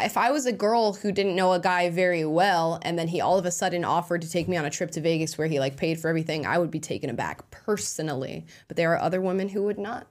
[0.00, 3.20] if I was a girl who didn't know a guy very well and then he
[3.20, 5.58] all of a sudden offered to take me on a trip to Vegas where he
[5.58, 8.46] like paid for everything, I would be taken aback personally.
[8.68, 10.06] But there are other women who would not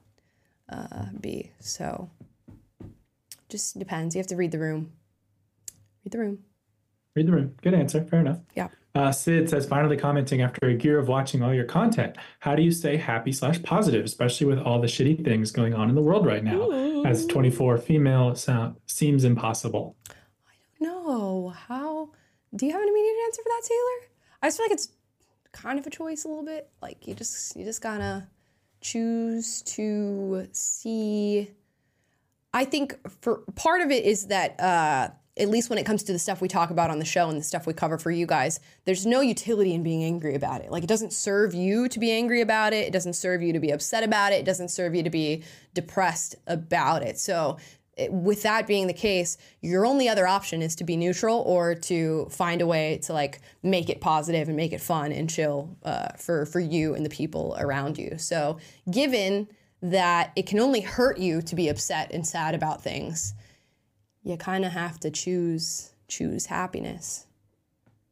[0.69, 1.51] uh, be.
[1.59, 2.09] So
[3.49, 4.15] just depends.
[4.15, 4.91] You have to read the room.
[6.07, 6.39] Read the room.
[7.17, 7.55] Read the room.
[7.61, 8.01] Good answer.
[8.05, 8.39] Fair enough.
[8.55, 8.69] Yeah.
[8.95, 12.63] Uh, Sid says, finally commenting after a year of watching all your content, how do
[12.63, 16.01] you stay happy slash positive, especially with all the shitty things going on in the
[16.01, 16.71] world right now?
[17.05, 19.97] As 24 female sound, seems impossible.
[20.09, 21.49] I don't know.
[21.49, 22.09] how
[22.55, 24.11] do you have an immediate answer for that, Taylor?
[24.41, 24.87] I just feel like it's
[25.51, 26.69] kind of a choice a little bit.
[26.81, 28.25] Like you just you just gotta
[28.79, 31.51] choose to see.
[32.53, 35.09] I think for part of it is that uh,
[35.39, 37.37] at least when it comes to the stuff we talk about on the show and
[37.37, 40.71] the stuff we cover for you guys, there's no utility in being angry about it.
[40.71, 42.87] Like it doesn't serve you to be angry about it.
[42.87, 44.37] It doesn't serve you to be upset about it.
[44.37, 45.43] It doesn't serve you to be
[45.73, 47.19] depressed about it.
[47.19, 47.57] So
[47.95, 51.75] it- with that being the case, your only other option is to be neutral or
[51.75, 55.75] to find a way to like make it positive and make it fun and chill
[55.83, 58.17] uh, for for you and the people around you.
[58.17, 58.57] So
[58.89, 59.47] given
[59.81, 63.33] that it can only hurt you to be upset and sad about things,
[64.27, 67.25] you kind of have to choose choose happiness.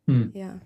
[0.08, 0.28] Hmm.
[0.34, 0.58] Yeah.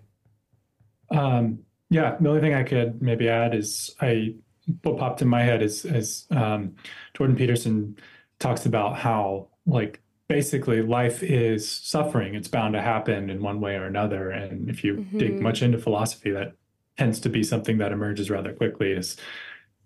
[1.11, 1.59] Um,
[1.89, 4.35] yeah, the only thing I could maybe add is I
[4.83, 6.75] what popped in my head is is um,
[7.15, 7.97] Jordan Peterson
[8.37, 12.35] talks about how like basically life is suffering.
[12.35, 14.29] It's bound to happen in one way or another.
[14.29, 15.41] And if you dig Mhm.
[15.41, 16.53] much into philosophy, that
[16.97, 18.91] tends to be something that emerges rather quickly.
[18.91, 19.17] Is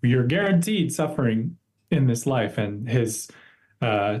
[0.02, 1.56] you're guaranteed suffering
[1.90, 3.28] in this life, and his
[3.80, 4.20] uh,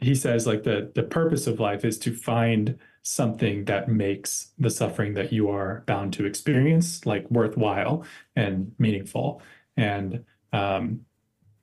[0.00, 4.70] he says like the the purpose of life is to find something that makes the
[4.70, 8.04] suffering that you are bound to experience like worthwhile
[8.36, 9.40] and meaningful
[9.76, 11.00] and um,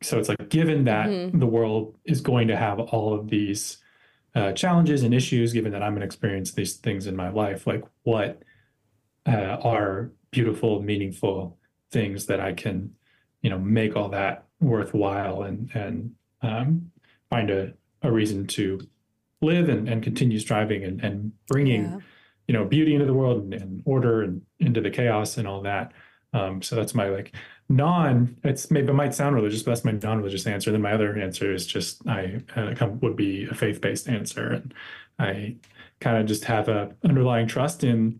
[0.01, 1.39] so it's like given that Mhm.
[1.39, 3.77] the world is going to have all of these
[4.35, 7.65] uh, challenges and issues given that i'm going to experience these things in my life
[7.67, 8.43] like what
[9.27, 11.57] uh, are beautiful meaningful
[11.91, 12.91] things that i can
[13.41, 16.11] you know make all that worthwhile and and
[16.41, 16.91] um,
[17.29, 18.87] find a, a reason to
[19.41, 21.99] live and, and continue striving and, and bringing Yeah.
[22.47, 25.61] you know beauty into the world and, and order and into the chaos and all
[25.63, 25.91] that.
[26.33, 27.33] Um, so that's my like
[27.69, 30.71] non it's maybe it might sound religious but that's my non-religious answer.
[30.71, 34.51] Then my other answer is just i uh, come, would be a faith-based answer.
[34.51, 34.73] And
[35.19, 35.55] i
[35.99, 38.19] kind of just have a underlying trust in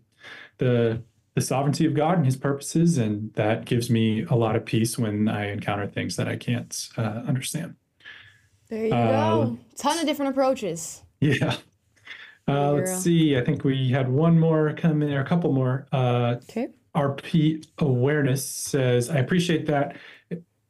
[0.58, 1.02] the
[1.34, 2.98] the sovereignty of god and his purposes.
[2.98, 6.88] And that gives me a lot of peace when i encounter things that i can't
[6.96, 7.76] uh, understand
[8.68, 9.58] There you Uh, go.
[9.76, 11.02] Ton of different approaches.
[11.20, 11.56] yeah.
[12.46, 13.36] Uh, let's see.
[13.36, 15.86] I think we had one more come in, or a couple more.
[15.92, 16.68] Uh, okay.
[16.96, 19.96] RP Awareness says, I appreciate that.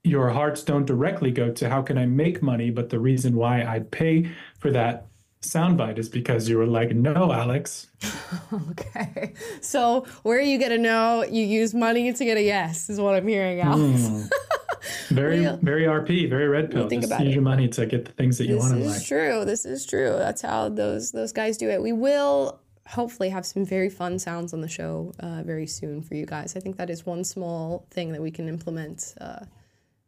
[0.04, 3.62] your hearts don't directly go to how can I make money, but the reason why
[3.62, 5.06] I'd pay for that
[5.42, 7.88] soundbite is because you were like, no, Alex.
[8.70, 9.34] okay.
[9.60, 13.14] So where you get a no, you use money to get a yes, is what
[13.14, 14.00] I'm hearing, Alex.
[14.02, 14.30] Mm.
[15.10, 15.56] Very, Real.
[15.62, 16.88] very RP, very red pill.
[16.88, 17.34] think Just about use it.
[17.34, 19.06] your money to get the things that you This want in is life.
[19.08, 19.44] true.
[19.44, 20.14] This is true.
[20.18, 21.80] That's how those those guys do it.
[21.82, 26.14] We will hopefully have some very fun sounds on the show uh, very soon for
[26.14, 26.56] you guys.
[26.56, 29.44] I think that is one small thing that we can implement uh,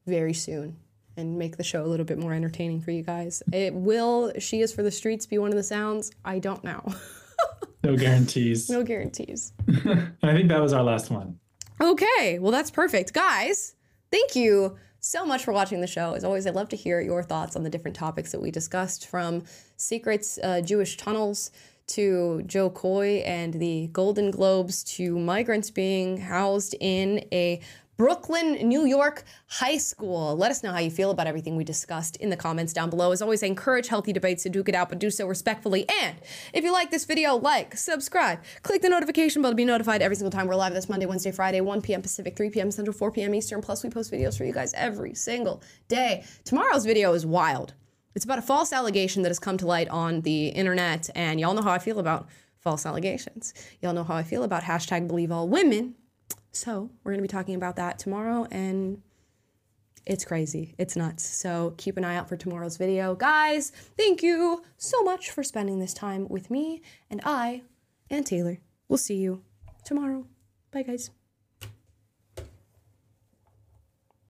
[0.07, 0.77] very soon
[1.17, 3.43] and make the show a little bit more entertaining for you guys.
[3.53, 6.11] It will "She Is for the Streets" be one of the sounds?
[6.25, 6.83] I don't know.
[7.83, 8.69] No guarantees.
[8.69, 9.55] no guarantees.
[10.23, 11.39] I think that was our last one.
[11.81, 13.15] Okay, well, that's perfect.
[13.15, 13.75] Guys,
[14.11, 16.13] thank you so much for watching the show.
[16.13, 19.07] As always, I'd love to hear your thoughts on the different topics that we discussed
[19.07, 19.45] from
[19.77, 21.51] secrets, uh, Jewish tunnels,
[21.89, 27.61] to Jo Koy and the Golden Globes, to migrants being housed in a
[28.01, 30.35] Brooklyn, New York high school.
[30.35, 33.13] Let us know how you feel about everything we discussed in the comments down below.
[33.13, 35.87] As always, I encourage healthy debates to duke it out, but do so respectfully.
[36.03, 36.17] And
[36.55, 40.17] if you like this video, like, subscribe, click the notification bell to be notified every
[40.17, 42.01] single time we're live this Monday, Wednesday, Friday, 1 p.m.
[42.01, 42.71] Pacific, 3 p.m.
[42.71, 43.35] Central, 4 p.m.
[43.35, 43.61] Eastern.
[43.61, 46.25] Plus, we post videos for you guys every single day.
[46.45, 47.75] Tomorrow's video is wild.
[48.15, 51.53] It's about a false allegation that has come to light on the internet, and y'all
[51.53, 53.53] know how I feel about false allegations.
[53.83, 55.97] Y'all know how I feel about hashtag believe all women.
[56.53, 59.03] So we're going to be talking about that tomorrow, and
[60.07, 60.75] it's crazy.
[60.79, 61.25] It's nuts.
[61.25, 63.15] So keep an eye out for tomorrow's video.
[63.15, 67.63] Guys, thank you so much for spending this time with me, and I
[68.09, 68.59] and Taylor
[68.89, 69.43] will see you
[69.85, 70.27] tomorrow.
[70.73, 71.11] Bye, guys.